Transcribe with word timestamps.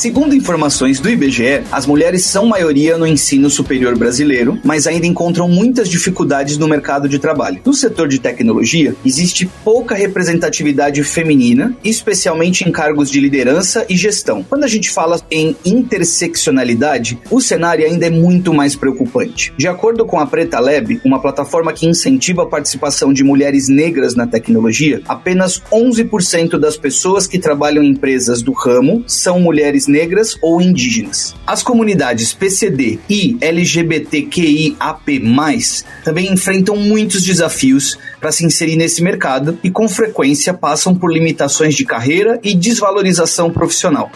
Segundo 0.00 0.34
informações 0.34 0.98
do 0.98 1.10
IBGE, 1.10 1.62
as 1.70 1.84
mulheres 1.84 2.24
são 2.24 2.46
maioria 2.46 2.96
no 2.96 3.06
ensino 3.06 3.50
superior 3.50 3.98
brasileiro, 3.98 4.58
mas 4.64 4.86
ainda 4.86 5.06
encontram 5.06 5.46
muitas 5.46 5.90
dificuldades 5.90 6.56
no 6.56 6.66
mercado 6.66 7.06
de 7.06 7.18
trabalho. 7.18 7.60
No 7.66 7.74
setor 7.74 8.08
de 8.08 8.18
tecnologia, 8.18 8.96
existe 9.04 9.44
pouca 9.62 9.94
representatividade 9.94 11.04
feminina, 11.04 11.76
especialmente 11.84 12.66
em 12.66 12.72
cargos 12.72 13.10
de 13.10 13.20
liderança 13.20 13.84
e 13.90 13.94
gestão. 13.94 14.42
Quando 14.42 14.64
a 14.64 14.68
gente 14.68 14.88
fala 14.88 15.20
em 15.30 15.54
interseccionalidade, 15.66 17.18
o 17.30 17.38
cenário 17.38 17.84
ainda 17.84 18.06
é 18.06 18.10
muito 18.10 18.54
mais 18.54 18.74
preocupante. 18.74 19.52
De 19.58 19.68
acordo 19.68 20.06
com 20.06 20.18
a 20.18 20.24
Preta 20.24 20.58
Lab, 20.60 20.98
uma 21.04 21.20
plataforma 21.20 21.74
que 21.74 21.86
incentiva 21.86 22.44
a 22.44 22.46
participação 22.46 23.12
de 23.12 23.22
mulheres 23.22 23.68
negras 23.68 24.14
na 24.14 24.26
tecnologia, 24.26 25.02
apenas 25.06 25.62
11% 25.70 26.58
das 26.58 26.78
pessoas 26.78 27.26
que 27.26 27.38
trabalham 27.38 27.82
em 27.82 27.90
empresas 27.90 28.40
do 28.40 28.52
ramo 28.52 29.04
são 29.06 29.38
mulheres 29.38 29.89
negras 29.90 30.36
ou 30.40 30.62
indígenas. 30.62 31.34
As 31.46 31.62
comunidades 31.62 32.32
PCD 32.32 32.98
e 33.08 33.36
LGBTQIAP+, 33.40 35.20
também 36.04 36.32
enfrentam 36.32 36.76
muitos 36.76 37.24
desafios 37.24 37.98
para 38.20 38.32
se 38.32 38.46
inserir 38.46 38.76
nesse 38.76 39.02
mercado 39.02 39.58
e 39.62 39.70
com 39.70 39.88
frequência 39.88 40.54
passam 40.54 40.94
por 40.94 41.12
limitações 41.12 41.74
de 41.74 41.84
carreira 41.84 42.38
e 42.42 42.54
desvalorização 42.54 43.50
profissional. 43.50 44.10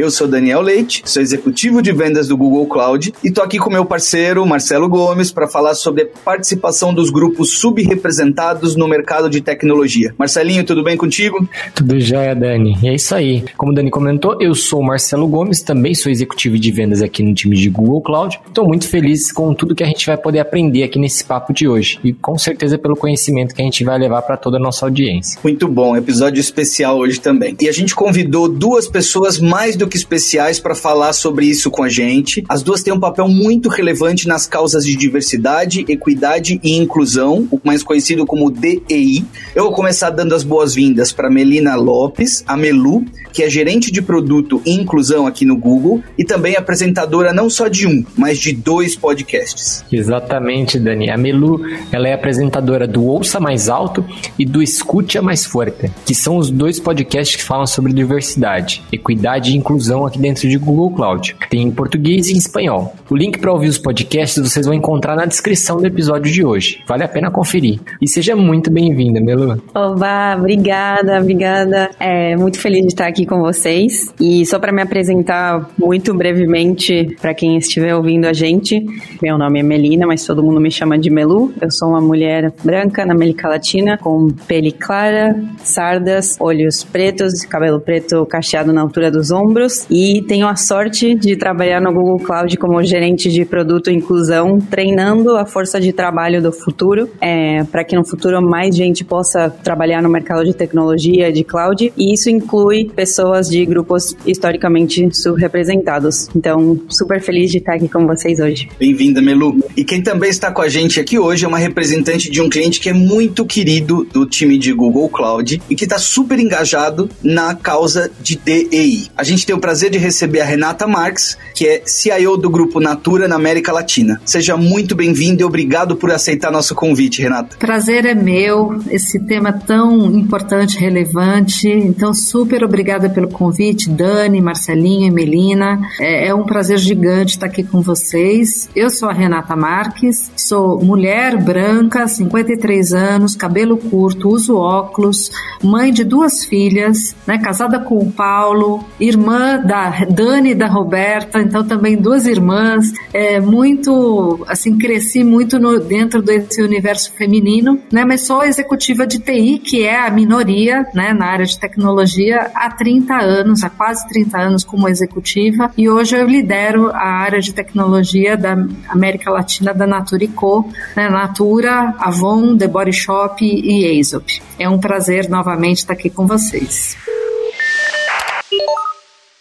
Eu 0.00 0.10
sou 0.10 0.26
Daniel 0.26 0.62
Leite, 0.62 1.02
sou 1.04 1.20
executivo 1.20 1.82
de 1.82 1.92
vendas 1.92 2.26
do 2.26 2.34
Google 2.34 2.66
Cloud 2.66 3.12
e 3.22 3.30
tô 3.30 3.42
aqui 3.42 3.58
com 3.58 3.68
meu 3.68 3.84
parceiro 3.84 4.46
Marcelo 4.46 4.88
Gomes 4.88 5.30
para 5.30 5.46
falar 5.46 5.74
sobre 5.74 6.04
a 6.04 6.06
participação 6.24 6.94
dos 6.94 7.10
grupos 7.10 7.58
subrepresentados 7.58 8.74
no 8.74 8.88
mercado 8.88 9.28
de 9.28 9.42
tecnologia. 9.42 10.14
Marcelinho, 10.16 10.64
tudo 10.64 10.82
bem 10.82 10.96
contigo? 10.96 11.46
Tudo 11.74 12.00
jóia, 12.00 12.34
Dani. 12.34 12.78
E 12.82 12.88
é 12.88 12.94
isso 12.94 13.14
aí. 13.14 13.44
Como 13.58 13.72
o 13.72 13.74
Dani 13.74 13.90
comentou, 13.90 14.38
eu 14.40 14.54
sou 14.54 14.80
o 14.80 14.82
Marcelo 14.82 15.28
Gomes, 15.28 15.60
também 15.60 15.94
sou 15.94 16.10
executivo 16.10 16.58
de 16.58 16.72
vendas 16.72 17.02
aqui 17.02 17.22
no 17.22 17.34
time 17.34 17.54
de 17.54 17.68
Google 17.68 18.00
Cloud. 18.00 18.40
Estou 18.48 18.66
muito 18.66 18.88
feliz 18.88 19.30
com 19.30 19.52
tudo 19.52 19.74
que 19.74 19.84
a 19.84 19.86
gente 19.86 20.06
vai 20.06 20.16
poder 20.16 20.38
aprender 20.38 20.82
aqui 20.82 20.98
nesse 20.98 21.22
papo 21.22 21.52
de 21.52 21.68
hoje 21.68 22.00
e 22.02 22.14
com 22.14 22.38
certeza 22.38 22.78
pelo 22.78 22.96
conhecimento 22.96 23.54
que 23.54 23.60
a 23.60 23.64
gente 23.66 23.84
vai 23.84 23.98
levar 23.98 24.22
para 24.22 24.38
toda 24.38 24.56
a 24.56 24.60
nossa 24.60 24.86
audiência. 24.86 25.38
Muito 25.44 25.68
bom, 25.68 25.94
episódio 25.94 26.40
especial 26.40 26.96
hoje 26.96 27.20
também. 27.20 27.54
E 27.60 27.68
a 27.68 27.72
gente 27.72 27.94
convidou 27.94 28.48
duas 28.48 28.88
pessoas 28.88 29.38
mais 29.38 29.76
do 29.76 29.89
que 29.90 29.96
especiais 29.96 30.58
para 30.58 30.74
falar 30.74 31.12
sobre 31.12 31.44
isso 31.46 31.70
com 31.70 31.82
a 31.82 31.88
gente. 31.88 32.44
As 32.48 32.62
duas 32.62 32.82
têm 32.82 32.94
um 32.94 33.00
papel 33.00 33.28
muito 33.28 33.68
relevante 33.68 34.26
nas 34.26 34.46
causas 34.46 34.84
de 34.84 34.96
diversidade, 34.96 35.84
equidade 35.88 36.60
e 36.62 36.76
inclusão, 36.76 37.46
o 37.50 37.60
mais 37.62 37.82
conhecido 37.82 38.24
como 38.24 38.50
DEI. 38.50 39.24
Eu 39.54 39.64
vou 39.64 39.72
começar 39.72 40.10
dando 40.10 40.34
as 40.34 40.44
boas-vindas 40.44 41.12
para 41.12 41.28
Melina 41.28 41.74
Lopes, 41.74 42.44
a 42.46 42.56
Melu, 42.56 43.04
que 43.32 43.42
é 43.42 43.50
gerente 43.50 43.90
de 43.90 44.00
produto 44.00 44.62
e 44.64 44.72
inclusão 44.72 45.26
aqui 45.26 45.44
no 45.44 45.56
Google 45.56 46.02
e 46.16 46.24
também 46.24 46.56
apresentadora 46.56 47.32
não 47.32 47.50
só 47.50 47.68
de 47.68 47.86
um, 47.86 48.04
mas 48.16 48.38
de 48.38 48.52
dois 48.52 48.96
podcasts. 48.96 49.84
Exatamente, 49.90 50.78
Dani. 50.78 51.10
A 51.10 51.16
Melu, 51.16 51.60
ela 51.92 52.08
é 52.08 52.12
apresentadora 52.12 52.86
do 52.86 53.04
Ouça 53.04 53.40
Mais 53.40 53.68
Alto 53.68 54.04
e 54.38 54.44
do 54.44 54.62
Escute 54.62 55.20
Mais 55.20 55.44
Forte, 55.44 55.90
que 56.06 56.14
são 56.14 56.36
os 56.36 56.50
dois 56.50 56.78
podcasts 56.78 57.36
que 57.36 57.42
falam 57.42 57.66
sobre 57.66 57.92
diversidade, 57.92 58.82
equidade 58.92 59.50
e 59.50 59.56
inclusão 59.56 59.80
inclusão 59.80 60.06
aqui 60.06 60.18
dentro 60.18 60.48
de 60.48 60.58
Google 60.58 60.90
Cloud. 60.90 61.36
Tem 61.48 61.62
em 61.62 61.70
português 61.70 62.28
e 62.28 62.34
em 62.34 62.36
espanhol. 62.36 62.94
O 63.08 63.16
link 63.16 63.38
para 63.38 63.52
ouvir 63.52 63.68
os 63.68 63.78
podcasts 63.78 64.42
vocês 64.42 64.66
vão 64.66 64.74
encontrar 64.74 65.16
na 65.16 65.24
descrição 65.24 65.78
do 65.78 65.86
episódio 65.86 66.30
de 66.30 66.44
hoje. 66.44 66.82
Vale 66.86 67.04
a 67.04 67.08
pena 67.08 67.30
conferir. 67.30 67.80
E 68.00 68.08
seja 68.08 68.36
muito 68.36 68.70
bem-vinda, 68.70 69.20
Melu. 69.20 69.62
Oba, 69.74 70.36
obrigada, 70.36 71.18
obrigada. 71.18 71.90
É 71.98 72.36
muito 72.36 72.58
feliz 72.58 72.82
de 72.82 72.88
estar 72.88 73.06
aqui 73.06 73.19
com 73.26 73.40
vocês. 73.40 74.12
E 74.20 74.44
só 74.46 74.58
para 74.58 74.72
me 74.72 74.82
apresentar 74.82 75.70
muito 75.78 76.12
brevemente 76.14 77.16
para 77.20 77.34
quem 77.34 77.56
estiver 77.56 77.94
ouvindo 77.94 78.26
a 78.26 78.32
gente, 78.32 78.84
meu 79.22 79.38
nome 79.38 79.60
é 79.60 79.62
Melina, 79.62 80.06
mas 80.06 80.24
todo 80.24 80.42
mundo 80.42 80.60
me 80.60 80.70
chama 80.70 80.98
de 80.98 81.10
Melu. 81.10 81.52
Eu 81.60 81.70
sou 81.70 81.90
uma 81.90 82.00
mulher 82.00 82.52
branca 82.64 83.04
na 83.04 83.14
América 83.14 83.48
Latina, 83.48 83.96
com 83.98 84.28
pele 84.46 84.72
clara, 84.72 85.40
sardas, 85.58 86.36
olhos 86.40 86.82
pretos, 86.82 87.44
cabelo 87.44 87.80
preto 87.80 88.26
cacheado 88.26 88.72
na 88.72 88.80
altura 88.80 89.10
dos 89.10 89.30
ombros 89.30 89.86
e 89.90 90.22
tenho 90.26 90.48
a 90.48 90.56
sorte 90.56 91.14
de 91.14 91.36
trabalhar 91.36 91.80
no 91.80 91.92
Google 91.92 92.18
Cloud 92.18 92.56
como 92.56 92.82
gerente 92.82 93.30
de 93.30 93.44
produto 93.44 93.90
inclusão, 93.90 94.58
treinando 94.58 95.36
a 95.36 95.44
força 95.44 95.80
de 95.80 95.92
trabalho 95.92 96.42
do 96.42 96.52
futuro, 96.52 97.08
é, 97.20 97.64
para 97.64 97.84
que 97.84 97.94
no 97.94 98.04
futuro 98.04 98.40
mais 98.42 98.74
gente 98.74 99.04
possa 99.04 99.50
trabalhar 99.50 100.02
no 100.02 100.08
mercado 100.08 100.44
de 100.44 100.54
tecnologia, 100.54 101.32
de 101.32 101.44
cloud, 101.44 101.92
e 101.96 102.12
isso 102.12 102.30
inclui 102.30 102.86
pessoas 102.94 103.09
de 103.48 103.64
grupos 103.66 104.16
historicamente 104.26 105.08
subrepresentados. 105.14 106.28
Então, 106.34 106.80
super 106.88 107.20
feliz 107.20 107.50
de 107.50 107.58
estar 107.58 107.74
aqui 107.74 107.88
com 107.88 108.06
vocês 108.06 108.40
hoje. 108.40 108.68
Bem-vinda, 108.78 109.20
Melu. 109.20 109.58
E 109.76 109.84
quem 109.84 110.02
também 110.02 110.30
está 110.30 110.50
com 110.50 110.62
a 110.62 110.68
gente 110.68 111.00
aqui 111.00 111.18
hoje 111.18 111.44
é 111.44 111.48
uma 111.48 111.58
representante 111.58 112.30
de 112.30 112.40
um 112.40 112.48
cliente 112.48 112.80
que 112.80 112.88
é 112.88 112.92
muito 112.92 113.44
querido 113.44 114.06
do 114.12 114.26
time 114.26 114.58
de 114.58 114.72
Google 114.72 115.08
Cloud 115.08 115.60
e 115.68 115.74
que 115.74 115.84
está 115.84 115.98
super 115.98 116.38
engajado 116.38 117.08
na 117.22 117.54
causa 117.54 118.10
de 118.20 118.36
DEI. 118.36 119.08
A 119.16 119.24
gente 119.24 119.46
tem 119.46 119.54
o 119.54 119.58
prazer 119.58 119.90
de 119.90 119.98
receber 119.98 120.40
a 120.40 120.44
Renata 120.44 120.86
Marques, 120.86 121.36
que 121.54 121.66
é 121.66 121.82
CIO 121.84 122.36
do 122.36 122.48
Grupo 122.50 122.80
Natura 122.80 123.28
na 123.28 123.36
América 123.36 123.72
Latina. 123.72 124.20
Seja 124.24 124.56
muito 124.56 124.94
bem-vinda 124.94 125.42
e 125.42 125.44
obrigado 125.44 125.96
por 125.96 126.10
aceitar 126.10 126.50
nosso 126.50 126.74
convite, 126.74 127.22
Renata. 127.22 127.56
Prazer 127.58 128.04
é 128.04 128.14
meu, 128.14 128.80
esse 128.90 129.18
tema 129.20 129.52
tão 129.52 130.06
importante, 130.16 130.78
relevante. 130.78 131.68
Então, 131.68 132.12
super 132.14 132.64
obrigada 132.64 132.99
pelo 133.08 133.28
convite, 133.28 133.88
Dani, 133.88 134.40
Marcelinho 134.40 135.06
e 135.06 135.10
Melina. 135.10 135.80
É, 136.00 136.28
é 136.28 136.34
um 136.34 136.44
prazer 136.44 136.78
gigante 136.78 137.34
estar 137.34 137.46
aqui 137.46 137.62
com 137.62 137.80
vocês. 137.80 138.68
Eu 138.74 138.90
sou 138.90 139.08
a 139.08 139.12
Renata 139.12 139.56
Marques, 139.56 140.30
sou 140.36 140.82
mulher 140.82 141.36
branca, 141.42 142.06
53 142.06 142.92
anos, 142.92 143.36
cabelo 143.36 143.76
curto, 143.76 144.28
uso 144.28 144.56
óculos, 144.56 145.30
mãe 145.62 145.92
de 145.92 146.04
duas 146.04 146.44
filhas, 146.44 147.14
né, 147.26 147.38
casada 147.38 147.78
com 147.78 147.98
o 147.98 148.10
Paulo, 148.10 148.84
irmã 148.98 149.58
da 149.58 150.04
Dani 150.04 150.50
e 150.50 150.54
da 150.54 150.66
Roberta, 150.66 151.40
então 151.40 151.64
também 151.64 151.96
duas 151.96 152.26
irmãs, 152.26 152.92
é, 153.12 153.40
muito, 153.40 154.44
assim, 154.48 154.76
cresci 154.76 155.22
muito 155.22 155.58
no, 155.58 155.78
dentro 155.78 156.20
desse 156.22 156.62
universo 156.62 157.12
feminino, 157.12 157.80
né, 157.92 158.04
mas 158.04 158.26
sou 158.26 158.42
executiva 158.42 159.06
de 159.06 159.18
TI, 159.18 159.58
que 159.58 159.82
é 159.82 160.06
a 160.06 160.10
minoria, 160.10 160.84
né, 160.94 161.12
na 161.12 161.26
área 161.26 161.46
de 161.46 161.58
tecnologia, 161.58 162.50
30 162.76 162.89
anos, 163.14 163.62
há 163.62 163.70
quase 163.70 164.06
30 164.08 164.38
anos 164.38 164.64
como 164.64 164.88
executiva, 164.88 165.70
e 165.76 165.88
hoje 165.88 166.16
eu 166.16 166.26
lidero 166.26 166.90
a 166.90 167.06
área 167.06 167.40
de 167.40 167.52
tecnologia 167.52 168.36
da 168.36 168.56
América 168.88 169.30
Latina 169.30 169.72
da 169.72 169.86
Natura 169.86 170.26
Co, 170.34 170.68
né, 170.96 171.08
Natura, 171.08 171.94
Avon, 171.98 172.56
The 172.56 172.66
Body 172.66 172.92
Shop 172.92 173.44
e 173.44 173.86
Aesop. 173.86 174.42
É 174.58 174.68
um 174.68 174.78
prazer 174.78 175.28
novamente 175.28 175.78
estar 175.78 175.92
aqui 175.92 176.10
com 176.10 176.26
vocês. 176.26 176.96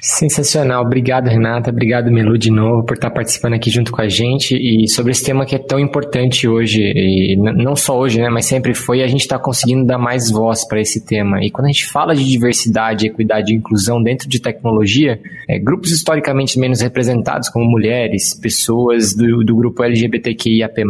Sensacional, 0.02 0.86
obrigado 0.86 1.28
Renata, 1.28 1.70
obrigado 1.70 2.10
Melu 2.10 2.38
de 2.38 2.50
novo 2.50 2.86
por 2.86 2.94
estar 2.94 3.10
participando 3.10 3.56
aqui 3.56 3.70
junto 3.70 3.92
com 3.92 4.02
a 4.02 4.08
gente 4.08 4.56
e 4.56 4.88
sobre 4.88 5.12
esse 5.12 5.26
tema 5.26 5.46
que 5.46 5.54
é 5.54 5.60
tão 5.60 5.78
importante 5.78 6.48
hoje, 6.48 6.82
e 6.82 7.36
não 7.36 7.76
só 7.76 8.00
hoje, 8.00 8.22
né, 8.22 8.30
mas 8.30 8.46
sempre 8.46 8.74
foi, 8.74 9.04
a 9.04 9.08
gente 9.08 9.22
está 9.22 9.38
conseguindo 9.38 9.86
dar 9.86 9.98
mais 9.98 10.32
voz 10.32 10.66
para 10.66 10.80
esse 10.80 11.06
tema. 11.06 11.44
E 11.44 11.52
quando 11.52 11.66
a 11.66 11.72
gente 11.72 11.86
fala 11.86 12.16
de 12.16 12.24
diversidade, 12.24 13.08
equidade 13.08 13.52
e 13.52 13.58
inclusão 13.58 14.02
dentro 14.02 14.30
de 14.30 14.40
tecnologia, 14.40 15.20
é, 15.50 15.60
grupos 15.60 15.92
historicamente 15.92 16.58
menos 16.58 16.80
representados, 16.80 17.50
como 17.50 17.70
mulheres, 17.70 18.34
pessoas 18.34 19.14
do, 19.14 19.44
do 19.44 19.54
grupo 19.54 19.84
LGBTQIAP+, 19.84 20.82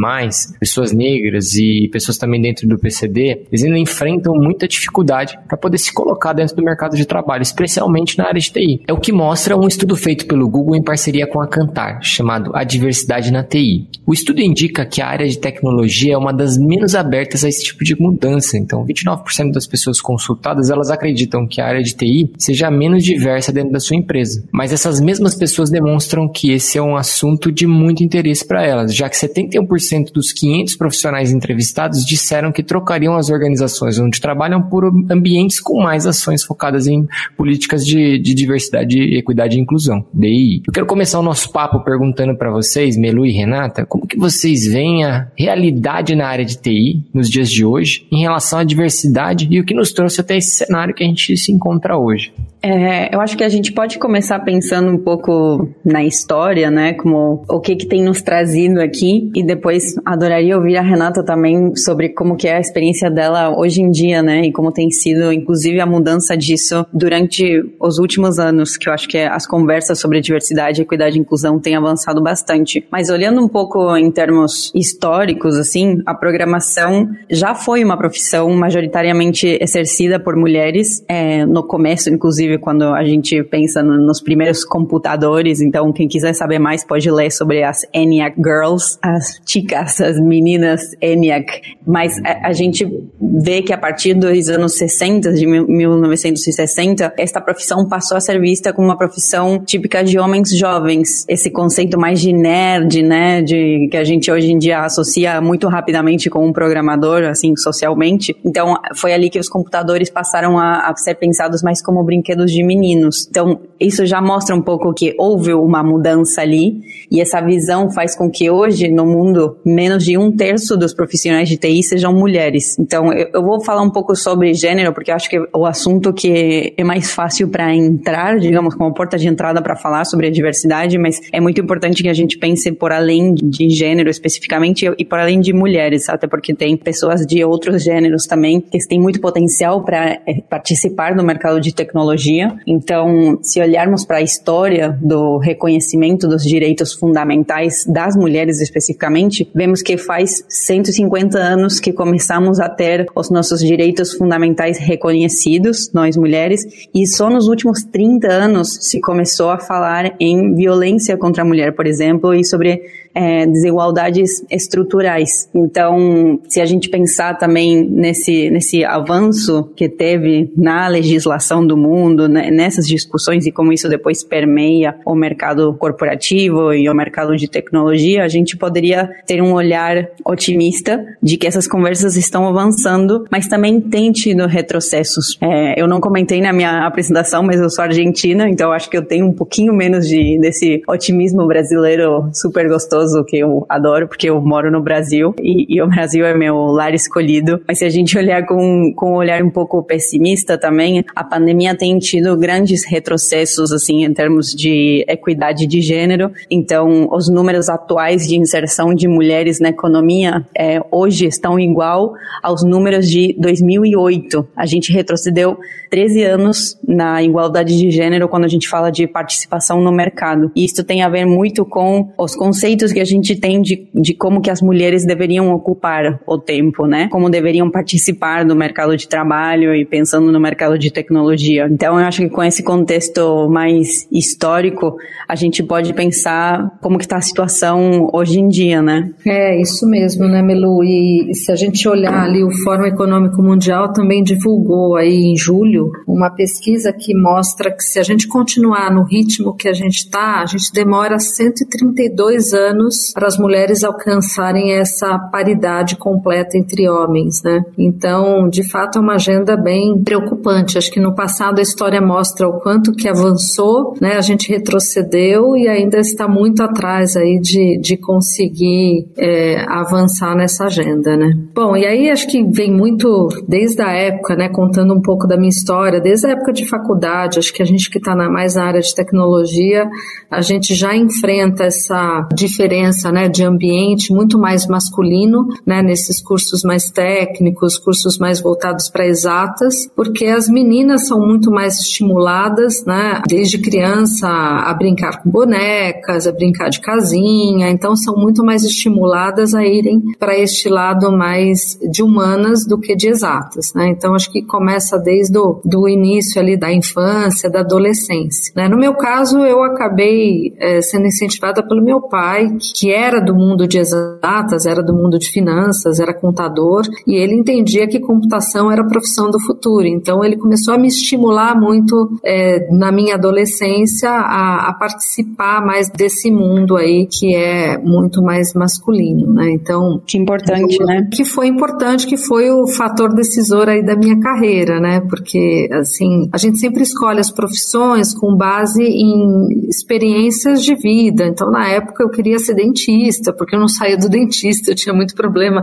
pessoas 0.60 0.92
negras 0.92 1.56
e 1.56 1.90
pessoas 1.92 2.20
também 2.20 2.40
dentro 2.40 2.68
do 2.68 2.78
PCD, 2.78 3.46
eles 3.52 3.64
ainda 3.64 3.80
enfrentam 3.80 4.36
muita 4.36 4.68
dificuldade 4.68 5.36
para 5.48 5.58
poder 5.58 5.80
se 5.80 5.92
colocar 5.92 6.34
dentro 6.34 6.56
do 6.56 6.64
mercado 6.64 6.96
de 6.96 7.06
trabalho, 7.06 7.42
especialmente 7.42 8.16
na 8.16 8.28
área 8.28 8.40
de 8.40 8.52
TI. 8.52 8.82
É 8.88 8.99
o 9.00 9.02
que 9.02 9.14
mostra 9.14 9.56
um 9.56 9.66
estudo 9.66 9.96
feito 9.96 10.28
pelo 10.28 10.50
Google 10.50 10.76
em 10.76 10.84
parceria 10.84 11.26
com 11.26 11.40
a 11.40 11.48
Cantar, 11.48 12.04
chamado 12.04 12.52
A 12.54 12.66
Diversidade 12.66 13.32
na 13.32 13.42
TI. 13.42 13.88
O 14.06 14.12
estudo 14.12 14.42
indica 14.42 14.86
que 14.86 15.02
a 15.02 15.08
área 15.08 15.26
de 15.26 15.40
tecnologia 15.40 16.16
é 16.16 16.18
uma 16.18 16.34
das 16.34 16.58
menos 16.58 16.94
abertas 16.96 17.46
a 17.46 17.48
esse 17.48 17.64
tipo 17.64 17.86
de 17.86 17.96
mudança. 17.98 18.58
Então, 18.58 18.86
29% 18.86 19.54
das 19.54 19.66
pessoas 19.66 20.02
consultadas, 20.02 20.70
elas 20.70 20.90
acreditam 20.90 21.48
que 21.48 21.62
a 21.62 21.66
área 21.68 21.82
de 21.82 21.96
TI 21.96 22.34
seja 22.38 22.70
menos 22.70 23.06
diversa 23.06 23.54
dentro 23.54 23.72
da 23.72 23.80
sua 23.80 23.96
empresa. 23.96 24.44
Mas 24.52 24.74
essas 24.74 25.00
mesmas 25.00 25.34
pessoas 25.34 25.70
demonstram 25.70 26.28
que 26.28 26.52
esse 26.52 26.78
é 26.78 26.82
um 26.82 26.98
assunto 26.98 27.54
de 27.54 27.66
muito 27.66 28.04
interesse 28.04 28.46
para 28.46 28.66
elas, 28.66 28.94
já 28.94 29.08
que 29.08 29.16
71% 29.16 30.12
dos 30.12 30.34
500 30.34 30.76
profissionais 30.76 31.32
entrevistados 31.32 32.06
disseram 32.06 32.52
que 32.52 32.62
trocariam 32.62 33.16
as 33.16 33.30
organizações 33.30 33.98
onde 33.98 34.20
trabalham 34.20 34.62
por 34.62 34.84
ambientes 35.10 35.62
com 35.62 35.82
mais 35.82 36.06
ações 36.06 36.44
focadas 36.44 36.86
em 36.86 37.08
políticas 37.38 37.86
de, 37.86 38.20
de 38.20 38.34
diversidade 38.34 38.89
de 38.90 39.18
Equidade 39.18 39.58
e 39.58 39.62
Inclusão, 39.62 40.06
DI. 40.14 40.64
Eu 40.68 40.74
quero 40.74 40.86
começar 40.86 41.20
o 41.20 41.24
nosso 41.24 41.52
papo 41.52 41.84
perguntando 41.84 42.36
para 42.36 42.52
vocês, 42.52 42.98
Melu 42.98 43.26
e 43.26 43.32
Renata, 43.32 43.86
como 43.86 44.08
que 44.08 44.18
vocês 44.18 44.66
veem 44.66 45.06
a 45.06 45.30
realidade 45.38 46.16
na 46.16 46.28
área 46.28 46.44
de 46.44 46.58
TI 46.58 47.06
nos 47.14 47.30
dias 47.30 47.50
de 47.50 47.64
hoje 47.64 48.08
em 48.12 48.22
relação 48.22 48.60
à 48.60 48.64
diversidade 48.64 49.48
e 49.50 49.60
o 49.60 49.66
que 49.66 49.74
nos 49.74 49.94
trouxe 49.94 50.20
até 50.20 50.38
esse 50.38 50.58
cenário 50.58 50.94
que 50.94 51.04
a 51.04 51.08
gente 51.08 51.38
se 51.38 51.52
encontra 51.52 51.98
hoje. 51.98 52.34
É, 52.62 53.14
eu 53.16 53.22
acho 53.22 53.38
que 53.38 53.44
a 53.44 53.50
gente 53.50 53.72
pode 53.72 53.98
começar 53.98 54.40
pensando 54.40 54.92
um 54.92 54.98
pouco 54.98 55.70
na 55.86 56.04
história, 56.04 56.70
né? 56.70 56.94
Como 56.94 57.44
o 57.50 57.60
que 57.60 57.76
que 57.76 57.86
tem 57.86 58.04
nos 58.04 58.22
trazido 58.22 58.82
aqui 58.82 59.32
e 59.34 59.44
depois 59.44 59.96
adoraria 60.06 60.58
ouvir 60.58 60.76
a 60.76 60.82
Renata 60.82 61.24
também 61.24 61.74
sobre 61.76 62.10
como 62.10 62.36
que 62.36 62.48
é 62.48 62.58
a 62.58 62.60
experiência 62.60 63.10
dela 63.10 63.58
hoje 63.58 63.82
em 63.82 63.90
dia, 63.90 64.22
né? 64.22 64.42
E 64.42 64.52
como 64.52 64.74
tem 64.74 64.90
sido, 64.92 65.32
inclusive, 65.32 65.80
a 65.80 65.86
mudança 65.86 66.36
disso 66.36 66.86
durante 66.94 67.46
os 67.80 67.98
últimos 67.98 68.40
anos, 68.40 68.76
que 68.80 68.90
eu 68.90 68.94
acho 68.94 69.08
que 69.08 69.18
as 69.18 69.46
conversas 69.46 70.00
sobre 70.00 70.22
diversidade, 70.22 70.82
equidade 70.82 71.18
e 71.18 71.22
inclusão 71.22 71.60
têm 71.60 71.76
avançado 71.76 72.22
bastante. 72.22 72.86
Mas 72.92 73.10
olhando 73.10 73.44
um 73.44 73.48
pouco 73.48 73.96
em 73.96 74.10
termos 74.12 74.72
históricos, 74.74 75.58
assim, 75.58 76.02
a 76.06 76.14
programação 76.14 77.10
já 77.30 77.54
foi 77.54 77.84
uma 77.84 77.98
profissão 77.98 78.50
majoritariamente 78.52 79.58
exercida 79.62 80.20
por 80.20 80.36
mulheres, 80.36 81.04
é, 81.08 81.46
no 81.46 81.64
começo, 81.64 82.10
inclusive 82.10 82.40
inclusive 82.40 82.58
quando 82.60 82.84
a 82.84 83.04
gente 83.04 83.44
pensa 83.44 83.84
no, 83.84 83.98
nos 83.98 84.22
primeiros 84.22 84.64
computadores. 84.64 85.62
Então, 85.62 85.92
quem 85.92 86.08
quiser 86.08 86.34
saber 86.34 86.60
mais 86.60 86.84
pode 86.84 87.10
ler 87.12 87.32
sobre 87.32 87.64
as 87.64 87.86
ENIAC 87.94 88.36
Girls, 88.38 88.98
as 89.02 89.40
chicas, 89.46 90.00
as 90.00 90.20
meninas 90.20 90.82
ENIAC. 91.02 91.76
Mas 91.86 92.18
a, 92.24 92.50
a 92.50 92.54
gente 92.54 92.88
vê 93.20 93.62
que 93.62 93.74
a 93.74 93.78
partir 93.78 94.14
dos 94.14 94.50
anos 94.50 94.78
60, 94.78 95.34
de 95.34 95.46
1960, 95.46 97.14
esta 97.18 97.42
profissão 97.42 97.88
passou 97.88 98.18
a 98.18 98.22
ser 98.22 98.40
vista 98.40 98.69
como 98.74 98.88
uma 98.88 98.98
profissão 98.98 99.60
típica 99.64 100.04
de 100.04 100.20
homens 100.20 100.50
jovens. 100.58 101.26
Esse 101.28 101.50
conceito 101.50 102.00
mais 102.00 102.20
de 102.20 102.34
nerd, 102.34 103.02
né, 103.02 103.42
de 103.42 103.88
que 103.92 103.98
a 103.98 104.04
gente 104.04 104.32
hoje 104.32 104.52
em 104.52 104.58
dia 104.58 104.82
associa 104.82 105.42
muito 105.42 105.68
rapidamente 105.68 106.30
com 106.30 106.48
um 106.48 106.54
programador, 106.54 107.24
assim, 107.24 107.56
socialmente. 107.56 108.36
Então, 108.44 108.76
foi 108.96 109.14
ali 109.14 109.30
que 109.30 109.40
os 109.40 109.50
computadores 109.50 110.10
passaram 110.10 110.58
a, 110.58 110.90
a 110.90 110.96
ser 110.96 111.16
pensados 111.16 111.62
mais 111.62 111.82
como 111.82 112.04
brinquedos 112.04 112.52
de 112.52 112.64
meninos. 112.64 113.28
Então, 113.30 113.60
isso 113.80 114.06
já 114.06 114.22
mostra 114.22 114.56
um 114.56 114.62
pouco 114.62 114.94
que 114.94 115.16
houve 115.18 115.54
uma 115.54 115.84
mudança 115.84 116.42
ali, 116.42 116.82
e 117.12 117.22
essa 117.22 117.42
visão 117.42 117.90
faz 117.90 118.16
com 118.16 118.30
que 118.30 118.50
hoje, 118.50 118.90
no 118.90 119.06
mundo, 119.06 119.58
menos 119.66 120.04
de 120.04 120.18
um 120.18 120.32
terço 120.32 120.78
dos 120.78 120.94
profissionais 120.94 121.48
de 121.48 121.58
TI 121.58 121.82
sejam 121.84 122.14
mulheres. 122.14 122.78
Então, 122.78 123.12
eu, 123.14 123.30
eu 123.34 123.44
vou 123.44 123.64
falar 123.64 123.82
um 123.82 123.90
pouco 123.90 124.16
sobre 124.16 124.54
gênero, 124.54 124.94
porque 124.94 125.12
eu 125.12 125.16
acho 125.16 125.30
que 125.30 125.40
o 125.54 125.66
assunto 125.66 126.14
que 126.14 126.74
é 126.78 126.84
mais 126.84 127.12
fácil 127.12 127.48
para 127.48 127.74
entrar, 127.74 128.40
digamos, 128.40 128.59
como 128.68 128.94
porta 128.94 129.18
de 129.18 129.28
entrada 129.28 129.62
para 129.62 129.76
falar 129.76 130.06
sobre 130.06 130.28
a 130.28 130.32
diversidade, 130.32 130.98
mas 130.98 131.20
é 131.32 131.40
muito 131.40 131.62
importante 131.62 132.04
que 132.04 132.10
a 132.10 132.14
gente 132.14 132.38
pense 132.38 132.72
por 132.72 132.92
além 132.92 133.34
de 133.34 133.70
gênero 133.70 134.10
especificamente 134.10 134.86
e 134.98 135.06
por 135.06 135.20
além 135.20 135.40
de 135.40 135.54
mulheres, 135.54 136.10
até 136.10 136.28
porque 136.28 136.54
tem 136.54 136.76
pessoas 136.76 137.26
de 137.26 137.44
outros 137.44 137.84
gêneros 137.84 138.26
também 138.26 138.60
que 138.60 138.78
têm 138.88 139.00
muito 139.00 139.22
potencial 139.22 139.84
para 139.84 140.20
eh, 140.28 140.42
participar 140.50 141.16
do 141.16 141.24
mercado 141.24 141.60
de 141.62 141.74
tecnologia. 141.74 142.56
Então, 142.68 143.40
se 143.42 143.62
olharmos 143.62 144.06
para 144.06 144.18
a 144.18 144.22
história 144.22 144.98
do 145.02 145.38
reconhecimento 145.38 146.28
dos 146.28 146.44
direitos 146.44 146.94
fundamentais 146.94 147.86
das 147.86 148.16
mulheres 148.16 148.60
especificamente, 148.62 149.50
vemos 149.54 149.82
que 149.82 149.98
faz 149.98 150.44
150 150.50 151.38
anos 151.38 151.80
que 151.80 151.94
começamos 151.94 152.60
a 152.60 152.68
ter 152.68 153.06
os 153.16 153.30
nossos 153.30 153.60
direitos 153.60 154.14
fundamentais 154.14 154.78
reconhecidos, 154.78 155.92
nós 155.94 156.18
mulheres, 156.18 156.62
e 156.94 157.08
só 157.08 157.30
nos 157.30 157.48
últimos 157.48 157.84
30 157.84 158.28
anos 158.28 158.49
se 158.64 159.00
começou 159.00 159.50
a 159.50 159.60
falar 159.60 160.16
em 160.20 160.54
violência 160.54 161.18
contra 161.18 161.44
a 161.44 161.46
mulher, 161.46 161.76
por 161.76 161.86
exemplo, 161.86 162.34
e 162.34 162.44
sobre 162.44 162.82
é, 163.14 163.46
desigualdades 163.46 164.46
estruturais. 164.50 165.50
Então, 165.54 166.40
se 166.48 166.62
a 166.62 166.66
gente 166.66 166.90
pensar 166.90 167.38
também 167.38 167.84
nesse, 167.84 168.50
nesse 168.50 168.84
avanço 168.84 169.70
que 169.76 169.90
teve 169.90 170.52
na 170.56 170.88
legislação 170.88 171.66
do 171.66 171.76
mundo, 171.76 172.28
né, 172.28 172.50
nessas 172.52 172.88
discussões 172.88 173.46
e 173.46 173.52
como 173.52 173.74
isso 173.74 173.90
depois 173.90 174.24
permeia 174.24 174.96
o 175.06 175.16
mercado 175.16 175.74
corporativo 175.74 176.74
e 176.74 176.90
o 176.90 176.94
mercado 176.94 177.36
de 177.36 177.50
tecnologia, 177.50 178.24
a 178.24 178.28
gente 178.28 178.58
poderia 178.58 179.10
ter 179.26 179.42
um 179.42 179.54
olhar 179.54 180.10
otimista 180.26 181.06
de 181.22 181.38
que 181.38 181.48
essas 181.48 181.68
conversas 181.68 182.16
estão 182.16 182.48
avançando, 182.48 183.26
mas 183.32 183.48
também 183.48 183.82
tem 183.82 184.12
tido 184.12 184.46
retrocessos. 184.46 185.38
É, 185.42 185.82
eu 185.82 185.88
não 185.88 186.00
comentei 186.00 186.42
na 186.42 186.54
minha 186.54 186.86
apresentação, 186.86 187.44
mas 187.44 187.60
eu 187.60 187.70
sou 187.70 187.84
argentina, 187.84 188.50
então 188.50 188.72
acho 188.72 188.90
que 188.90 188.98
eu 188.98 189.06
tenho 189.06 189.26
um 189.28 189.34
pouquinho 189.34 189.74
menos 189.74 190.08
de, 190.08 190.40
desse 190.40 190.82
otimismo 190.88 191.46
brasileiro 191.48 192.30
super 192.34 192.68
gostoso 192.68 192.99
gostoso, 193.00 193.24
que 193.26 193.38
eu 193.38 193.66
adoro, 193.70 194.08
porque 194.08 194.30
eu 194.30 194.42
moro 194.42 194.72
no 194.72 194.82
Brasil 194.82 195.34
e, 195.42 195.66
e, 195.76 195.82
o 195.82 195.88
Brasil 195.88 196.26
é 196.26 196.36
meu 196.36 196.56
lar 196.68 196.94
escolhido. 196.94 197.62
Mas 197.68 197.80
se 197.80 197.86
a 197.86 197.90
gente 197.90 198.18
olhar 198.18 198.46
com, 198.46 198.94
com 198.96 199.14
um 199.14 199.16
olhar 199.16 199.42
um 199.42 199.50
pouco 199.50 199.82
pessimista 199.84 200.58
também, 200.58 201.04
a 201.16 201.24
pandemia 201.24 201.76
tem 201.76 201.98
tido 202.00 202.36
grandes 202.38 202.86
retrocessos, 202.86 203.72
assim, 203.72 204.04
em 204.04 204.14
termos 204.14 204.54
de 204.54 205.06
equidade 205.08 205.66
de 205.66 205.82
gênero. 205.82 206.32
Então, 206.50 207.08
os 207.12 207.30
números 207.30 207.70
atuais 207.70 208.28
de 208.28 208.38
inserção 208.38 208.94
de 208.94 209.08
mulheres 209.08 209.60
na 209.60 209.70
economia 209.70 210.46
é, 210.58 210.82
hoje 210.92 211.26
estão 211.26 211.60
igual 211.60 212.14
aos 212.42 212.64
números 212.64 213.10
de 213.10 213.36
2008. 213.38 214.48
A 214.56 214.66
gente 214.66 214.92
retrocedeu 214.92 215.58
13 215.90 216.24
anos 216.24 216.78
na 216.88 217.22
igualdade 217.24 217.78
de 217.78 217.90
gênero 217.92 218.28
quando 218.28 218.46
a 218.46 218.48
gente 218.48 218.68
fala 218.68 218.92
de 218.92 219.08
participação 219.08 219.82
no 219.82 219.92
mercado. 219.92 220.52
E 220.56 220.66
isso 220.66 220.84
tem 220.84 221.02
a 221.02 221.10
ver 221.10 221.26
muito 221.26 221.66
com 221.66 222.12
os 222.18 222.36
conceitos 222.36 222.89
conceitos 222.90 222.94
que 222.94 223.00
a 223.00 223.06
gente 223.06 223.36
tem 223.36 223.62
de, 223.62 223.88
de 223.94 224.14
como 224.14 224.42
que 224.42 224.50
as 224.50 224.62
mulheres 224.62 225.06
deveriam 225.06 225.52
ocupar 225.54 226.20
o 226.28 226.38
tempo, 226.38 226.86
né? 226.86 227.08
Como 227.10 227.30
deveriam 227.30 227.70
participar 227.70 228.44
do 228.46 228.56
mercado 228.56 228.96
de 228.98 229.08
trabalho 229.08 229.74
e 229.74 229.86
pensando 229.86 230.32
no 230.32 230.40
mercado 230.40 230.78
de 230.78 230.92
tecnologia. 230.92 231.68
Então, 231.70 232.00
eu 232.00 232.06
acho 232.06 232.22
que 232.22 232.30
com 232.30 232.44
esse 232.44 232.64
contexto 232.64 233.48
mais 233.50 234.08
histórico, 234.12 234.96
a 235.28 235.36
gente 235.36 235.64
pode 235.64 235.94
pensar 235.94 236.78
como 236.82 236.98
que 236.98 237.06
está 237.06 237.18
a 237.18 237.22
situação 237.22 238.10
hoje 238.14 238.40
em 238.40 238.48
dia, 238.48 238.82
né? 238.82 239.12
É, 239.26 239.60
isso 239.62 239.88
mesmo, 239.88 240.28
né, 240.28 240.42
Melu? 240.42 240.84
E 240.84 241.34
se 241.34 241.52
a 241.52 241.56
gente 241.56 241.88
olhar 241.88 242.24
ali, 242.24 242.44
o 242.44 242.52
Fórum 242.64 242.86
Econômico 242.86 243.42
Mundial 243.42 243.94
também 243.94 244.24
divulgou 244.24 244.96
aí 244.96 245.32
em 245.32 245.38
julho 245.38 245.92
uma 246.08 246.30
pesquisa 246.30 246.94
que 246.94 247.14
mostra 247.16 247.72
que 247.72 247.84
se 247.84 248.00
a 248.00 248.04
gente 248.04 248.28
continuar 248.28 248.92
no 248.92 249.04
ritmo 249.04 249.56
que 249.56 249.68
a 249.68 249.74
gente 249.74 250.00
está, 250.00 250.42
a 250.42 250.46
gente 250.46 250.72
demora 250.74 251.20
132 251.20 252.54
anos 252.54 252.79
anos 252.80 253.12
para 253.14 253.28
as 253.28 253.38
mulheres 253.38 253.84
alcançarem 253.84 254.74
essa 254.74 255.20
paridade 255.32 255.98
completa 255.98 256.58
entre 256.58 256.90
homens, 256.90 257.44
né? 257.44 257.64
Então, 257.78 258.48
de 258.48 258.64
fato, 258.70 258.98
é 258.98 259.02
uma 259.02 259.16
agenda 259.16 259.58
bem 259.58 260.02
preocupante. 260.04 260.78
Acho 260.78 260.92
que 260.92 261.00
no 261.00 261.14
passado 261.14 261.60
a 261.60 261.62
história 261.62 262.02
mostra 262.02 262.48
o 262.48 262.60
quanto 262.60 262.94
que 262.94 263.08
avançou, 263.08 263.96
né? 264.00 264.16
A 264.16 264.22
gente 264.22 264.50
retrocedeu 264.50 265.56
e 265.58 265.68
ainda 265.68 266.00
está 266.00 266.28
muito 266.28 266.64
atrás 266.64 267.16
aí 267.16 267.40
de, 267.40 267.78
de 267.80 267.98
conseguir 267.98 269.08
é, 269.18 269.66
avançar 269.68 270.36
nessa 270.36 270.66
agenda, 270.66 271.18
né? 271.18 271.38
Bom, 271.54 271.76
e 271.76 271.86
aí 271.86 272.10
acho 272.10 272.28
que 272.28 272.44
vem 272.44 272.72
muito 272.72 273.28
desde 273.48 273.82
a 273.82 273.92
época, 273.92 274.36
né? 274.36 274.50
Contando 274.50 274.94
um 274.94 275.02
pouco 275.02 275.28
da 275.28 275.38
minha 275.38 275.50
história, 275.50 276.00
desde 276.00 276.28
a 276.28 276.32
época 276.32 276.54
de 276.54 276.68
faculdade, 276.68 277.40
acho 277.40 277.54
que 277.54 277.62
a 277.62 277.66
gente 277.66 277.90
que 277.90 277.98
está 277.98 278.16
mais 278.16 278.56
na 278.56 278.64
área 278.64 278.82
de 278.82 278.94
tecnologia, 278.94 279.90
a 280.30 280.42
gente 280.42 280.76
já 280.76 280.96
enfrenta 280.96 281.66
essa 281.66 282.28
diferença 282.34 282.69
diferença 282.70 283.12
né, 283.12 283.28
de 283.28 283.44
ambiente 283.44 284.14
muito 284.14 284.38
mais 284.38 284.68
masculino 284.68 285.48
né, 285.66 285.82
nesses 285.82 286.22
cursos 286.22 286.64
mais 286.64 286.92
técnicos, 286.92 287.78
cursos 287.78 288.18
mais 288.18 288.40
voltados 288.40 288.90
para 288.90 289.08
exatas, 289.08 289.90
porque 289.96 290.26
as 290.26 290.48
meninas 290.48 291.08
são 291.08 291.20
muito 291.20 291.52
mais 291.52 291.80
estimuladas 291.80 292.86
né, 292.86 293.22
desde 293.28 293.58
criança 293.58 294.28
a 294.28 294.74
brincar 294.74 295.22
com 295.22 295.30
bonecas, 295.30 296.28
a 296.28 296.32
brincar 296.32 296.70
de 296.70 296.80
casinha, 296.80 297.70
então 297.70 297.96
são 297.96 298.16
muito 298.16 298.44
mais 298.44 298.64
estimuladas 298.64 299.56
a 299.56 299.66
irem 299.66 300.02
para 300.20 300.38
este 300.38 300.70
lado 300.70 301.12
mais 301.12 301.78
de 301.92 302.04
humanas 302.04 302.66
do 302.66 302.80
que 302.80 302.96
de 302.96 303.08
exatas. 303.08 303.74
Né? 303.74 303.90
Então 303.90 304.14
acho 304.14 304.32
que 304.32 304.44
começa 304.44 304.98
desde 305.00 305.38
o 305.38 305.60
do 305.66 305.88
início 305.88 306.40
ali 306.40 306.58
da 306.58 306.72
infância, 306.72 307.50
da 307.50 307.62
adolescência. 307.62 308.54
Né? 308.56 308.68
No 308.68 308.78
meu 308.78 308.94
caso, 308.94 309.40
eu 309.40 309.64
acabei 309.64 310.54
é, 310.60 310.82
sendo 310.82 311.08
incentivada 311.08 311.64
pelo 311.64 311.84
meu 311.84 312.02
pai, 312.02 312.48
que 312.60 312.92
era 312.92 313.20
do 313.20 313.34
mundo 313.36 313.68
de 313.68 313.80
exatas, 313.80 314.66
era 314.66 314.84
do 314.84 314.94
mundo 314.94 315.18
de 315.18 315.30
finanças, 315.32 316.00
era 316.00 316.14
contador, 316.14 316.84
e 317.08 317.16
ele 317.16 317.34
entendia 317.34 317.88
que 317.88 318.00
computação 318.00 318.72
era 318.72 318.82
a 318.82 318.88
profissão 318.88 319.30
do 319.30 319.40
futuro. 319.40 319.88
Então 319.88 320.24
ele 320.24 320.38
começou 320.38 320.74
a 320.74 320.78
me 320.78 320.88
estimular 320.88 321.60
muito 321.60 321.96
é, 322.24 322.68
na 322.72 322.92
minha 322.92 323.16
adolescência 323.16 324.10
a, 324.10 324.70
a, 324.70 324.74
participar 324.74 325.66
mais 325.66 325.90
desse 325.90 326.32
mundo 326.32 326.76
aí 326.76 327.08
que 327.08 327.36
é 327.36 327.78
muito 327.78 328.22
mais 328.22 328.54
masculino, 328.54 329.34
né? 329.34 329.52
Então 329.52 330.02
que 330.06 330.18
importante, 330.18 330.78
né? 330.84 331.08
Que 331.12 331.24
foi 331.24 331.48
importante, 331.48 332.08
que 332.08 332.18
foi 332.18 332.50
o 332.50 332.68
fator 332.68 333.14
decisor 333.14 333.70
aí 333.70 333.84
da 333.84 333.96
minha 333.96 334.20
carreira, 334.20 334.80
né? 334.80 335.02
Porque 335.02 335.70
assim 335.72 336.30
a 336.32 336.38
gente 336.38 336.60
sempre 336.60 336.84
escolhe 336.84 337.20
as 337.20 337.32
profissões 337.32 338.14
com 338.14 338.36
base 338.36 338.84
em 338.84 339.68
experiências 339.68 340.64
de 340.64 340.76
vida. 340.76 341.26
Então 341.26 341.50
na 341.52 341.68
época 341.70 342.04
eu 342.04 342.10
queria 342.10 342.40
ser 342.40 342.49
ser 342.50 342.56
dentista, 342.56 343.34
porque 343.34 343.56
eu 343.56 343.60
não 343.60 343.68
saía 343.68 343.98
do 343.98 344.10
dentista, 344.10 344.72
eu 344.72 344.76
tinha 344.76 344.94
muito 344.94 345.16
problema 345.16 345.62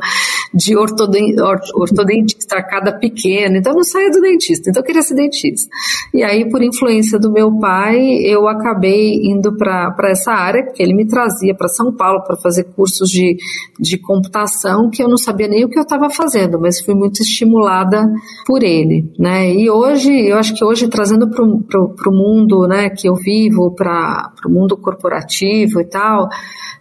de 0.54 0.76
ortoden, 0.76 1.34
ortodentista, 1.74 2.56
arcada 2.56 2.98
pequena, 2.98 3.58
então 3.58 3.72
eu 3.72 3.76
não 3.76 3.84
saía 3.84 4.10
do 4.10 4.20
dentista, 4.20 4.70
então 4.70 4.80
eu 4.80 4.86
queria 4.86 5.02
ser 5.02 5.14
dentista. 5.14 5.68
E 6.14 6.22
aí, 6.22 6.48
por 6.48 6.62
influência 6.62 7.18
do 7.18 7.32
meu 7.32 7.52
pai, 7.58 7.98
eu 8.24 8.48
acabei 8.48 9.14
indo 9.24 9.56
para 9.56 10.10
essa 10.10 10.32
área, 10.32 10.64
porque 10.64 10.82
ele 10.82 10.94
me 10.94 11.06
trazia 11.06 11.54
para 11.54 11.68
São 11.68 11.92
Paulo 11.92 12.22
para 12.24 12.36
fazer 12.36 12.64
cursos 12.64 13.08
de, 13.08 13.36
de 13.78 13.98
computação, 13.98 14.90
que 14.90 15.02
eu 15.02 15.08
não 15.08 15.16
sabia 15.16 15.48
nem 15.48 15.64
o 15.64 15.68
que 15.68 15.78
eu 15.78 15.82
estava 15.82 16.08
fazendo, 16.10 16.60
mas 16.60 16.80
fui 16.80 16.94
muito 16.94 17.22
estimulada 17.22 18.08
por 18.46 18.62
ele, 18.62 19.10
né? 19.18 19.52
E 19.52 19.68
hoje, 19.70 20.10
eu 20.10 20.38
acho 20.38 20.54
que 20.54 20.64
hoje, 20.64 20.88
trazendo 20.88 21.28
para 21.28 21.42
o 21.42 22.12
mundo 22.12 22.66
né, 22.66 22.90
que 22.90 23.08
eu 23.08 23.14
vivo, 23.14 23.74
para 23.74 24.32
o 24.46 24.50
mundo 24.50 24.76
corporativo 24.76 25.80
e 25.80 25.84
tal, 25.84 26.28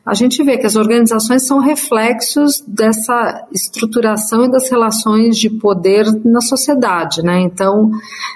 a 0.05 0.13
gente 0.13 0.43
vê 0.43 0.57
que 0.57 0.67
as 0.67 0.75
organizações 0.75 1.47
são 1.47 1.59
reflexos 1.59 2.63
dessa 2.67 3.47
estruturação 3.51 4.45
e 4.45 4.51
das 4.51 4.69
relações 4.69 5.35
de 5.37 5.49
poder 5.49 6.05
na 6.23 6.41
sociedade, 6.41 7.23
né? 7.23 7.41
Então, 7.41 7.89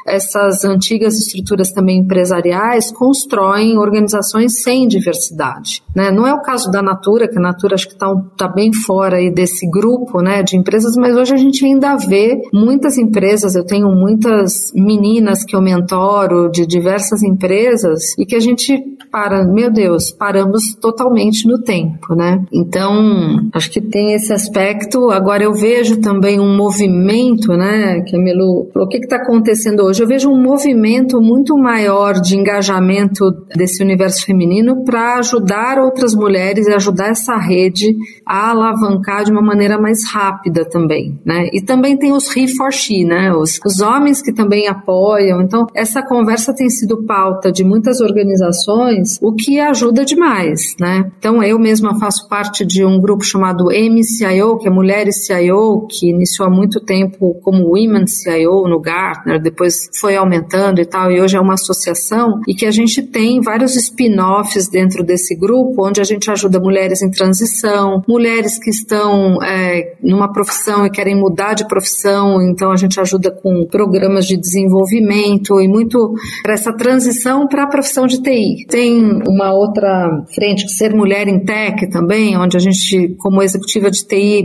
essas 0.08 0.66
antigas 0.66 1.16
estruturas 1.16 1.72
também 1.72 2.00
empresariais 2.00 2.92
constroem 2.92 3.78
organizações 3.78 4.64
sem 4.64 4.88
diversidade, 4.88 5.84
né? 5.96 6.12
Não 6.12 6.26
é 6.26 6.34
o 6.34 6.42
caso 6.42 6.72
da 6.72 6.82
Natura, 6.82 7.28
que 7.28 7.38
a 7.38 7.42
Natura 7.42 7.76
acho 7.76 7.88
que 7.88 7.94
está 7.94 8.14
tá 8.36 8.48
bem 8.48 8.74
fora 8.74 9.18
aí 9.18 9.32
desse 9.32 9.70
grupo, 9.70 10.22
né, 10.22 10.42
de 10.42 10.58
empresas, 10.58 10.96
mas 10.96 11.16
hoje 11.16 11.34
a 11.36 11.38
gente 11.38 11.64
ainda 11.64 11.96
vê 11.96 12.42
muitas 12.52 12.98
empresas, 12.98 13.56
eu 13.56 13.66
tenho 13.66 13.90
muitas 13.90 14.72
meninas 14.74 15.44
que 15.44 15.56
eu 15.56 15.62
mentoro 15.62 16.50
de 16.50 16.66
diversas 16.66 17.22
empresas 17.22 18.18
e 18.18 18.26
que 18.26 18.36
a 18.36 18.40
gente 18.40 18.98
para, 19.12 19.44
meu 19.44 19.72
Deus, 19.72 20.12
paramos 20.12 20.76
totalmente 20.76 21.48
no 21.48 21.62
tempo, 21.62 22.16
né? 22.16 22.44
Então, 22.52 23.50
acho 23.54 23.72
que 23.72 23.82
tem 23.82 24.14
esse 24.14 24.32
aspecto. 24.32 25.10
Agora 25.12 25.44
eu 25.44 25.54
vejo 25.54 25.98
também 25.98 26.40
um 26.40 26.56
movimento, 26.56 27.54
né, 27.54 28.02
que 28.02 28.16
a 28.16 28.20
Melu 28.20 28.70
falou, 28.74 28.88
o 28.88 28.90
que 28.90 28.98
está 28.98 29.18
acontecendo 29.18 29.84
hoje? 29.84 30.02
Eu 30.02 30.08
vejo 30.08 30.30
um 30.30 30.42
movimento 30.42 31.22
muito 31.22 31.58
maior 31.58 32.14
de 32.14 32.36
engajamento 32.36 33.32
desse 33.56 33.84
universo 33.84 34.26
feminino 34.26 34.84
para 34.84 35.20
ajudar 35.20 35.80
outras 35.80 36.14
mulheres 36.14 36.68
e 36.68 36.74
ajudar 36.74 37.10
essa 37.10 37.38
rede 37.38 37.96
a 38.26 38.52
alavancar 38.52 39.24
de 39.24 39.32
uma 39.32 39.42
maneira 39.42 39.80
mais 39.80 40.00
rápida 40.12 40.66
também, 40.66 41.20
né? 41.26 41.50
E 41.54 41.62
também 41.62 41.98
tem 41.98 42.12
os 42.12 42.36
he 42.36 42.48
for 42.48 42.72
she, 42.72 43.06
né? 43.06 43.34
Os, 43.34 43.60
os 43.66 43.80
homens 43.82 44.22
que 44.22 44.34
também 44.34 44.68
apoiam. 44.68 45.42
Então, 45.42 45.66
essa 45.74 46.02
conversa 46.02 46.54
tem 46.54 46.70
sido 46.70 47.06
pauta 47.06 47.52
de 47.52 47.64
muitas 47.64 48.02
organizações, 48.02 48.99
o 49.22 49.34
que 49.34 49.60
ajuda 49.60 50.06
demais, 50.06 50.62
né? 50.80 51.12
Então, 51.18 51.44
eu 51.44 51.60
mesma 51.60 52.00
faço 52.00 52.28
parte 52.28 52.66
de 52.66 52.86
um 52.86 53.00
grupo 53.00 53.24
chamado 53.24 53.66
MCIO, 53.66 54.58
que 54.58 54.68
é 54.68 54.72
Mulheres 54.72 55.26
CIO, 55.26 55.88
que 55.90 56.10
iniciou 56.10 56.48
há 56.48 56.52
muito 56.52 56.80
tempo 56.80 57.40
como 57.42 57.70
Women 57.70 58.08
CIO 58.08 58.68
no 58.68 58.80
Gartner, 58.80 59.42
depois 59.42 59.90
foi 60.00 60.16
aumentando 60.16 60.82
e 60.82 60.86
tal, 60.86 61.12
e 61.12 61.22
hoje 61.22 61.38
é 61.38 61.40
uma 61.40 61.54
associação, 61.54 62.42
e 62.48 62.54
que 62.54 62.66
a 62.66 62.72
gente 62.72 63.02
tem 63.02 63.42
vários 63.42 63.76
spin-offs 63.76 64.70
dentro 64.70 65.04
desse 65.04 65.36
grupo, 65.36 65.88
onde 65.88 66.02
a 66.02 66.04
gente 66.04 66.30
ajuda 66.30 66.60
mulheres 66.60 67.02
em 67.02 67.12
transição, 67.12 68.02
mulheres 68.08 68.60
que 68.60 68.70
estão 68.70 69.42
é, 69.44 69.96
numa 70.02 70.32
profissão 70.32 70.86
e 70.86 70.90
querem 70.90 71.16
mudar 71.16 71.54
de 71.54 71.68
profissão, 71.68 72.42
então 72.42 72.72
a 72.72 72.76
gente 72.76 73.00
ajuda 73.00 73.32
com 73.32 73.66
programas 73.66 74.26
de 74.26 74.38
desenvolvimento 74.38 75.60
e 75.62 75.68
muito 75.68 76.14
para 76.44 76.54
essa 76.54 76.74
transição 76.74 77.48
para 77.48 77.64
a 77.64 77.68
profissão 77.68 78.08
de 78.08 78.22
TI. 78.22 78.66
Tem 78.68 78.89
uma 78.98 79.54
outra 79.54 80.24
frente, 80.34 80.70
Ser 80.70 80.94
Mulher 80.94 81.28
em 81.28 81.44
Tech 81.44 81.90
também, 81.90 82.38
onde 82.38 82.58
a 82.58 82.60
gente, 82.60 83.16
como 83.18 83.42
executiva 83.42 83.90
de 83.90 84.06
TI, 84.06 84.44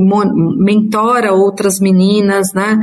mentora 0.56 1.32
outras 1.32 1.80
meninas, 1.80 2.52
né? 2.54 2.78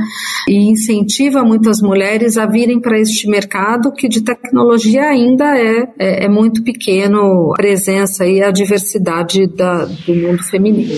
E 0.48 0.70
incentiva 0.70 1.42
muitas 1.42 1.80
mulheres 1.80 2.36
a 2.36 2.46
virem 2.46 2.80
para 2.80 2.98
este 2.98 3.28
mercado 3.28 3.92
que 3.92 4.08
de 4.08 4.22
tecnologia 4.22 5.04
ainda 5.04 5.56
é, 5.58 5.88
é, 5.98 6.24
é 6.24 6.28
muito 6.28 6.62
pequeno 6.62 7.52
a 7.52 7.56
presença 7.56 8.26
e 8.26 8.42
a 8.42 8.50
diversidade 8.50 9.46
da, 9.46 9.84
do 9.84 10.14
mundo 10.14 10.42
feminino 10.42 10.92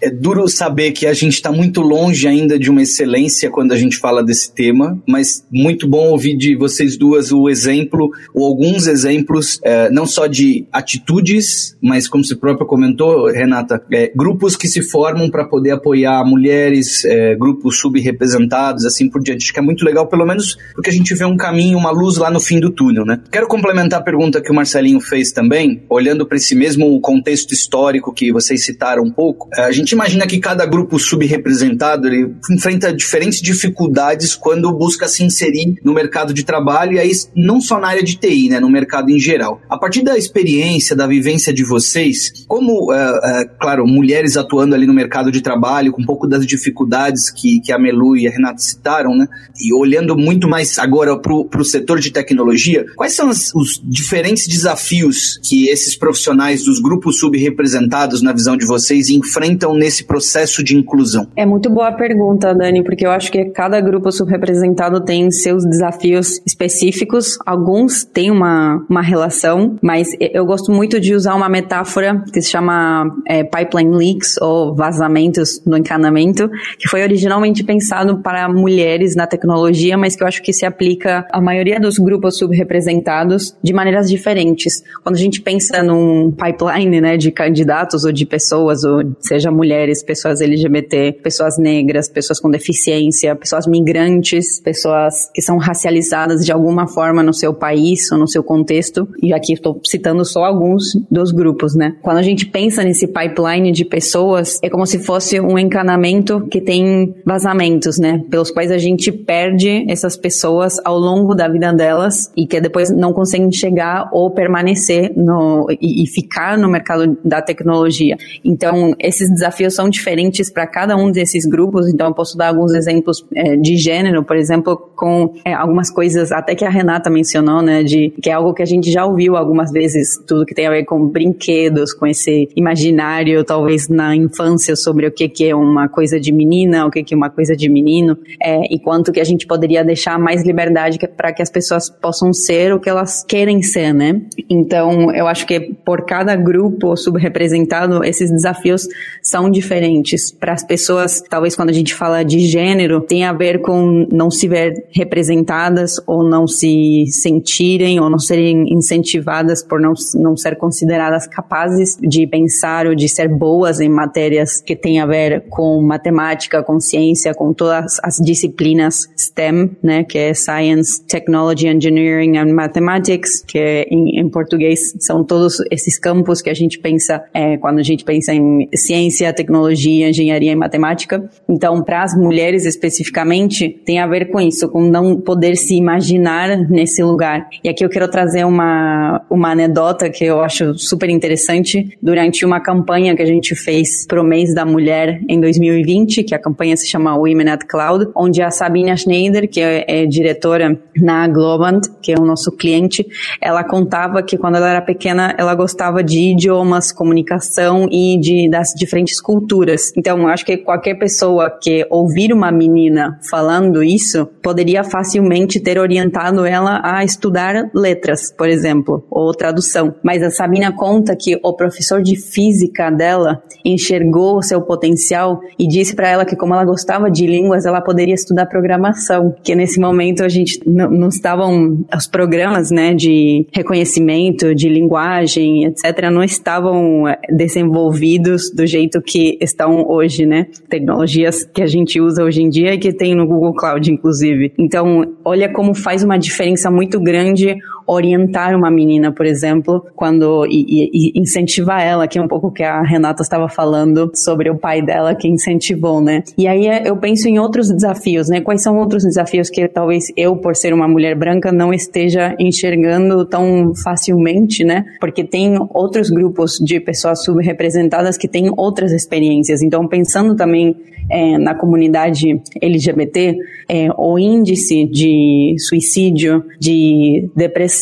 é 0.00 0.10
duro 0.10 0.48
saber 0.48 0.92
que 0.92 1.06
a 1.06 1.14
gente 1.14 1.34
está 1.34 1.50
muito 1.50 1.80
longe 1.80 2.26
ainda 2.28 2.58
de 2.58 2.70
uma 2.70 2.82
excelência 2.82 3.50
quando 3.50 3.72
a 3.72 3.76
gente 3.76 3.96
fala 3.96 4.22
desse 4.22 4.52
tema, 4.52 5.00
mas 5.06 5.44
muito 5.50 5.88
bom 5.88 6.08
ouvir 6.08 6.36
de 6.36 6.56
vocês 6.56 6.96
duas 6.96 7.32
o 7.32 7.48
exemplo, 7.48 8.10
ou 8.34 8.46
alguns 8.46 8.86
exemplos, 8.86 9.58
é, 9.64 9.90
não 9.90 10.06
só 10.06 10.26
de 10.26 10.66
atitudes, 10.72 11.76
mas 11.82 12.08
como 12.08 12.24
você 12.24 12.36
própria 12.36 12.66
comentou, 12.66 13.26
Renata, 13.26 13.82
é, 13.92 14.12
grupos 14.14 14.56
que 14.56 14.68
se 14.68 14.82
formam 14.82 15.30
para 15.30 15.44
poder 15.44 15.72
apoiar 15.72 16.24
mulheres, 16.24 17.04
é, 17.04 17.34
grupos 17.34 17.78
subrepresentados, 17.78 18.84
assim 18.84 19.08
por 19.08 19.22
diante. 19.22 19.44
Acho 19.44 19.52
que 19.52 19.58
é 19.58 19.62
muito 19.62 19.84
legal, 19.84 20.06
pelo 20.06 20.26
menos 20.26 20.56
porque 20.74 20.90
a 20.90 20.92
gente 20.92 21.14
vê 21.14 21.24
um 21.24 21.36
caminho, 21.36 21.78
uma 21.78 21.90
luz 21.90 22.16
lá 22.16 22.30
no 22.30 22.40
fim 22.40 22.60
do 22.60 22.70
túnel, 22.70 23.04
né? 23.04 23.20
Quero 23.30 23.48
complementar 23.48 24.00
a 24.00 24.02
pergunta 24.02 24.40
que 24.40 24.50
o 24.50 24.54
Marcelinho 24.54 25.00
fez 25.00 25.32
também, 25.32 25.82
olhando 25.88 26.26
para 26.26 26.36
esse 26.36 26.54
mesmo 26.54 27.00
contexto 27.00 27.52
histórico 27.52 28.12
que 28.12 28.32
vocês 28.32 28.64
citaram 28.64 29.02
um 29.02 29.10
pouco. 29.10 29.48
A 29.56 29.72
gente 29.72 29.95
imagina 29.96 30.26
que 30.26 30.38
cada 30.38 30.64
grupo 30.66 30.98
subrepresentado 30.98 32.08
enfrenta 32.50 32.92
diferentes 32.92 33.40
dificuldades 33.40 34.34
quando 34.34 34.72
busca 34.72 35.08
se 35.08 35.24
inserir 35.24 35.74
no 35.82 35.94
mercado 35.94 36.32
de 36.32 36.44
trabalho 36.44 36.92
e 36.92 37.00
aí 37.00 37.10
não 37.34 37.60
só 37.60 37.80
na 37.80 37.88
área 37.88 38.02
de 38.02 38.16
TI, 38.16 38.50
né, 38.50 38.60
no 38.60 38.70
mercado 38.70 39.10
em 39.10 39.18
geral. 39.18 39.60
A 39.68 39.78
partir 39.78 40.02
da 40.02 40.16
experiência, 40.16 40.94
da 40.94 41.06
vivência 41.06 41.52
de 41.52 41.64
vocês, 41.64 42.44
como, 42.46 42.92
é, 42.92 43.20
é, 43.24 43.44
claro, 43.58 43.86
mulheres 43.86 44.36
atuando 44.36 44.74
ali 44.74 44.86
no 44.86 44.92
mercado 44.92 45.32
de 45.32 45.40
trabalho, 45.40 45.92
com 45.92 46.02
um 46.02 46.06
pouco 46.06 46.26
das 46.26 46.46
dificuldades 46.46 47.30
que, 47.30 47.60
que 47.60 47.72
a 47.72 47.78
Melu 47.78 48.16
e 48.16 48.28
a 48.28 48.30
Renata 48.30 48.58
citaram, 48.58 49.16
né, 49.16 49.26
e 49.58 49.74
olhando 49.74 50.16
muito 50.16 50.46
mais 50.46 50.78
agora 50.78 51.18
para 51.18 51.32
o 51.32 51.64
setor 51.64 52.00
de 52.00 52.10
tecnologia, 52.10 52.84
quais 52.94 53.14
são 53.14 53.30
as, 53.30 53.54
os 53.54 53.80
diferentes 53.82 54.46
desafios 54.46 55.40
que 55.42 55.68
esses 55.68 55.96
profissionais 55.96 56.64
dos 56.64 56.80
grupos 56.80 57.18
subrepresentados, 57.18 58.20
na 58.20 58.32
visão 58.32 58.56
de 58.56 58.66
vocês, 58.66 59.08
enfrentam 59.08 59.74
nesse 59.76 60.04
processo 60.04 60.62
de 60.62 60.76
inclusão? 60.76 61.26
É 61.36 61.46
muito 61.46 61.70
boa 61.70 61.88
a 61.88 61.92
pergunta, 61.92 62.54
Dani, 62.54 62.82
porque 62.82 63.06
eu 63.06 63.10
acho 63.10 63.30
que 63.30 63.46
cada 63.46 63.80
grupo 63.80 64.10
subrepresentado 64.10 65.00
tem 65.00 65.30
seus 65.30 65.64
desafios 65.64 66.40
específicos. 66.46 67.38
Alguns 67.44 68.04
têm 68.04 68.30
uma, 68.30 68.84
uma 68.88 69.02
relação, 69.02 69.76
mas 69.82 70.08
eu 70.20 70.44
gosto 70.44 70.72
muito 70.72 71.00
de 71.00 71.14
usar 71.14 71.34
uma 71.34 71.48
metáfora 71.48 72.24
que 72.32 72.40
se 72.40 72.50
chama 72.50 73.14
é, 73.26 73.44
pipeline 73.44 73.96
leaks 73.96 74.36
ou 74.40 74.74
vazamentos 74.74 75.62
no 75.66 75.76
encanamento, 75.76 76.48
que 76.78 76.88
foi 76.88 77.02
originalmente 77.02 77.62
pensado 77.64 78.18
para 78.22 78.48
mulheres 78.48 79.14
na 79.14 79.26
tecnologia, 79.26 79.96
mas 79.96 80.16
que 80.16 80.22
eu 80.22 80.26
acho 80.26 80.42
que 80.42 80.52
se 80.52 80.64
aplica 80.64 81.26
à 81.30 81.40
maioria 81.40 81.78
dos 81.80 81.98
grupos 81.98 82.38
subrepresentados 82.38 83.56
de 83.62 83.72
maneiras 83.72 84.08
diferentes. 84.08 84.82
Quando 85.02 85.16
a 85.16 85.18
gente 85.18 85.40
pensa 85.40 85.82
num 85.82 86.30
pipeline 86.30 87.00
né, 87.00 87.16
de 87.16 87.30
candidatos 87.30 88.04
ou 88.04 88.12
de 88.12 88.24
pessoas, 88.24 88.84
ou 88.84 89.02
seja 89.20 89.50
mulher 89.50 89.65
mulheres, 89.66 90.02
pessoas 90.02 90.40
LGBT, 90.40 91.18
pessoas 91.22 91.58
negras, 91.58 92.08
pessoas 92.08 92.38
com 92.38 92.48
deficiência, 92.48 93.34
pessoas 93.34 93.66
migrantes, 93.66 94.60
pessoas 94.60 95.28
que 95.34 95.42
são 95.42 95.58
racializadas 95.58 96.44
de 96.44 96.52
alguma 96.52 96.86
forma 96.86 97.20
no 97.22 97.34
seu 97.34 97.52
país 97.52 98.10
ou 98.12 98.18
no 98.18 98.28
seu 98.28 98.44
contexto. 98.44 99.08
E 99.20 99.34
aqui 99.34 99.54
estou 99.54 99.80
citando 99.84 100.24
só 100.24 100.44
alguns 100.44 100.84
dos 101.10 101.32
grupos, 101.32 101.74
né? 101.74 101.96
Quando 102.00 102.18
a 102.18 102.22
gente 102.22 102.46
pensa 102.46 102.84
nesse 102.84 103.08
pipeline 103.08 103.72
de 103.72 103.84
pessoas, 103.84 104.60
é 104.62 104.70
como 104.70 104.86
se 104.86 105.00
fosse 105.00 105.40
um 105.40 105.58
encanamento 105.58 106.46
que 106.48 106.60
tem 106.60 107.14
vazamentos, 107.24 107.98
né? 107.98 108.22
Pelos 108.30 108.52
quais 108.52 108.70
a 108.70 108.78
gente 108.78 109.10
perde 109.10 109.84
essas 109.90 110.16
pessoas 110.16 110.80
ao 110.84 110.96
longo 110.96 111.34
da 111.34 111.48
vida 111.48 111.72
delas 111.72 112.30
e 112.36 112.46
que 112.46 112.60
depois 112.60 112.90
não 112.90 113.12
conseguem 113.12 113.50
chegar 113.50 114.08
ou 114.12 114.30
permanecer 114.30 115.12
no, 115.16 115.66
e, 115.80 116.04
e 116.04 116.06
ficar 116.06 116.56
no 116.56 116.68
mercado 116.68 117.18
da 117.24 117.42
tecnologia. 117.42 118.16
Então, 118.44 118.94
esses 119.00 119.28
desafios 119.28 119.55
desafios 119.56 119.74
são 119.74 119.88
diferentes 119.88 120.50
para 120.50 120.66
cada 120.66 120.96
um 120.96 121.10
desses 121.10 121.46
grupos, 121.46 121.88
então 121.88 122.08
eu 122.08 122.14
posso 122.14 122.36
dar 122.36 122.48
alguns 122.48 122.74
exemplos 122.74 123.24
é, 123.34 123.56
de 123.56 123.76
gênero, 123.76 124.22
por 124.22 124.36
exemplo, 124.36 124.76
com 124.94 125.32
é, 125.44 125.52
algumas 125.52 125.90
coisas, 125.90 126.30
até 126.32 126.54
que 126.54 126.64
a 126.64 126.70
Renata 126.70 127.08
mencionou, 127.08 127.62
né, 127.62 127.82
de 127.82 128.12
que 128.22 128.30
é 128.30 128.32
algo 128.32 128.52
que 128.52 128.62
a 128.62 128.66
gente 128.66 128.90
já 128.90 129.04
ouviu 129.04 129.36
algumas 129.36 129.70
vezes, 129.72 130.18
tudo 130.26 130.44
que 130.44 130.54
tem 130.54 130.66
a 130.66 130.70
ver 130.70 130.84
com 130.84 131.06
brinquedos, 131.08 131.94
com 131.94 132.06
esse 132.06 132.48
imaginário, 132.54 133.42
talvez 133.44 133.88
na 133.88 134.14
infância, 134.14 134.76
sobre 134.76 135.06
o 135.06 135.12
que, 135.12 135.28
que 135.28 135.48
é 135.48 135.54
uma 135.54 135.88
coisa 135.88 136.20
de 136.20 136.32
menina, 136.32 136.86
o 136.86 136.90
que, 136.90 137.02
que 137.02 137.14
é 137.14 137.16
uma 137.16 137.30
coisa 137.30 137.56
de 137.56 137.68
menino, 137.68 138.18
é, 138.42 138.60
e 138.70 138.78
quanto 138.78 139.12
que 139.12 139.20
a 139.20 139.24
gente 139.24 139.46
poderia 139.46 139.84
deixar 139.84 140.18
mais 140.18 140.44
liberdade 140.44 140.98
para 141.16 141.32
que 141.32 141.42
as 141.42 141.50
pessoas 141.50 141.88
possam 141.88 142.32
ser 142.32 142.72
o 142.72 142.80
que 142.80 142.88
elas 142.88 143.24
querem 143.24 143.62
ser, 143.62 143.92
né? 143.92 144.20
Então, 144.48 145.12
eu 145.14 145.26
acho 145.26 145.46
que 145.46 145.60
por 145.84 146.04
cada 146.04 146.34
grupo 146.36 146.96
subrepresentado, 146.96 148.04
esses 148.04 148.30
desafios 148.30 148.86
são 149.22 149.45
diferentes. 149.50 150.32
Para 150.32 150.52
as 150.52 150.64
pessoas, 150.64 151.22
talvez 151.28 151.54
quando 151.54 151.70
a 151.70 151.72
gente 151.72 151.94
fala 151.94 152.24
de 152.24 152.40
gênero, 152.40 153.00
tem 153.00 153.24
a 153.24 153.32
ver 153.32 153.60
com 153.60 154.06
não 154.10 154.30
se 154.30 154.48
ver 154.48 154.86
representadas 154.90 156.00
ou 156.06 156.22
não 156.22 156.46
se 156.46 157.04
sentirem 157.08 158.00
ou 158.00 158.10
não 158.10 158.18
serem 158.18 158.72
incentivadas 158.72 159.62
por 159.62 159.80
não, 159.80 159.94
não 160.14 160.36
ser 160.36 160.56
consideradas 160.56 161.26
capazes 161.26 161.96
de 162.00 162.26
pensar 162.26 162.86
ou 162.86 162.94
de 162.94 163.08
ser 163.08 163.28
boas 163.28 163.80
em 163.80 163.88
matérias 163.88 164.60
que 164.60 164.76
têm 164.76 165.00
a 165.00 165.06
ver 165.06 165.44
com 165.48 165.80
matemática, 165.82 166.62
com 166.62 166.80
ciência, 166.80 167.34
com 167.34 167.52
todas 167.52 167.98
as 168.02 168.16
disciplinas 168.16 169.08
STEM, 169.16 169.70
né, 169.82 170.04
que 170.04 170.18
é 170.18 170.34
Science, 170.34 171.02
Technology, 171.06 171.68
Engineering 171.68 172.38
and 172.38 172.52
Mathematics, 172.52 173.42
que 173.46 173.86
em, 173.90 174.20
em 174.20 174.28
português 174.28 174.94
são 175.00 175.24
todos 175.24 175.58
esses 175.70 175.98
campos 175.98 176.42
que 176.42 176.50
a 176.50 176.54
gente 176.54 176.78
pensa 176.78 177.24
é, 177.32 177.56
quando 177.56 177.78
a 177.78 177.82
gente 177.82 178.04
pensa 178.04 178.32
em 178.32 178.68
ciência, 178.74 179.32
tecnologia, 179.36 180.08
engenharia 180.08 180.52
e 180.52 180.56
matemática. 180.56 181.28
Então, 181.48 181.82
para 181.82 182.02
as 182.02 182.16
mulheres 182.16 182.64
especificamente, 182.64 183.68
tem 183.68 183.98
a 183.98 184.06
ver 184.06 184.30
com 184.30 184.40
isso, 184.40 184.68
com 184.68 184.82
não 184.82 185.20
poder 185.20 185.56
se 185.56 185.76
imaginar 185.76 186.68
nesse 186.68 187.02
lugar. 187.02 187.48
E 187.62 187.68
aqui 187.68 187.84
eu 187.84 187.88
quero 187.88 188.08
trazer 188.08 188.44
uma, 188.44 189.24
uma 189.30 189.52
anedota 189.52 190.10
que 190.10 190.24
eu 190.24 190.40
acho 190.40 190.76
super 190.78 191.08
interessante. 191.08 191.96
Durante 192.02 192.44
uma 192.44 192.60
campanha 192.60 193.14
que 193.14 193.22
a 193.22 193.26
gente 193.26 193.54
fez 193.54 194.06
pro 194.06 194.24
mês 194.24 194.54
da 194.54 194.64
mulher 194.64 195.20
em 195.28 195.40
2020, 195.40 196.24
que 196.24 196.34
a 196.34 196.38
campanha 196.38 196.76
se 196.76 196.88
chama 196.88 197.16
Women 197.16 197.50
at 197.50 197.64
Cloud, 197.68 198.10
onde 198.14 198.42
a 198.42 198.50
Sabina 198.50 198.96
Schneider, 198.96 199.48
que 199.48 199.60
é, 199.60 199.84
é 199.86 200.06
diretora 200.06 200.78
na 200.96 201.28
Globant, 201.28 201.82
que 202.02 202.12
é 202.12 202.18
o 202.18 202.24
nosso 202.24 202.50
cliente, 202.52 203.06
ela 203.40 203.62
contava 203.62 204.22
que 204.22 204.36
quando 204.36 204.56
ela 204.56 204.70
era 204.70 204.80
pequena, 204.80 205.34
ela 205.38 205.54
gostava 205.54 206.02
de 206.02 206.32
idiomas, 206.32 206.92
comunicação 206.92 207.88
e 207.90 208.18
de, 208.18 208.48
das 208.48 208.72
diferentes 208.76 209.20
culturas. 209.26 209.92
Então, 209.96 210.28
acho 210.28 210.46
que 210.46 210.56
qualquer 210.56 210.94
pessoa 210.94 211.50
que 211.50 211.84
ouvir 211.90 212.32
uma 212.32 212.52
menina 212.52 213.18
falando 213.28 213.82
isso, 213.82 214.24
poderia 214.40 214.84
facilmente 214.84 215.58
ter 215.58 215.80
orientado 215.80 216.44
ela 216.44 216.80
a 216.84 217.02
estudar 217.02 217.68
letras, 217.74 218.32
por 218.32 218.48
exemplo, 218.48 219.04
ou 219.10 219.34
tradução. 219.34 219.92
Mas 220.00 220.22
a 220.22 220.30
Sabina 220.30 220.70
conta 220.70 221.16
que 221.16 221.40
o 221.42 221.56
professor 221.56 222.00
de 222.00 222.14
física 222.16 222.88
dela 222.88 223.42
enxergou 223.64 224.40
seu 224.42 224.62
potencial 224.62 225.40
e 225.58 225.66
disse 225.66 225.96
para 225.96 226.08
ela 226.08 226.24
que 226.24 226.36
como 226.36 226.54
ela 226.54 226.64
gostava 226.64 227.10
de 227.10 227.26
línguas, 227.26 227.66
ela 227.66 227.80
poderia 227.80 228.14
estudar 228.14 228.46
programação, 228.46 229.34
que 229.42 229.56
nesse 229.56 229.80
momento 229.80 230.22
a 230.22 230.28
gente 230.28 230.60
não 230.64 231.08
estavam 231.08 231.84
os 231.92 232.06
programas, 232.06 232.70
né, 232.70 232.94
de 232.94 233.44
reconhecimento 233.52 234.54
de 234.54 234.68
linguagem, 234.68 235.64
etc, 235.64 236.10
não 236.12 236.22
estavam 236.22 237.08
eh, 237.08 237.18
desenvolvidos 237.30 238.52
do 238.54 238.64
jeito 238.64 239.02
que 239.02 239.15
estão 239.40 239.86
hoje, 239.88 240.26
né? 240.26 240.46
Tecnologias 240.68 241.44
que 241.44 241.62
a 241.62 241.66
gente 241.66 242.00
usa 242.00 242.24
hoje 242.24 242.42
em 242.42 242.48
dia 242.48 242.74
e 242.74 242.78
que 242.78 242.92
tem 242.92 243.14
no 243.14 243.26
Google 243.26 243.54
Cloud, 243.54 243.90
inclusive. 243.90 244.52
Então, 244.58 245.02
olha 245.24 245.52
como 245.52 245.74
faz 245.74 246.02
uma 246.02 246.18
diferença 246.18 246.70
muito 246.70 247.00
grande 247.00 247.56
orientar 247.86 248.54
uma 248.56 248.70
menina, 248.70 249.12
por 249.12 249.26
exemplo, 249.26 249.86
quando 249.94 250.46
e, 250.46 250.90
e, 250.92 251.20
incentivar 251.20 251.82
ela, 251.82 252.08
que 252.08 252.18
é 252.18 252.22
um 252.22 252.28
pouco 252.28 252.50
que 252.50 252.62
a 252.62 252.82
Renata 252.82 253.22
estava 253.22 253.48
falando 253.48 254.10
sobre 254.14 254.50
o 254.50 254.56
pai 254.56 254.82
dela 254.82 255.14
que 255.14 255.28
incentivou, 255.28 256.00
né? 256.00 256.22
E 256.36 256.46
aí 256.48 256.66
é, 256.66 256.88
eu 256.88 256.96
penso 256.96 257.28
em 257.28 257.38
outros 257.38 257.70
desafios, 257.70 258.28
né? 258.28 258.40
Quais 258.40 258.62
são 258.62 258.76
outros 258.78 259.04
desafios 259.04 259.48
que 259.48 259.68
talvez 259.68 260.06
eu, 260.16 260.36
por 260.36 260.56
ser 260.56 260.72
uma 260.72 260.88
mulher 260.88 261.16
branca, 261.16 261.52
não 261.52 261.72
esteja 261.72 262.34
enxergando 262.38 263.24
tão 263.24 263.72
facilmente, 263.74 264.64
né? 264.64 264.84
Porque 265.00 265.22
tem 265.24 265.56
outros 265.70 266.10
grupos 266.10 266.52
de 266.62 266.80
pessoas 266.80 267.24
subrepresentadas 267.24 268.16
que 268.16 268.28
têm 268.28 268.50
outras 268.56 268.92
experiências. 268.92 269.62
Então, 269.62 269.86
pensando 269.86 270.34
também 270.34 270.74
é, 271.08 271.38
na 271.38 271.54
comunidade 271.54 272.40
LGBT, 272.60 273.36
é, 273.68 273.88
o 273.96 274.18
índice 274.18 274.86
de 274.86 275.54
suicídio, 275.58 276.44
de 276.58 277.28
depressão, 277.34 277.75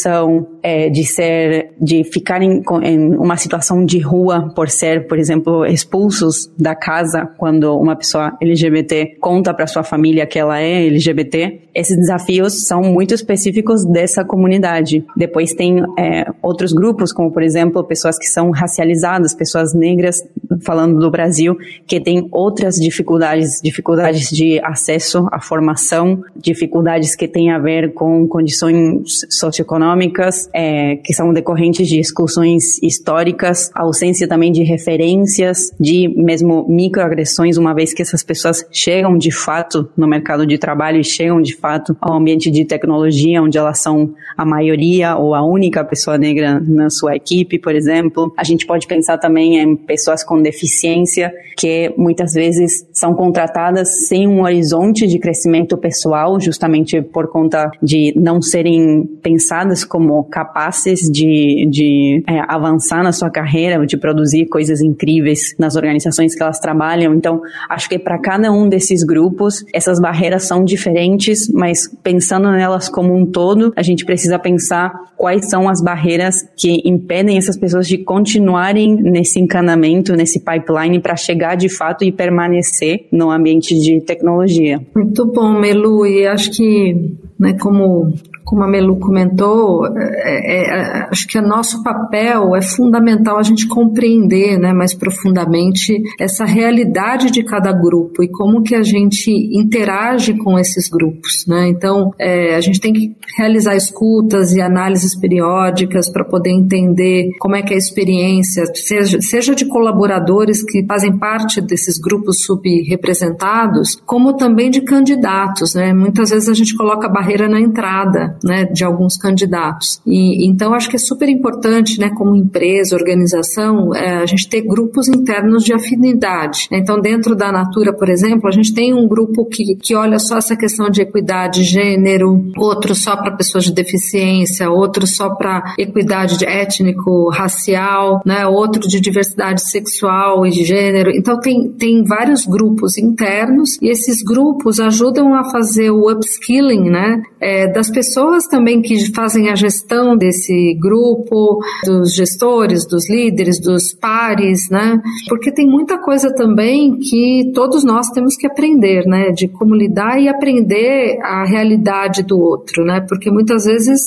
é, 0.62 0.88
de 0.88 1.04
ser, 1.04 1.72
de 1.80 2.04
ficar 2.04 2.42
em, 2.42 2.62
em, 2.82 3.14
uma 3.16 3.36
situação 3.36 3.84
de 3.84 3.98
rua 3.98 4.52
por 4.54 4.68
ser, 4.68 5.06
por 5.06 5.18
exemplo, 5.18 5.64
expulsos 5.66 6.50
da 6.58 6.74
casa 6.74 7.28
quando 7.36 7.76
uma 7.76 7.96
pessoa 7.96 8.36
LGBT 8.40 9.16
conta 9.20 9.52
para 9.52 9.66
sua 9.66 9.82
família 9.82 10.26
que 10.26 10.38
ela 10.38 10.60
é 10.60 10.86
LGBT. 10.86 11.60
Esses 11.74 11.96
desafios 11.96 12.66
são 12.66 12.82
muito 12.82 13.14
específicos 13.14 13.84
dessa 13.84 14.24
comunidade. 14.24 15.04
Depois 15.16 15.52
tem 15.52 15.82
é, 15.98 16.24
outros 16.42 16.72
grupos, 16.72 17.12
como 17.12 17.30
por 17.30 17.42
exemplo 17.42 17.84
pessoas 17.84 18.18
que 18.18 18.26
são 18.26 18.50
racializadas, 18.50 19.34
pessoas 19.34 19.74
negras, 19.74 20.16
falando 20.62 20.98
do 20.98 21.10
Brasil, 21.10 21.56
que 21.86 22.00
têm 22.00 22.28
outras 22.30 22.76
dificuldades, 22.76 23.60
dificuldades 23.62 24.30
de 24.30 24.60
acesso 24.62 25.28
à 25.32 25.40
formação, 25.40 26.22
dificuldades 26.36 27.14
que 27.14 27.28
têm 27.28 27.50
a 27.50 27.58
ver 27.58 27.92
com 27.94 28.26
condições 28.26 29.26
socioeconômicas, 29.30 30.48
é, 30.52 30.96
que 30.96 31.12
são 31.12 31.32
decorrentes 31.32 31.88
de 31.88 31.98
exclusões 31.98 32.82
históricas, 32.82 33.70
ausência 33.74 34.28
também 34.28 34.52
de 34.52 34.62
referências, 34.62 35.70
de 35.78 36.08
mesmo 36.16 36.66
microagressões, 36.68 37.56
uma 37.56 37.74
vez 37.74 37.92
que 37.92 38.02
essas 38.02 38.22
pessoas 38.22 38.66
chegam 38.70 39.16
de 39.16 39.30
fato 39.30 39.88
no 39.96 40.06
mercado 40.06 40.46
de 40.46 40.58
trabalho 40.58 41.00
e 41.00 41.04
chegam 41.04 41.40
de 41.40 41.56
fato 41.56 41.96
ao 42.00 42.14
ambiente 42.14 42.50
de 42.50 42.64
tecnologia, 42.64 43.42
onde 43.42 43.58
elas 43.58 43.80
são 43.80 44.14
a 44.36 44.44
maioria 44.44 45.16
ou 45.16 45.34
a 45.34 45.42
única 45.44 45.84
pessoa 45.84 46.18
negra 46.18 46.60
na 46.60 46.90
sua 46.90 47.16
equipe, 47.16 47.58
por 47.58 47.74
exemplo. 47.74 48.32
A 48.36 48.44
gente 48.44 48.66
pode 48.66 48.86
pensar 48.86 49.18
também 49.18 49.58
em 49.58 49.76
pessoas 49.76 50.24
com 50.24 50.40
deficiência 50.44 51.32
que 51.56 51.92
muitas 51.96 52.32
vezes 52.32 52.86
são 52.92 53.14
contratadas 53.14 54.06
sem 54.06 54.28
um 54.28 54.42
horizonte 54.42 55.06
de 55.06 55.18
crescimento 55.18 55.76
pessoal, 55.76 56.40
justamente 56.40 57.00
por 57.00 57.28
conta 57.28 57.70
de 57.82 58.12
não 58.16 58.40
serem 58.40 59.04
pensadas 59.22 59.84
como 59.84 60.22
capazes 60.24 61.00
de, 61.10 61.66
de 61.70 62.22
é, 62.28 62.40
avançar 62.48 63.02
na 63.02 63.12
sua 63.12 63.30
carreira, 63.30 63.84
de 63.86 63.96
produzir 63.96 64.46
coisas 64.46 64.80
incríveis 64.80 65.54
nas 65.58 65.76
organizações 65.76 66.34
que 66.34 66.42
elas 66.42 66.58
trabalham. 66.58 67.14
Então, 67.14 67.40
acho 67.68 67.88
que 67.88 67.98
para 67.98 68.18
cada 68.18 68.52
um 68.52 68.68
desses 68.68 69.02
grupos, 69.04 69.64
essas 69.72 70.00
barreiras 70.00 70.44
são 70.44 70.64
diferentes, 70.64 71.48
mas 71.52 71.88
pensando 72.02 72.50
nelas 72.50 72.88
como 72.88 73.14
um 73.14 73.26
todo, 73.26 73.72
a 73.76 73.82
gente 73.82 74.04
precisa 74.04 74.38
pensar 74.38 74.92
quais 75.16 75.48
são 75.48 75.68
as 75.68 75.80
barreiras 75.80 76.36
que 76.56 76.82
impedem 76.84 77.38
essas 77.38 77.56
pessoas 77.56 77.86
de 77.86 77.98
continuarem 77.98 78.94
nesse 78.94 79.40
encanamento, 79.40 80.14
nesse 80.24 80.40
pipeline 80.40 80.98
para 80.98 81.14
chegar 81.14 81.54
de 81.54 81.68
fato 81.68 82.02
e 82.02 82.10
permanecer 82.10 83.06
no 83.12 83.30
ambiente 83.30 83.78
de 83.78 84.00
tecnologia. 84.00 84.80
Muito 84.94 85.26
bom, 85.26 85.60
Melu, 85.60 86.06
e 86.06 86.26
acho 86.26 86.50
que, 86.50 87.12
né, 87.38 87.54
como 87.60 88.14
como 88.54 88.62
a 88.62 88.68
Melu 88.68 88.96
comentou, 89.00 89.84
é, 89.84 90.62
é, 90.62 91.08
acho 91.10 91.26
que 91.26 91.36
o 91.36 91.42
nosso 91.42 91.82
papel 91.82 92.54
é 92.54 92.62
fundamental 92.62 93.36
a 93.36 93.42
gente 93.42 93.66
compreender 93.66 94.56
né, 94.56 94.72
mais 94.72 94.94
profundamente 94.94 96.00
essa 96.20 96.44
realidade 96.44 97.32
de 97.32 97.42
cada 97.42 97.72
grupo 97.72 98.22
e 98.22 98.28
como 98.28 98.62
que 98.62 98.76
a 98.76 98.82
gente 98.84 99.28
interage 99.28 100.34
com 100.34 100.56
esses 100.56 100.88
grupos. 100.88 101.44
Né? 101.48 101.68
Então, 101.68 102.12
é, 102.16 102.54
a 102.54 102.60
gente 102.60 102.78
tem 102.78 102.92
que 102.92 103.16
realizar 103.36 103.74
escutas 103.74 104.52
e 104.52 104.60
análises 104.60 105.18
periódicas 105.18 106.08
para 106.08 106.24
poder 106.24 106.50
entender 106.50 107.30
como 107.40 107.56
é 107.56 107.62
que 107.62 107.72
é 107.72 107.76
a 107.76 107.78
experiência, 107.78 108.64
seja, 108.72 109.20
seja 109.20 109.52
de 109.52 109.66
colaboradores 109.66 110.62
que 110.62 110.86
fazem 110.86 111.18
parte 111.18 111.60
desses 111.60 111.98
grupos 111.98 112.44
subrepresentados, 112.44 114.00
como 114.06 114.34
também 114.34 114.70
de 114.70 114.82
candidatos. 114.82 115.74
Né? 115.74 115.92
Muitas 115.92 116.30
vezes 116.30 116.48
a 116.48 116.54
gente 116.54 116.76
coloca 116.76 117.08
barreira 117.08 117.48
na 117.48 117.60
entrada 117.60 118.38
né, 118.44 118.64
de 118.66 118.84
alguns 118.84 119.16
candidatos. 119.16 120.00
E 120.06 120.46
então 120.46 120.74
acho 120.74 120.90
que 120.90 120.96
é 120.96 120.98
super 120.98 121.28
importante, 121.28 121.98
né, 121.98 122.10
como 122.10 122.36
empresa, 122.36 122.94
organização, 122.94 123.94
é, 123.94 124.16
a 124.16 124.26
gente 124.26 124.48
ter 124.48 124.60
grupos 124.60 125.08
internos 125.08 125.64
de 125.64 125.72
afinidade. 125.72 126.68
Então 126.70 127.00
dentro 127.00 127.34
da 127.34 127.50
Natura, 127.50 127.92
por 127.92 128.08
exemplo, 128.08 128.46
a 128.46 128.52
gente 128.52 128.74
tem 128.74 128.92
um 128.92 129.08
grupo 129.08 129.46
que, 129.46 129.76
que 129.76 129.94
olha 129.94 130.18
só 130.18 130.36
essa 130.36 130.56
questão 130.56 130.90
de 130.90 131.00
equidade, 131.00 131.62
gênero, 131.62 132.44
outro 132.56 132.94
só 132.94 133.16
para 133.16 133.36
pessoas 133.36 133.64
de 133.64 133.72
deficiência, 133.72 134.70
outro 134.70 135.06
só 135.06 135.34
para 135.34 135.74
equidade 135.78 136.38
de 136.38 136.44
étnico, 136.44 137.30
racial, 137.30 138.20
né, 138.26 138.46
outro 138.46 138.86
de 138.86 139.00
diversidade 139.00 139.62
sexual 139.70 140.46
e 140.46 140.50
de 140.50 140.64
gênero. 140.64 141.10
Então 141.10 141.40
tem, 141.40 141.70
tem 141.72 142.04
vários 142.04 142.44
grupos 142.44 142.98
internos 142.98 143.78
e 143.80 143.88
esses 143.88 144.22
grupos 144.22 144.80
ajudam 144.80 145.34
a 145.34 145.44
fazer 145.50 145.90
o 145.90 146.10
upskilling, 146.10 146.90
né, 146.90 147.22
é, 147.40 147.72
das 147.72 147.90
pessoas 147.90 148.23
pessoas 148.24 148.46
também 148.46 148.80
que 148.80 149.12
fazem 149.12 149.50
a 149.50 149.54
gestão 149.54 150.16
desse 150.16 150.74
grupo, 150.80 151.58
dos 151.84 152.14
gestores, 152.14 152.86
dos 152.86 153.08
líderes, 153.08 153.60
dos 153.60 153.92
pares, 153.92 154.68
né? 154.70 154.98
Porque 155.28 155.52
tem 155.52 155.66
muita 155.66 155.98
coisa 155.98 156.34
também 156.34 156.96
que 156.98 157.50
todos 157.54 157.84
nós 157.84 158.08
temos 158.08 158.36
que 158.36 158.46
aprender, 158.46 159.04
né? 159.06 159.30
De 159.30 159.48
como 159.48 159.74
lidar 159.74 160.18
e 160.20 160.28
aprender 160.28 161.18
a 161.22 161.44
realidade 161.44 162.22
do 162.22 162.38
outro, 162.38 162.84
né? 162.84 163.04
Porque 163.06 163.30
muitas 163.30 163.64
vezes 163.64 164.00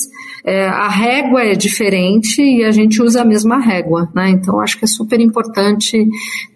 é, 0.44 0.66
a 0.66 0.88
régua 0.88 1.42
é 1.42 1.54
diferente 1.54 2.42
e 2.42 2.64
a 2.64 2.72
gente 2.72 3.00
usa 3.00 3.22
a 3.22 3.24
mesma 3.24 3.58
régua, 3.58 4.08
né? 4.14 4.30
Então 4.30 4.60
acho 4.60 4.78
que 4.78 4.84
é 4.84 4.88
super 4.88 5.20
importante 5.20 6.08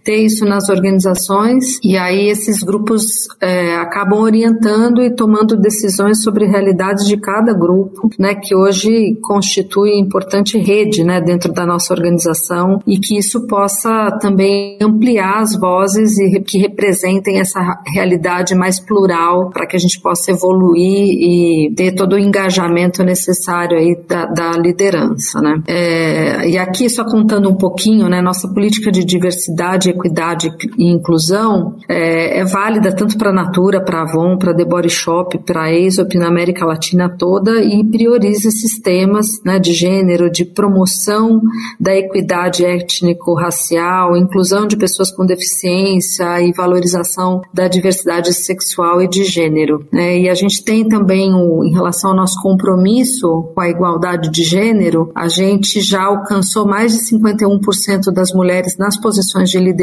ter 0.05 0.25
isso 0.25 0.45
nas 0.45 0.69
organizações 0.69 1.79
e 1.83 1.97
aí 1.97 2.29
esses 2.29 2.62
grupos 2.62 3.03
é, 3.41 3.77
acabam 3.77 4.21
orientando 4.21 5.03
e 5.03 5.15
tomando 5.15 5.57
decisões 5.57 6.23
sobre 6.23 6.47
realidades 6.47 7.07
de 7.07 7.17
cada 7.17 7.53
grupo, 7.53 8.09
né, 8.19 8.35
que 8.35 8.55
hoje 8.55 9.17
constitui 9.23 9.99
importante 9.99 10.59
rede, 10.59 11.05
né, 11.05 11.21
dentro 11.21 11.53
da 11.53 11.65
nossa 11.65 11.95
organização 11.95 12.81
e 12.87 12.99
que 12.99 13.17
isso 13.17 13.47
possa 13.47 14.11
também 14.21 14.79
ampliar 14.81 15.41
as 15.41 15.57
vozes 15.59 16.19
e 16.19 16.41
que 16.41 16.59
representem 16.59 17.38
essa 17.38 17.61
realidade 17.95 18.55
mais 18.55 18.81
plural 18.81 19.51
para 19.51 19.67
que 19.67 19.77
a 19.77 19.79
gente 19.79 20.01
possa 20.01 20.33
evoluir 20.33 20.83
e 20.83 21.73
ter 21.77 21.93
todo 21.93 22.15
o 22.15 22.19
engajamento 22.19 23.03
necessário 23.05 23.77
aí 23.79 23.97
da, 24.09 24.27
da 24.27 24.51
liderança, 24.53 25.41
né. 25.41 25.62
É, 25.69 26.49
e 26.49 26.59
aqui 26.59 26.88
só 26.88 27.05
contando 27.05 27.49
um 27.49 27.57
pouquinho, 27.57 28.09
né, 28.09 28.21
nossa 28.21 28.49
política 28.49 28.91
de 28.91 29.05
diversidade, 29.05 29.92
equidade 29.93 30.53
e 30.77 30.91
inclusão 30.91 31.77
é, 31.89 32.41
é 32.41 32.45
válida 32.45 32.95
tanto 32.95 33.17
para 33.17 33.31
a 33.31 33.33
Natura, 33.33 33.81
para 33.81 34.01
a 34.01 34.03
Avon, 34.03 34.37
para 34.37 34.53
a 34.53 34.55
The 34.55 34.65
Body 34.65 34.91
Shop, 34.91 35.39
para 35.39 35.63
a 35.63 35.65
Aesop 35.67 36.17
na 36.19 36.29
América 36.29 36.65
Latina 36.65 37.09
toda 37.09 37.63
e 37.63 37.85
prioriza 37.85 38.49
esses 38.49 38.81
temas 38.81 39.27
né, 39.45 39.59
de 39.59 39.73
gênero, 39.73 40.31
de 40.31 40.45
promoção 40.45 41.41
da 41.79 41.95
equidade 41.95 42.65
étnico-racial, 42.65 44.17
inclusão 44.17 44.67
de 44.67 44.77
pessoas 44.77 45.11
com 45.11 45.25
deficiência 45.25 46.41
e 46.41 46.53
valorização 46.53 47.41
da 47.53 47.69
diversidade 47.69 48.33
sexual 48.33 49.03
e 49.03 49.09
de 49.09 49.25
gênero. 49.25 49.87
Né? 49.93 50.21
E 50.21 50.29
a 50.29 50.35
gente 50.35 50.65
tem 50.65 50.87
também, 50.87 51.35
o, 51.35 51.65
em 51.65 51.73
relação 51.73 52.11
ao 52.11 52.17
nosso 52.17 52.41
compromisso 52.43 53.51
com 53.55 53.61
a 53.61 53.69
igualdade 53.69 54.31
de 54.31 54.43
gênero, 54.43 55.11
a 55.15 55.29
gente 55.29 55.81
já 55.81 56.05
alcançou 56.05 56.67
mais 56.67 56.93
de 56.93 56.99
51% 57.17 58.13
das 58.13 58.33
mulheres 58.33 58.77
nas 58.79 58.99
posições 58.99 59.51
de 59.51 59.59
liderança, 59.59 59.82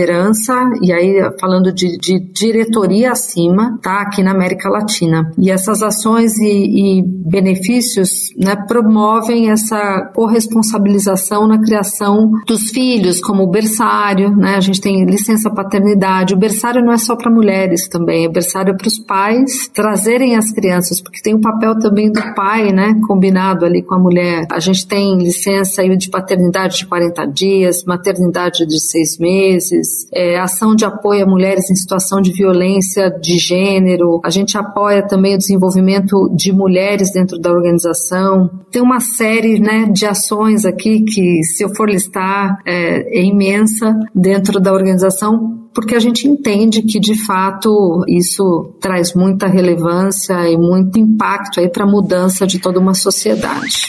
e 0.81 0.91
aí 0.91 1.19
falando 1.39 1.73
de, 1.73 1.97
de 1.97 2.19
diretoria 2.19 3.11
acima, 3.11 3.77
tá? 3.81 4.01
Aqui 4.01 4.23
na 4.23 4.31
América 4.31 4.69
Latina. 4.69 5.31
E 5.37 5.51
essas 5.51 5.81
ações 5.81 6.37
e, 6.37 6.99
e 6.99 7.03
benefícios 7.03 8.29
né, 8.37 8.55
promovem 8.67 9.49
essa 9.49 10.11
corresponsabilização 10.15 11.47
na 11.47 11.59
criação 11.59 12.31
dos 12.47 12.69
filhos, 12.69 13.19
como 13.19 13.43
o 13.43 13.49
berçário, 13.49 14.35
né? 14.35 14.55
A 14.55 14.61
gente 14.61 14.81
tem 14.81 15.05
licença 15.05 15.49
paternidade. 15.49 16.33
O 16.33 16.37
berçário 16.37 16.83
não 16.83 16.93
é 16.93 16.97
só 16.97 17.15
para 17.15 17.31
mulheres 17.31 17.87
também, 17.87 18.27
o 18.27 18.31
berçário 18.31 18.71
é 18.71 18.77
para 18.77 18.87
os 18.87 18.99
pais 18.99 19.67
trazerem 19.73 20.35
as 20.35 20.51
crianças, 20.51 21.01
porque 21.01 21.21
tem 21.21 21.35
o 21.35 21.41
papel 21.41 21.77
também 21.79 22.11
do 22.11 22.21
pai, 22.35 22.71
né? 22.71 22.95
Combinado 23.07 23.65
ali 23.65 23.81
com 23.81 23.95
a 23.95 23.99
mulher. 23.99 24.45
A 24.51 24.59
gente 24.59 24.87
tem 24.87 25.17
licença 25.17 25.83
de 25.97 26.09
paternidade 26.09 26.77
de 26.77 26.85
40 26.85 27.25
dias, 27.25 27.83
maternidade 27.83 28.65
de 28.65 28.79
seis 28.79 29.17
meses, 29.17 29.88
é, 30.13 30.39
ação 30.39 30.75
de 30.75 30.85
apoio 30.85 31.23
a 31.23 31.27
mulheres 31.27 31.69
em 31.69 31.75
situação 31.75 32.21
de 32.21 32.31
violência 32.31 33.09
de 33.09 33.37
gênero. 33.37 34.19
A 34.23 34.29
gente 34.29 34.57
apoia 34.57 35.05
também 35.05 35.35
o 35.35 35.37
desenvolvimento 35.37 36.29
de 36.35 36.51
mulheres 36.51 37.11
dentro 37.13 37.37
da 37.37 37.51
organização. 37.51 38.49
Tem 38.71 38.81
uma 38.81 38.99
série 38.99 39.59
né, 39.59 39.89
de 39.91 40.05
ações 40.05 40.65
aqui 40.65 41.03
que, 41.03 41.43
se 41.43 41.63
eu 41.63 41.75
for 41.75 41.89
listar, 41.89 42.59
é, 42.65 43.19
é 43.19 43.23
imensa 43.23 43.95
dentro 44.13 44.59
da 44.59 44.73
organização, 44.73 45.59
porque 45.73 45.95
a 45.95 45.99
gente 45.99 46.27
entende 46.27 46.81
que 46.81 46.99
de 46.99 47.15
fato 47.25 48.03
isso 48.07 48.73
traz 48.81 49.13
muita 49.13 49.47
relevância 49.47 50.49
e 50.49 50.57
muito 50.57 50.99
impacto 50.99 51.59
aí 51.59 51.69
para 51.69 51.83
a 51.83 51.87
mudança 51.87 52.45
de 52.45 52.59
toda 52.59 52.79
uma 52.79 52.93
sociedade. 52.93 53.87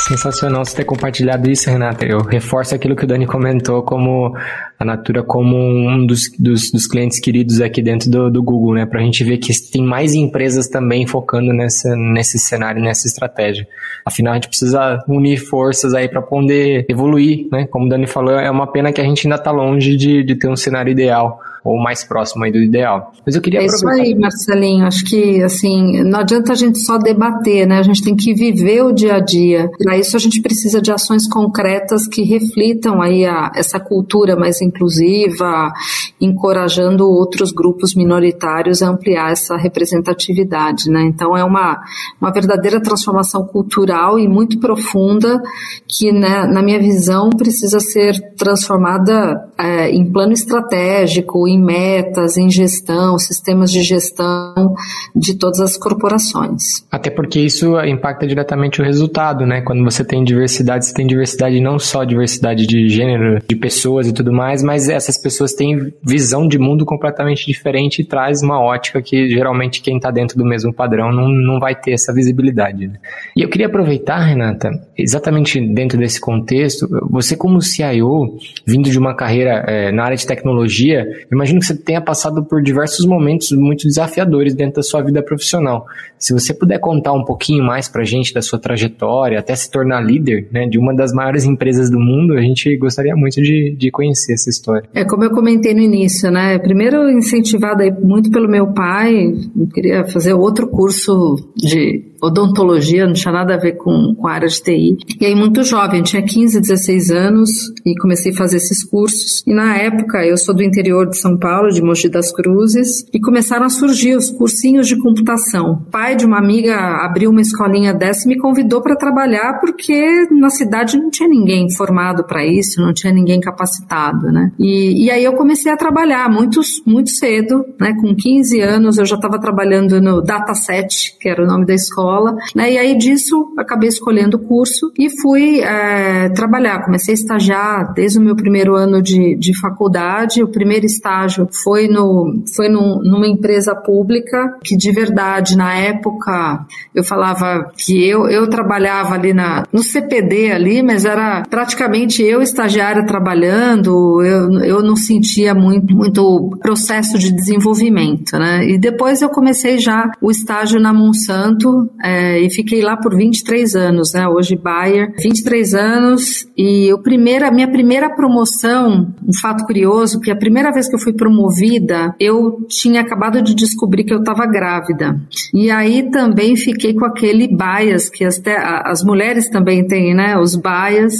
Sensacional 0.00 0.64
você 0.64 0.76
ter 0.76 0.84
compartilhado 0.84 1.50
isso, 1.50 1.70
Renata. 1.70 2.04
Eu 2.04 2.18
reforço 2.18 2.74
aquilo 2.74 2.94
que 2.94 3.04
o 3.04 3.06
Dani 3.06 3.26
comentou 3.26 3.82
como 3.82 4.36
a 4.78 4.84
Natura 4.84 5.22
como 5.22 5.56
um 5.56 6.06
dos, 6.06 6.30
dos, 6.38 6.70
dos 6.70 6.86
clientes 6.86 7.18
queridos 7.20 7.60
aqui 7.60 7.80
dentro 7.80 8.10
do, 8.10 8.30
do 8.30 8.42
Google, 8.42 8.74
né? 8.74 8.86
Para 8.86 9.00
a 9.00 9.02
gente 9.02 9.22
ver 9.24 9.38
que 9.38 9.52
tem 9.70 9.82
mais 9.82 10.14
empresas 10.14 10.68
também 10.68 11.06
focando 11.06 11.52
nessa, 11.52 11.94
nesse 11.96 12.38
cenário, 12.38 12.82
nessa 12.82 13.06
estratégia. 13.06 13.66
Afinal, 14.04 14.32
a 14.32 14.36
gente 14.36 14.48
precisa 14.48 15.02
unir 15.08 15.38
forças 15.38 15.94
aí 15.94 16.08
para 16.08 16.20
poder 16.20 16.84
evoluir, 16.88 17.46
né? 17.50 17.66
Como 17.66 17.86
o 17.86 17.88
Dani 17.88 18.06
falou, 18.06 18.34
é 18.34 18.50
uma 18.50 18.66
pena 18.66 18.92
que 18.92 19.00
a 19.00 19.04
gente 19.04 19.26
ainda 19.26 19.36
está 19.36 19.50
longe 19.50 19.96
de, 19.96 20.22
de 20.22 20.34
ter 20.34 20.48
um 20.48 20.56
cenário 20.56 20.90
ideal 20.90 21.40
ou 21.64 21.82
mais 21.82 22.04
próximo 22.04 22.44
aí 22.44 22.52
do 22.52 22.58
ideal. 22.58 23.12
Mas 23.24 23.34
eu 23.34 23.40
queria 23.40 23.60
É 23.60 23.64
isso 23.64 23.88
aí, 23.88 24.14
Marcelinho. 24.14 24.84
Acho 24.84 25.02
que 25.06 25.42
assim, 25.42 26.02
não 26.04 26.20
adianta 26.20 26.52
a 26.52 26.54
gente 26.54 26.78
só 26.78 26.98
debater, 26.98 27.66
né? 27.66 27.78
A 27.78 27.82
gente 27.82 28.04
tem 28.04 28.14
que 28.14 28.34
viver 28.34 28.82
o 28.82 28.92
dia 28.92 29.14
a 29.14 29.20
dia. 29.20 29.70
Para 29.84 29.98
isso 29.98 30.16
a 30.16 30.18
gente 30.18 30.40
precisa 30.40 30.80
de 30.80 30.90
ações 30.90 31.28
concretas 31.28 32.08
que 32.08 32.22
reflitam 32.22 33.02
aí 33.02 33.26
a, 33.26 33.52
essa 33.54 33.78
cultura 33.78 34.34
mais 34.34 34.62
inclusiva, 34.62 35.70
encorajando 36.18 37.04
outros 37.06 37.52
grupos 37.52 37.94
minoritários 37.94 38.82
a 38.82 38.88
ampliar 38.88 39.30
essa 39.30 39.58
representatividade, 39.58 40.88
né? 40.88 41.02
Então 41.02 41.36
é 41.36 41.44
uma, 41.44 41.78
uma 42.18 42.32
verdadeira 42.32 42.80
transformação 42.80 43.44
cultural 43.46 44.18
e 44.18 44.26
muito 44.26 44.58
profunda 44.58 45.38
que, 45.86 46.10
né, 46.10 46.46
na 46.46 46.62
minha 46.62 46.80
visão, 46.80 47.28
precisa 47.28 47.78
ser 47.78 48.14
transformada 48.38 49.52
é, 49.58 49.90
em 49.90 50.04
plano 50.10 50.32
estratégico, 50.32 51.46
em 51.46 51.60
metas, 51.60 52.36
em 52.36 52.50
gestão, 52.50 53.18
sistemas 53.18 53.70
de 53.70 53.82
gestão 53.82 54.74
de 55.14 55.34
todas 55.34 55.60
as 55.60 55.76
corporações. 55.76 56.84
Até 56.90 57.10
porque 57.10 57.40
isso 57.40 57.78
impacta 57.84 58.26
diretamente 58.26 58.80
o 58.80 58.84
resultado, 58.84 59.46
né? 59.46 59.60
Quando 59.60 59.84
você 59.84 60.04
tem 60.04 60.24
diversidade, 60.24 60.86
você 60.86 60.94
tem 60.94 61.06
diversidade 61.06 61.60
não 61.60 61.78
só 61.78 62.04
diversidade 62.04 62.66
de 62.66 62.88
gênero, 62.88 63.40
de 63.48 63.56
pessoas 63.56 64.08
e 64.08 64.12
tudo 64.12 64.32
mais, 64.32 64.62
mas 64.62 64.88
essas 64.88 65.16
pessoas 65.16 65.52
têm 65.52 65.92
visão 66.02 66.48
de 66.48 66.58
mundo 66.58 66.84
completamente 66.84 67.46
diferente 67.46 68.02
e 68.02 68.04
traz 68.04 68.42
uma 68.42 68.60
ótica 68.60 69.00
que 69.00 69.28
geralmente 69.28 69.80
quem 69.80 69.96
está 69.96 70.10
dentro 70.10 70.36
do 70.36 70.44
mesmo 70.44 70.72
padrão 70.72 71.12
não, 71.12 71.28
não 71.28 71.60
vai 71.60 71.74
ter 71.74 71.92
essa 71.92 72.12
visibilidade. 72.12 72.88
Né? 72.88 72.94
E 73.36 73.42
eu 73.42 73.48
queria 73.48 73.66
aproveitar, 73.66 74.18
Renata, 74.18 74.70
exatamente 74.96 75.60
dentro 75.60 75.98
desse 75.98 76.20
contexto, 76.20 76.88
você 77.10 77.36
como 77.36 77.60
CIO, 77.60 78.36
vindo 78.66 78.90
de 78.90 78.98
uma 78.98 79.14
carreira 79.14 79.43
é, 79.50 79.92
na 79.92 80.04
área 80.04 80.16
de 80.16 80.26
tecnologia, 80.26 81.06
imagino 81.30 81.60
que 81.60 81.66
você 81.66 81.76
tenha 81.76 82.00
passado 82.00 82.44
por 82.44 82.62
diversos 82.62 83.06
momentos 83.06 83.50
muito 83.52 83.86
desafiadores 83.86 84.54
dentro 84.54 84.76
da 84.76 84.82
sua 84.82 85.02
vida 85.02 85.22
profissional. 85.22 85.86
Se 86.18 86.32
você 86.32 86.54
puder 86.54 86.78
contar 86.78 87.12
um 87.12 87.24
pouquinho 87.24 87.64
mais 87.64 87.88
para 87.88 88.02
a 88.02 88.04
gente 88.04 88.32
da 88.32 88.40
sua 88.40 88.58
trajetória, 88.58 89.38
até 89.38 89.54
se 89.54 89.70
tornar 89.70 90.00
líder 90.00 90.48
né, 90.50 90.66
de 90.66 90.78
uma 90.78 90.94
das 90.94 91.12
maiores 91.12 91.44
empresas 91.44 91.90
do 91.90 91.98
mundo, 91.98 92.34
a 92.34 92.40
gente 92.40 92.76
gostaria 92.76 93.14
muito 93.14 93.42
de, 93.42 93.74
de 93.76 93.90
conhecer 93.90 94.34
essa 94.34 94.48
história. 94.48 94.88
É 94.94 95.04
como 95.04 95.24
eu 95.24 95.30
comentei 95.30 95.74
no 95.74 95.80
início, 95.80 96.30
né? 96.30 96.58
Primeiro 96.58 97.10
incentivada 97.10 97.84
muito 98.02 98.30
pelo 98.30 98.48
meu 98.48 98.72
pai, 98.72 99.34
eu 99.56 99.66
queria 99.72 100.04
fazer 100.06 100.32
outro 100.32 100.68
curso 100.68 101.36
de 101.56 102.13
odontologia, 102.26 103.06
não 103.06 103.14
tinha 103.14 103.32
nada 103.32 103.54
a 103.54 103.58
ver 103.58 103.72
com, 103.72 104.14
com 104.14 104.26
a 104.26 104.32
área 104.32 104.48
de 104.48 104.62
TI. 104.62 104.96
E 105.20 105.26
aí, 105.26 105.34
muito 105.34 105.62
jovem, 105.62 106.02
tinha 106.02 106.22
15, 106.22 106.60
16 106.60 107.10
anos 107.10 107.50
e 107.84 107.94
comecei 108.00 108.32
a 108.32 108.36
fazer 108.36 108.56
esses 108.56 108.84
cursos. 108.84 109.42
E 109.46 109.54
na 109.54 109.76
época, 109.76 110.24
eu 110.24 110.36
sou 110.36 110.54
do 110.54 110.62
interior 110.62 111.08
de 111.08 111.18
São 111.18 111.38
Paulo, 111.38 111.70
de 111.70 111.82
Mogi 111.82 112.08
das 112.08 112.32
Cruzes, 112.32 113.04
e 113.12 113.20
começaram 113.20 113.66
a 113.66 113.68
surgir 113.68 114.16
os 114.16 114.30
cursinhos 114.30 114.86
de 114.86 114.98
computação. 114.98 115.72
O 115.72 115.90
pai 115.90 116.16
de 116.16 116.24
uma 116.24 116.38
amiga 116.38 116.76
abriu 117.04 117.30
uma 117.30 117.40
escolinha 117.40 117.92
dessa 117.92 118.24
e 118.24 118.28
me 118.28 118.38
convidou 118.38 118.82
para 118.82 118.96
trabalhar 118.96 119.58
porque 119.60 120.26
na 120.30 120.50
cidade 120.50 120.96
não 120.96 121.10
tinha 121.10 121.28
ninguém 121.28 121.70
formado 121.70 122.24
para 122.24 122.44
isso, 122.44 122.80
não 122.80 122.92
tinha 122.92 123.12
ninguém 123.12 123.40
capacitado, 123.40 124.30
né? 124.32 124.52
E, 124.58 125.04
e 125.04 125.10
aí 125.10 125.24
eu 125.24 125.34
comecei 125.34 125.70
a 125.70 125.76
trabalhar 125.76 126.28
muito, 126.30 126.60
muito 126.86 127.10
cedo, 127.10 127.64
né? 127.80 127.94
Com 128.00 128.14
15 128.14 128.60
anos 128.60 128.98
eu 128.98 129.04
já 129.04 129.16
estava 129.16 129.38
trabalhando 129.38 130.00
no 130.00 130.20
Dataset, 130.20 131.16
que 131.20 131.28
era 131.28 131.42
o 131.42 131.46
nome 131.46 131.66
da 131.66 131.74
escola, 131.74 132.13
escola, 132.14 132.36
né? 132.54 132.72
E 132.72 132.78
aí 132.78 132.96
disso 132.96 133.52
acabei 133.58 133.88
escolhendo 133.88 134.36
o 134.36 134.40
curso 134.40 134.92
e 134.98 135.10
fui 135.20 135.60
é, 135.60 136.28
trabalhar. 136.30 136.84
Comecei 136.84 137.12
a 137.12 137.18
estagiar 137.18 137.92
desde 137.94 138.18
o 138.18 138.22
meu 138.22 138.36
primeiro 138.36 138.74
ano 138.74 139.02
de, 139.02 139.36
de 139.36 139.58
faculdade. 139.58 140.42
O 140.42 140.48
primeiro 140.48 140.86
estágio 140.86 141.48
foi 141.62 141.88
no 141.88 142.42
foi 142.54 142.68
num, 142.68 143.00
numa 143.02 143.26
empresa 143.26 143.74
pública 143.74 144.56
que 144.62 144.76
de 144.76 144.92
verdade 144.92 145.56
na 145.56 145.74
época 145.74 146.66
eu 146.94 147.02
falava 147.02 147.70
que 147.76 148.06
eu, 148.06 148.28
eu 148.28 148.48
trabalhava 148.48 149.14
ali 149.14 149.32
na 149.32 149.64
no 149.72 149.82
CPD 149.82 150.52
ali, 150.52 150.82
mas 150.82 151.04
era 151.04 151.42
praticamente 151.48 152.22
eu 152.22 152.40
estagiária 152.42 153.04
trabalhando. 153.04 154.22
Eu, 154.22 154.60
eu 154.62 154.82
não 154.82 154.96
sentia 154.96 155.54
muito 155.54 155.94
muito 155.94 156.56
processo 156.60 157.18
de 157.18 157.32
desenvolvimento, 157.32 158.38
né? 158.38 158.68
E 158.68 158.78
depois 158.78 159.22
eu 159.22 159.28
comecei 159.28 159.78
já 159.78 160.10
o 160.20 160.30
estágio 160.30 160.80
na 160.80 160.92
Monsanto 160.92 161.88
é, 162.02 162.40
e 162.40 162.50
fiquei 162.50 162.82
lá 162.82 162.96
por 162.96 163.14
23 163.14 163.74
anos, 163.74 164.12
né? 164.12 164.28
Hoje 164.28 164.56
Bayer, 164.56 165.14
23 165.18 165.74
anos 165.74 166.46
e 166.56 166.92
o 166.92 166.98
primeira, 166.98 167.50
minha 167.50 167.70
primeira 167.70 168.10
promoção, 168.10 169.14
um 169.26 169.32
fato 169.40 169.64
curioso, 169.64 170.20
que 170.20 170.30
a 170.30 170.36
primeira 170.36 170.72
vez 170.72 170.88
que 170.88 170.94
eu 170.94 170.98
fui 170.98 171.12
promovida, 171.12 172.14
eu 172.18 172.64
tinha 172.68 173.00
acabado 173.00 173.42
de 173.42 173.54
descobrir 173.54 174.04
que 174.04 174.12
eu 174.12 174.18
estava 174.18 174.46
grávida. 174.46 175.20
E 175.52 175.70
aí 175.70 176.10
também 176.10 176.56
fiquei 176.56 176.94
com 176.94 177.04
aquele 177.04 177.48
bias 177.48 178.08
que 178.08 178.24
as, 178.24 178.40
as 178.84 179.04
mulheres 179.04 179.48
também 179.48 179.86
têm, 179.86 180.14
né? 180.14 180.38
Os 180.38 180.56
bias 180.56 181.14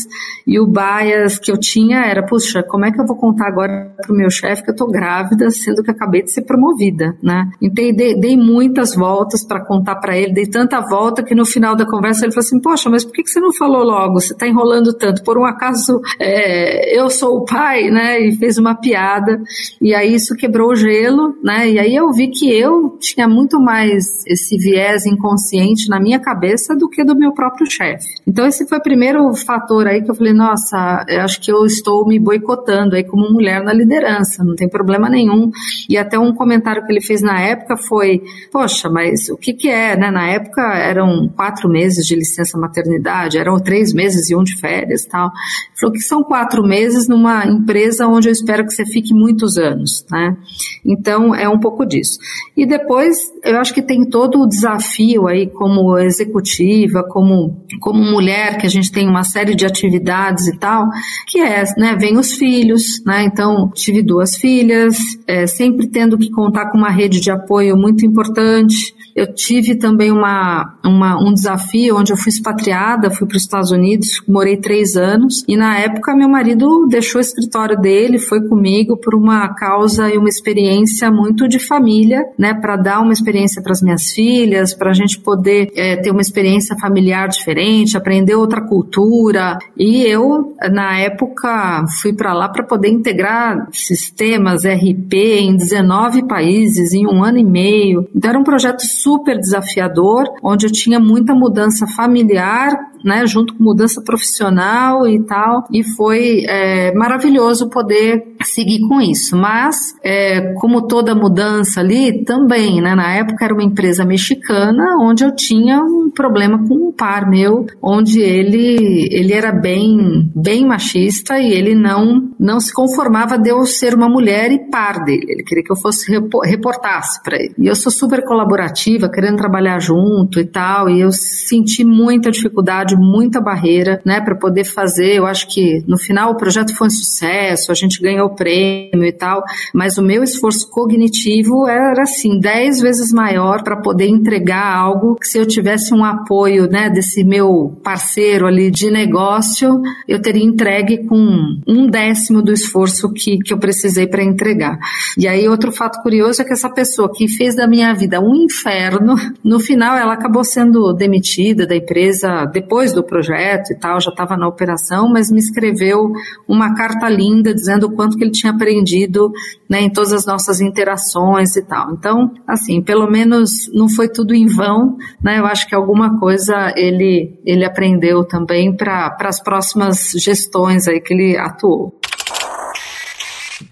e 0.46 0.58
o 0.58 0.66
bias 0.66 1.38
que 1.38 1.50
eu 1.50 1.58
tinha 1.58 2.04
era, 2.04 2.24
puxa, 2.24 2.62
como 2.62 2.84
é 2.84 2.92
que 2.92 3.00
eu 3.00 3.06
vou 3.06 3.16
contar 3.16 3.48
agora 3.48 3.94
pro 4.04 4.14
meu 4.14 4.30
chefe 4.30 4.64
que 4.64 4.70
eu 4.70 4.76
tô 4.76 4.86
grávida, 4.86 5.50
sendo 5.50 5.82
que 5.82 5.90
acabei 5.90 6.22
de 6.22 6.32
ser 6.32 6.42
promovida, 6.42 7.16
né? 7.22 7.50
Então 7.62 7.84
dei, 7.92 8.18
dei 8.18 8.36
muitas 8.36 8.94
voltas 8.94 9.44
para 9.44 9.64
contar 9.64 9.96
para 9.96 10.16
ele, 10.16 10.32
dei 10.32 10.46
tanta 10.64 10.80
volta 10.80 11.22
que 11.22 11.34
no 11.34 11.44
final 11.44 11.76
da 11.76 11.84
conversa 11.84 12.24
ele 12.24 12.32
falou 12.32 12.46
assim, 12.46 12.60
poxa, 12.60 12.88
mas 12.88 13.04
por 13.04 13.12
que, 13.12 13.26
você 13.26 13.40
não 13.40 13.52
falou 13.52 13.82
logo? 13.82 14.20
Você 14.20 14.34
tá 14.34 14.46
enrolando 14.46 14.92
tanto. 14.94 15.22
Por 15.22 15.38
um 15.38 15.44
acaso 15.44 16.00
é, 16.18 16.98
eu 16.98 17.10
sou 17.10 17.38
o 17.38 17.44
pai, 17.44 17.90
né? 17.90 18.20
E 18.20 18.36
fez 18.36 18.58
uma 18.58 18.74
piada 18.74 19.40
e 19.80 19.94
aí 19.94 20.14
isso 20.14 20.34
quebrou 20.34 20.70
o 20.70 20.76
gelo, 20.76 21.34
né? 21.42 21.70
E 21.70 21.78
aí 21.78 21.94
eu 21.94 22.10
vi 22.12 22.28
que 22.28 22.50
eu 22.50 22.96
tinha 23.00 23.28
muito 23.28 23.60
mais 23.60 24.24
esse 24.26 24.56
viés 24.56 25.06
inconsciente 25.06 25.88
na 25.88 26.00
minha 26.00 26.18
cabeça 26.18 26.74
do 26.74 26.88
que 26.88 27.04
do 27.04 27.16
meu 27.16 27.32
próprio 27.32 27.70
chefe. 27.70 28.08
Então 28.26 28.46
esse 28.46 28.66
foi 28.66 28.78
o 28.78 28.82
primeiro 28.82 29.34
fator 29.34 29.86
aí 29.86 30.02
que 30.02 30.10
eu 30.10 30.14
falei, 30.14 30.32
nossa, 30.32 31.04
eu 31.08 31.20
acho 31.22 31.40
que 31.40 31.52
eu 31.52 31.64
estou 31.66 32.06
me 32.06 32.18
boicotando 32.18 32.96
aí 32.96 33.04
como 33.04 33.30
mulher 33.30 33.62
na 33.62 33.72
liderança, 33.72 34.44
não 34.44 34.54
tem 34.54 34.68
problema 34.68 35.08
nenhum. 35.08 35.50
E 35.88 35.98
até 35.98 36.18
um 36.18 36.32
comentário 36.32 36.84
que 36.84 36.92
ele 36.92 37.00
fez 37.00 37.22
na 37.22 37.40
época 37.40 37.76
foi, 37.76 38.22
poxa, 38.50 38.88
mas 38.88 39.28
o 39.28 39.36
que 39.36 39.52
que 39.52 39.68
é, 39.68 39.96
né? 39.96 40.10
Na 40.10 40.28
época 40.28 40.53
eram 40.62 41.28
quatro 41.28 41.68
meses 41.68 42.06
de 42.06 42.14
licença 42.14 42.58
maternidade, 42.58 43.38
eram 43.38 43.58
três 43.58 43.92
meses 43.92 44.30
e 44.30 44.36
um 44.36 44.42
de 44.42 44.58
férias 44.58 45.04
tal. 45.04 45.30
Falou 45.78 45.92
que 45.92 46.00
são 46.00 46.22
quatro 46.22 46.62
meses 46.62 47.08
numa 47.08 47.46
empresa 47.46 48.06
onde 48.06 48.28
eu 48.28 48.32
espero 48.32 48.64
que 48.64 48.72
você 48.72 48.84
fique 48.84 49.12
muitos 49.14 49.56
anos, 49.56 50.04
né? 50.10 50.36
Então 50.84 51.34
é 51.34 51.48
um 51.48 51.58
pouco 51.58 51.84
disso. 51.84 52.18
E 52.56 52.66
depois 52.66 53.16
eu 53.42 53.58
acho 53.58 53.74
que 53.74 53.82
tem 53.82 54.08
todo 54.08 54.40
o 54.40 54.48
desafio 54.48 55.26
aí 55.26 55.48
como 55.48 55.98
executiva, 55.98 57.02
como, 57.02 57.62
como 57.80 58.02
mulher, 58.02 58.58
que 58.58 58.66
a 58.66 58.70
gente 58.70 58.90
tem 58.90 59.08
uma 59.08 59.24
série 59.24 59.54
de 59.54 59.66
atividades 59.66 60.46
e 60.46 60.58
tal, 60.58 60.88
que 61.26 61.40
é, 61.40 61.64
né, 61.76 61.96
vem 61.98 62.16
os 62.16 62.34
filhos, 62.34 62.82
né, 63.04 63.24
então 63.24 63.70
tive 63.74 64.02
duas 64.02 64.36
filhas, 64.36 64.96
é, 65.26 65.46
sempre 65.46 65.88
tendo 65.88 66.16
que 66.16 66.30
contar 66.30 66.70
com 66.70 66.78
uma 66.78 66.90
rede 66.90 67.20
de 67.20 67.30
apoio 67.30 67.76
muito 67.76 68.06
importante, 68.06 68.94
eu 69.14 69.32
tive 69.32 69.76
também 69.76 70.10
uma, 70.10 70.43
uma, 70.84 71.18
um 71.18 71.32
desafio 71.32 71.96
onde 71.96 72.12
eu 72.12 72.16
fui 72.16 72.30
expatriada, 72.30 73.10
fui 73.10 73.26
para 73.26 73.36
os 73.36 73.42
Estados 73.42 73.70
Unidos, 73.70 74.08
morei 74.28 74.56
três 74.56 74.96
anos 74.96 75.44
e 75.48 75.56
na 75.56 75.78
época 75.78 76.14
meu 76.14 76.28
marido 76.28 76.86
deixou 76.88 77.18
o 77.18 77.22
escritório 77.22 77.78
dele, 77.78 78.18
foi 78.18 78.46
comigo 78.48 78.96
por 78.96 79.14
uma 79.14 79.54
causa 79.54 80.10
e 80.10 80.18
uma 80.18 80.28
experiência 80.28 81.10
muito 81.10 81.48
de 81.48 81.58
família, 81.58 82.24
né, 82.38 82.54
para 82.54 82.76
dar 82.76 83.00
uma 83.00 83.12
experiência 83.12 83.62
para 83.62 83.72
as 83.72 83.82
minhas 83.82 84.10
filhas, 84.10 84.74
para 84.74 84.90
a 84.90 84.94
gente 84.94 85.18
poder 85.20 85.72
é, 85.76 85.96
ter 85.96 86.10
uma 86.10 86.20
experiência 86.20 86.76
familiar 86.76 87.28
diferente, 87.28 87.96
aprender 87.96 88.34
outra 88.34 88.60
cultura. 88.60 89.58
E 89.76 90.02
eu 90.02 90.54
na 90.72 90.98
época 90.98 91.84
fui 92.00 92.12
para 92.12 92.32
lá 92.32 92.48
para 92.48 92.64
poder 92.64 92.88
integrar 92.88 93.68
sistemas 93.72 94.64
RP 94.64 95.14
em 95.14 95.56
19 95.56 96.26
países 96.26 96.92
em 96.92 97.06
um 97.06 97.22
ano 97.22 97.38
e 97.38 97.44
meio. 97.44 98.08
Então 98.14 98.30
era 98.30 98.38
um 98.38 98.44
projeto 98.44 98.82
super 98.82 99.38
desafiador, 99.38 100.24
onde 100.42 100.66
eu 100.66 100.72
tinha 100.72 100.98
muita 100.98 101.34
mudança 101.34 101.86
familiar, 101.96 102.93
né, 103.04 103.26
junto 103.26 103.54
com 103.54 103.62
mudança 103.62 104.02
profissional 104.02 105.06
e 105.06 105.22
tal, 105.24 105.64
e 105.70 105.84
foi 105.84 106.44
é, 106.48 106.92
maravilhoso 106.94 107.68
poder 107.68 108.34
seguir 108.42 108.80
com 108.88 109.00
isso. 109.00 109.36
Mas, 109.36 109.76
é, 110.02 110.54
como 110.54 110.86
toda 110.86 111.14
mudança 111.14 111.80
ali, 111.80 112.24
também, 112.24 112.80
né, 112.80 112.94
na 112.94 113.14
época 113.14 113.44
era 113.44 113.54
uma 113.54 113.62
empresa 113.62 114.04
mexicana, 114.04 114.96
onde 115.00 115.24
eu 115.24 115.34
tinha 115.34 115.80
um 115.80 116.10
problema 116.10 116.58
com 116.66 116.88
um 116.88 116.92
par 116.92 117.28
meu, 117.28 117.66
onde 117.82 118.20
ele, 118.20 119.08
ele 119.10 119.32
era 119.32 119.52
bem, 119.52 120.30
bem 120.34 120.66
machista 120.66 121.38
e 121.38 121.52
ele 121.52 121.74
não, 121.74 122.30
não 122.38 122.58
se 122.60 122.72
conformava 122.72 123.38
de 123.38 123.50
eu 123.50 123.64
ser 123.66 123.94
uma 123.94 124.08
mulher 124.08 124.50
e 124.50 124.70
par 124.70 125.04
dele. 125.04 125.26
Ele 125.28 125.42
queria 125.42 125.62
que 125.62 125.72
eu 125.72 125.76
fosse 125.76 126.10
reportasse 126.44 127.22
para 127.22 127.36
ele. 127.36 127.54
E 127.58 127.66
eu 127.66 127.74
sou 127.74 127.92
super 127.92 128.24
colaborativa, 128.24 129.10
querendo 129.10 129.36
trabalhar 129.36 129.78
junto 129.78 130.40
e 130.40 130.44
tal, 130.44 130.88
e 130.88 131.00
eu 131.00 131.10
senti 131.12 131.84
muita 131.84 132.30
dificuldade 132.30 132.93
muita 132.96 133.40
barreira, 133.40 134.00
né, 134.04 134.20
para 134.20 134.34
poder 134.34 134.64
fazer. 134.64 135.16
Eu 135.16 135.26
acho 135.26 135.48
que 135.48 135.82
no 135.86 135.98
final 135.98 136.32
o 136.32 136.36
projeto 136.36 136.74
foi 136.76 136.86
um 136.86 136.90
sucesso, 136.90 137.70
a 137.70 137.74
gente 137.74 138.00
ganhou 138.00 138.26
o 138.26 138.34
prêmio 138.34 139.04
e 139.04 139.12
tal, 139.12 139.42
mas 139.72 139.98
o 139.98 140.02
meu 140.02 140.22
esforço 140.22 140.68
cognitivo 140.70 141.68
era 141.68 142.02
assim, 142.02 142.38
dez 142.38 142.80
vezes 142.80 143.12
maior 143.12 143.62
para 143.62 143.76
poder 143.76 144.06
entregar 144.06 144.76
algo 144.76 145.16
que 145.16 145.26
se 145.26 145.38
eu 145.38 145.46
tivesse 145.46 145.94
um 145.94 146.04
apoio, 146.04 146.68
né, 146.68 146.90
desse 146.90 147.24
meu 147.24 147.78
parceiro 147.82 148.46
ali 148.46 148.70
de 148.70 148.90
negócio, 148.90 149.80
eu 150.08 150.20
teria 150.20 150.44
entregue 150.44 151.06
com 151.06 151.58
um 151.66 151.86
décimo 151.88 152.42
do 152.42 152.52
esforço 152.52 153.12
que, 153.12 153.38
que 153.38 153.52
eu 153.52 153.58
precisei 153.58 154.06
para 154.06 154.22
entregar. 154.22 154.78
E 155.18 155.26
aí 155.26 155.48
outro 155.48 155.72
fato 155.72 156.02
curioso 156.02 156.42
é 156.42 156.44
que 156.44 156.52
essa 156.52 156.70
pessoa 156.70 157.10
que 157.12 157.28
fez 157.28 157.54
da 157.54 157.66
minha 157.66 157.92
vida 157.94 158.20
um 158.20 158.34
inferno, 158.34 159.14
no 159.42 159.60
final 159.60 159.96
ela 159.96 160.14
acabou 160.14 160.44
sendo 160.44 160.92
demitida 160.92 161.66
da 161.66 161.76
empresa 161.76 162.44
depois 162.46 162.83
depois 162.84 162.92
do 162.92 163.02
projeto 163.02 163.70
e 163.70 163.78
tal, 163.78 164.00
já 164.00 164.10
estava 164.10 164.36
na 164.36 164.46
operação, 164.46 165.08
mas 165.08 165.30
me 165.30 165.38
escreveu 165.38 166.12
uma 166.46 166.74
carta 166.74 167.08
linda 167.08 167.54
dizendo 167.54 167.86
o 167.86 167.92
quanto 167.94 168.16
que 168.16 168.24
ele 168.24 168.30
tinha 168.30 168.52
aprendido 168.52 169.32
né, 169.68 169.80
em 169.80 169.90
todas 169.90 170.12
as 170.12 170.26
nossas 170.26 170.60
interações 170.60 171.56
e 171.56 171.62
tal. 171.62 171.92
Então, 171.92 172.30
assim, 172.46 172.82
pelo 172.82 173.10
menos 173.10 173.70
não 173.72 173.88
foi 173.88 174.08
tudo 174.08 174.34
em 174.34 174.46
vão, 174.46 174.98
né? 175.22 175.38
Eu 175.38 175.46
acho 175.46 175.66
que 175.66 175.74
alguma 175.74 176.18
coisa 176.18 176.74
ele, 176.76 177.38
ele 177.44 177.64
aprendeu 177.64 178.24
também 178.24 178.76
para 178.76 179.16
as 179.20 179.42
próximas 179.42 180.12
gestões 180.16 180.86
aí 180.86 181.00
que 181.00 181.14
ele 181.14 181.36
atuou. 181.38 181.98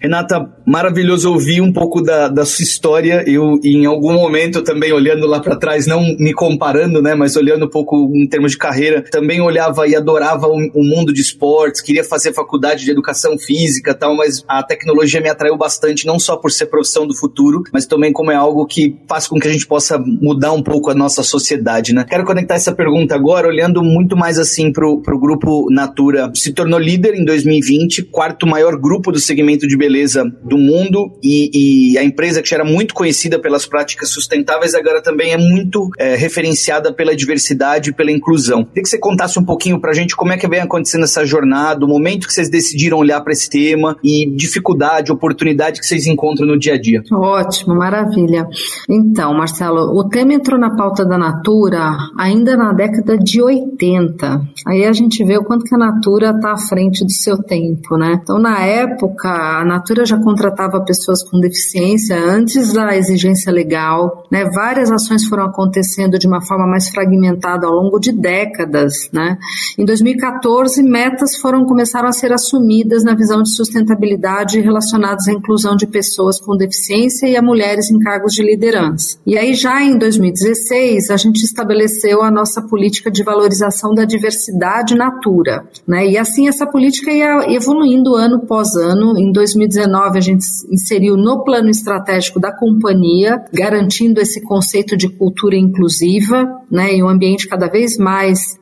Renata, 0.03 0.45
maravilhoso 0.65 1.31
ouvir 1.31 1.61
um 1.61 1.71
pouco 1.71 2.01
da, 2.01 2.27
da 2.27 2.43
sua 2.43 2.63
história. 2.63 3.23
Eu, 3.25 3.57
em 3.63 3.85
algum 3.85 4.11
momento, 4.11 4.61
também 4.61 4.91
olhando 4.91 5.25
lá 5.25 5.39
para 5.39 5.55
trás, 5.55 5.87
não 5.87 6.01
me 6.19 6.33
comparando, 6.33 7.01
né, 7.01 7.15
mas 7.15 7.37
olhando 7.37 7.67
um 7.67 7.69
pouco 7.69 8.11
em 8.13 8.27
termos 8.27 8.51
de 8.51 8.57
carreira, 8.57 9.01
também 9.01 9.39
olhava 9.39 9.87
e 9.87 9.95
adorava 9.95 10.47
o, 10.47 10.57
o 10.73 10.83
mundo 10.83 11.13
de 11.13 11.21
esportes, 11.21 11.79
queria 11.79 12.03
fazer 12.03 12.33
faculdade 12.33 12.83
de 12.83 12.91
educação 12.91 13.37
física 13.39 13.93
tal, 13.93 14.17
mas 14.17 14.43
a 14.45 14.61
tecnologia 14.61 15.21
me 15.21 15.29
atraiu 15.29 15.55
bastante, 15.55 16.05
não 16.05 16.19
só 16.19 16.35
por 16.35 16.51
ser 16.51 16.65
profissão 16.65 17.07
do 17.07 17.15
futuro, 17.15 17.63
mas 17.71 17.85
também 17.85 18.11
como 18.11 18.29
é 18.29 18.35
algo 18.35 18.65
que 18.65 18.97
faz 19.07 19.25
com 19.25 19.39
que 19.39 19.47
a 19.47 19.51
gente 19.53 19.65
possa 19.65 19.97
mudar 19.97 20.51
um 20.51 20.61
pouco 20.61 20.89
a 20.89 20.93
nossa 20.93 21.23
sociedade, 21.23 21.93
né? 21.93 22.03
Quero 22.03 22.25
conectar 22.25 22.55
essa 22.55 22.73
pergunta 22.73 23.15
agora, 23.15 23.47
olhando 23.47 23.81
muito 23.81 24.17
mais 24.17 24.37
assim 24.37 24.69
pro, 24.69 25.01
pro 25.01 25.17
grupo 25.17 25.69
Natura. 25.71 26.29
Se 26.35 26.51
tornou 26.51 26.77
líder 26.77 27.15
em 27.15 27.23
2020, 27.23 28.03
quarto 28.03 28.45
maior 28.45 28.77
grupo 28.77 29.09
do 29.09 29.19
segmento 29.19 29.65
de 29.65 29.77
beleza 29.77 29.92
beleza 29.93 30.23
do 30.43 30.57
mundo 30.57 31.11
e, 31.23 31.93
e, 31.93 31.97
a 31.99 32.03
empresa 32.03 32.41
que 32.41 32.49
já 32.49 32.55
era 32.55 32.65
muito 32.65 32.95
conhecida 32.95 33.39
pelas 33.39 33.67
práticas 33.67 34.09
sustentáveis 34.09 34.73
agora 34.73 35.03
também 35.03 35.31
é 35.31 35.37
muito 35.37 35.89
é, 35.99 36.15
referenciada 36.15 36.91
pela 36.91 37.15
diversidade 37.15 37.91
e 37.91 37.93
pela 37.93 38.11
inclusão. 38.11 38.65
Queria 38.65 38.81
que 38.81 38.89
você 38.89 38.97
contasse 38.97 39.37
um 39.37 39.45
pouquinho 39.45 39.79
pra 39.79 39.93
gente 39.93 40.15
como 40.15 40.31
é 40.31 40.37
que 40.37 40.47
vem 40.47 40.61
acontecendo 40.61 41.03
essa 41.03 41.23
jornada, 41.23 41.85
o 41.85 41.87
momento 41.87 42.27
que 42.27 42.33
vocês 42.33 42.49
decidiram 42.49 42.97
olhar 42.97 43.21
para 43.21 43.33
esse 43.33 43.47
tema 43.47 43.95
e 44.03 44.25
dificuldade, 44.35 45.11
oportunidade 45.11 45.79
que 45.79 45.85
vocês 45.85 46.07
encontram 46.07 46.47
no 46.47 46.57
dia 46.57 46.73
a 46.73 46.81
dia. 46.81 47.03
Ótimo, 47.11 47.75
maravilha. 47.75 48.47
Então, 48.89 49.33
Marcelo, 49.33 49.95
o 49.95 50.09
tema 50.09 50.33
entrou 50.33 50.59
na 50.59 50.75
pauta 50.75 51.05
da 51.05 51.17
Natura 51.17 51.95
ainda 52.17 52.57
na 52.57 52.73
década 52.73 53.17
de 53.17 53.41
80. 53.41 54.41
Aí 54.65 54.85
a 54.85 54.91
gente 54.91 55.23
vê 55.23 55.37
o 55.37 55.43
quanto 55.43 55.65
que 55.65 55.75
a 55.75 55.77
Natura 55.77 56.31
está 56.31 56.53
à 56.53 56.57
frente 56.57 57.03
do 57.03 57.11
seu 57.11 57.37
tempo, 57.37 57.95
né? 57.95 58.19
Então, 58.21 58.39
na 58.39 58.59
época, 58.61 59.29
a 59.29 59.63
Natura 59.63 59.82
já 60.05 60.17
contratava 60.17 60.83
pessoas 60.83 61.23
com 61.23 61.39
deficiência 61.39 62.17
antes 62.17 62.73
da 62.73 62.95
exigência 62.95 63.51
legal, 63.51 64.25
né? 64.31 64.45
Várias 64.49 64.91
ações 64.91 65.25
foram 65.25 65.45
acontecendo 65.45 66.17
de 66.17 66.27
uma 66.27 66.41
forma 66.41 66.65
mais 66.65 66.89
fragmentada 66.89 67.67
ao 67.67 67.73
longo 67.73 67.99
de 67.99 68.11
décadas, 68.11 68.93
né? 69.11 69.37
Em 69.77 69.85
2014, 69.85 70.81
metas 70.83 71.35
foram 71.37 71.65
começaram 71.65 72.07
a 72.07 72.11
ser 72.11 72.31
assumidas 72.31 73.03
na 73.03 73.15
visão 73.15 73.41
de 73.41 73.53
sustentabilidade 73.53 74.61
relacionadas 74.61 75.27
à 75.27 75.33
inclusão 75.33 75.75
de 75.75 75.87
pessoas 75.87 76.39
com 76.39 76.55
deficiência 76.55 77.27
e 77.27 77.35
a 77.35 77.41
mulheres 77.41 77.91
em 77.91 77.99
cargos 77.99 78.33
de 78.33 78.43
liderança. 78.43 79.17
E 79.25 79.37
aí 79.37 79.53
já 79.53 79.81
em 79.81 79.97
2016, 79.97 81.09
a 81.09 81.17
gente 81.17 81.43
estabeleceu 81.43 82.21
a 82.21 82.31
nossa 82.31 82.61
política 82.61 83.11
de 83.11 83.23
valorização 83.23 83.93
da 83.93 84.05
diversidade 84.05 84.95
Natura, 84.95 85.65
né? 85.87 86.07
E 86.07 86.17
assim 86.17 86.47
essa 86.47 86.65
política 86.65 87.11
ia 87.11 87.53
evoluindo 87.53 88.15
ano 88.15 88.37
após 88.37 88.75
ano. 88.75 89.17
Em 89.17 89.31
2016 89.31 89.72
2019 89.73 90.17
a 90.17 90.21
gente 90.21 90.45
inseriu 90.71 91.17
no 91.17 91.43
plano 91.43 91.69
estratégico 91.69 92.39
da 92.39 92.55
companhia, 92.55 93.43
garantindo 93.51 94.21
esse 94.21 94.41
conceito 94.41 94.95
de 94.95 95.09
cultura 95.09 95.55
inclusiva, 95.55 96.61
né, 96.71 96.95
e 96.95 97.03
um 97.03 97.09
ambiente 97.09 97.47
cada 97.47 97.67
vez 97.67 97.97
mais 97.97 98.57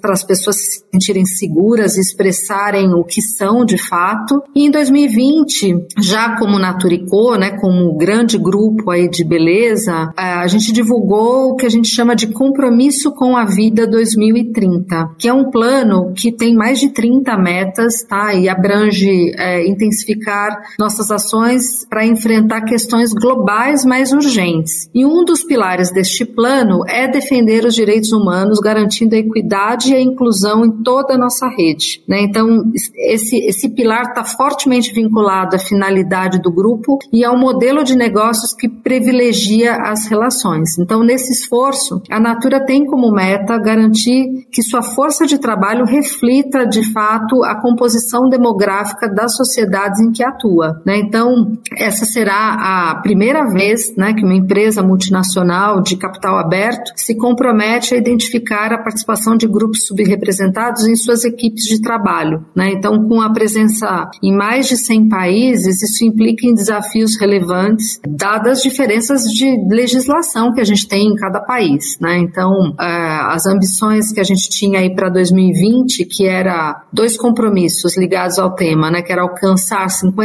para 0.00 0.12
as 0.12 0.24
pessoas 0.24 0.56
se 0.56 0.84
sentirem 0.90 1.24
seguras 1.24 1.96
e 1.96 2.00
expressarem 2.00 2.92
o 2.94 3.04
que 3.04 3.20
são 3.20 3.64
de 3.64 3.78
fato. 3.78 4.42
E 4.54 4.66
em 4.66 4.70
2020, 4.70 5.86
já 5.98 6.36
como 6.38 6.58
Naturicô, 6.58 7.36
né, 7.36 7.58
como 7.60 7.96
grande 7.96 8.38
grupo 8.38 8.90
aí 8.90 9.08
de 9.08 9.24
beleza, 9.24 10.12
a 10.16 10.46
gente 10.46 10.72
divulgou 10.72 11.50
o 11.50 11.56
que 11.56 11.66
a 11.66 11.70
gente 11.70 11.88
chama 11.88 12.14
de 12.14 12.28
Compromisso 12.28 13.12
com 13.12 13.36
a 13.36 13.44
Vida 13.44 13.86
2030, 13.86 15.14
que 15.18 15.28
é 15.28 15.32
um 15.32 15.50
plano 15.50 16.12
que 16.14 16.32
tem 16.32 16.54
mais 16.54 16.78
de 16.78 16.90
30 16.90 17.36
metas, 17.36 18.02
tá, 18.08 18.34
e 18.34 18.48
abrange 18.48 19.32
é, 19.36 19.66
intensificar 19.66 20.39
nossas 20.78 21.10
ações 21.10 21.84
para 21.88 22.04
enfrentar 22.04 22.62
questões 22.62 23.12
globais 23.12 23.84
mais 23.84 24.12
urgentes. 24.12 24.88
E 24.94 25.04
um 25.04 25.24
dos 25.24 25.42
pilares 25.42 25.92
deste 25.92 26.24
plano 26.24 26.82
é 26.88 27.08
defender 27.08 27.64
os 27.64 27.74
direitos 27.74 28.12
humanos, 28.12 28.58
garantindo 28.60 29.14
a 29.14 29.18
equidade 29.18 29.92
e 29.92 29.96
a 29.96 30.00
inclusão 30.00 30.64
em 30.64 30.82
toda 30.82 31.14
a 31.14 31.18
nossa 31.18 31.48
rede. 31.48 32.02
Né? 32.08 32.22
Então, 32.22 32.64
esse, 32.96 33.36
esse 33.38 33.68
pilar 33.70 34.08
está 34.08 34.24
fortemente 34.24 34.92
vinculado 34.92 35.56
à 35.56 35.58
finalidade 35.58 36.40
do 36.40 36.52
grupo 36.52 36.98
e 37.12 37.24
ao 37.24 37.36
modelo 37.36 37.82
de 37.82 37.96
negócios 37.96 38.54
que 38.54 38.68
privilegia 38.68 39.74
as 39.74 40.06
relações. 40.06 40.78
Então, 40.78 41.02
nesse 41.02 41.32
esforço, 41.32 42.02
a 42.10 42.20
Natura 42.20 42.64
tem 42.64 42.84
como 42.84 43.12
meta 43.12 43.58
garantir 43.58 44.46
que 44.50 44.62
sua 44.62 44.82
força 44.82 45.26
de 45.26 45.38
trabalho 45.38 45.84
reflita, 45.84 46.66
de 46.66 46.92
fato, 46.92 47.42
a 47.44 47.60
composição 47.60 48.28
demográfica 48.28 49.08
das 49.08 49.36
sociedades 49.36 50.00
em 50.00 50.12
que 50.12 50.22
atua. 50.30 50.80
Né? 50.84 50.98
Então, 50.98 51.52
essa 51.76 52.04
será 52.04 52.90
a 52.90 53.00
primeira 53.02 53.44
vez 53.52 53.94
né, 53.96 54.12
que 54.12 54.24
uma 54.24 54.34
empresa 54.34 54.82
multinacional 54.82 55.82
de 55.82 55.96
capital 55.96 56.38
aberto 56.38 56.92
se 56.96 57.16
compromete 57.16 57.94
a 57.94 57.98
identificar 57.98 58.72
a 58.72 58.78
participação 58.78 59.36
de 59.36 59.46
grupos 59.46 59.86
subrepresentados 59.86 60.86
em 60.86 60.96
suas 60.96 61.24
equipes 61.24 61.64
de 61.64 61.80
trabalho. 61.80 62.44
Né? 62.54 62.72
Então, 62.72 63.08
com 63.08 63.20
a 63.20 63.32
presença 63.32 64.08
em 64.22 64.34
mais 64.34 64.68
de 64.68 64.76
100 64.76 65.08
países, 65.08 65.82
isso 65.82 66.04
implica 66.04 66.46
em 66.46 66.54
desafios 66.54 67.18
relevantes, 67.18 68.00
dadas 68.06 68.50
as 68.50 68.62
diferenças 68.62 69.22
de 69.22 69.46
legislação 69.70 70.52
que 70.52 70.60
a 70.60 70.64
gente 70.64 70.86
tem 70.86 71.08
em 71.08 71.14
cada 71.14 71.40
país. 71.40 71.96
Né? 72.00 72.18
Então, 72.18 72.74
é, 72.78 72.84
as 73.32 73.46
ambições 73.46 74.12
que 74.12 74.20
a 74.20 74.24
gente 74.24 74.48
tinha 74.50 74.80
aí 74.80 74.94
para 74.94 75.08
2020, 75.08 76.04
que 76.04 76.26
era 76.26 76.84
dois 76.92 77.16
compromissos 77.16 77.96
ligados 77.96 78.38
ao 78.38 78.54
tema, 78.54 78.90
né? 78.90 79.02
que 79.02 79.12
era 79.12 79.22
alcançar 79.22 79.86
50% 79.86 80.19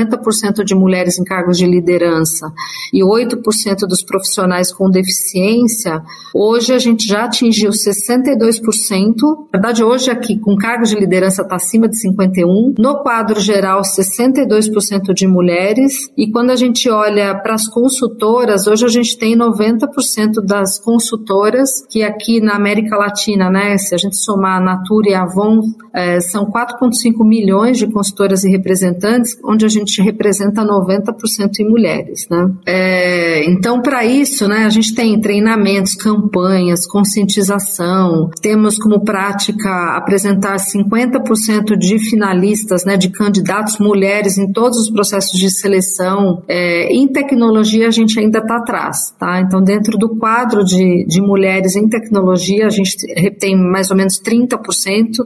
de 0.65 0.75
mulheres 0.75 1.19
em 1.19 1.23
cargos 1.23 1.57
de 1.57 1.65
liderança 1.65 2.51
e 2.93 3.01
8% 3.01 3.79
dos 3.87 4.03
profissionais 4.03 4.73
com 4.73 4.89
deficiência, 4.89 6.01
hoje 6.33 6.73
a 6.73 6.79
gente 6.79 7.07
já 7.07 7.25
atingiu 7.25 7.71
62%. 7.71 9.15
Na 9.53 9.59
verdade, 9.59 9.83
hoje 9.83 10.11
aqui, 10.11 10.37
com 10.39 10.55
cargos 10.55 10.89
de 10.89 10.95
liderança 10.95 11.41
está 11.41 11.55
acima 11.55 11.87
de 11.87 11.95
51%. 11.97 12.75
No 12.77 13.01
quadro 13.01 13.39
geral, 13.39 13.81
62% 13.81 15.13
de 15.13 15.27
mulheres. 15.27 16.09
E 16.17 16.31
quando 16.31 16.51
a 16.51 16.55
gente 16.55 16.89
olha 16.89 17.35
para 17.35 17.55
as 17.55 17.67
consultoras, 17.67 18.67
hoje 18.67 18.85
a 18.85 18.89
gente 18.89 19.17
tem 19.17 19.37
90% 19.37 20.41
das 20.43 20.79
consultoras, 20.79 21.85
que 21.89 22.03
aqui 22.03 22.39
na 22.39 22.55
América 22.55 22.97
Latina, 22.97 23.49
né, 23.49 23.77
se 23.77 23.93
a 23.93 23.97
gente 23.97 24.17
somar 24.17 24.61
a 24.61 24.63
Natura 24.63 25.09
e 25.09 25.13
a 25.13 25.23
Avon, 25.23 25.61
é, 25.93 26.19
são 26.19 26.45
4,5 26.45 27.25
milhões 27.25 27.77
de 27.77 27.87
consultoras 27.87 28.43
e 28.43 28.49
representantes, 28.49 29.37
onde 29.43 29.65
a 29.65 29.69
gente 29.69 29.84
representa 30.01 30.63
90% 30.63 31.59
em 31.59 31.69
mulheres. 31.69 32.27
Né? 32.29 32.51
É, 32.65 33.45
então, 33.49 33.81
para 33.81 34.05
isso, 34.05 34.47
né, 34.47 34.65
a 34.65 34.69
gente 34.69 34.93
tem 34.93 35.19
treinamentos, 35.19 35.95
campanhas, 35.95 36.85
conscientização, 36.85 38.29
temos 38.41 38.77
como 38.77 39.03
prática 39.03 39.95
apresentar 39.95 40.57
50% 40.57 41.77
de 41.77 41.99
finalistas, 41.99 42.85
né, 42.85 42.97
de 42.97 43.09
candidatos 43.09 43.77
mulheres 43.79 44.37
em 44.37 44.51
todos 44.51 44.77
os 44.79 44.89
processos 44.89 45.39
de 45.39 45.49
seleção. 45.49 46.43
É, 46.47 46.93
em 46.93 47.07
tecnologia, 47.07 47.87
a 47.87 47.91
gente 47.91 48.19
ainda 48.19 48.39
está 48.39 48.57
atrás. 48.57 49.13
Tá? 49.19 49.41
Então, 49.41 49.61
dentro 49.61 49.97
do 49.97 50.15
quadro 50.17 50.63
de, 50.63 51.05
de 51.07 51.21
mulheres 51.21 51.75
em 51.75 51.87
tecnologia, 51.87 52.67
a 52.67 52.69
gente 52.69 52.95
tem 53.39 53.55
mais 53.55 53.91
ou 53.91 53.97
menos 53.97 54.21
30%, 54.21 54.57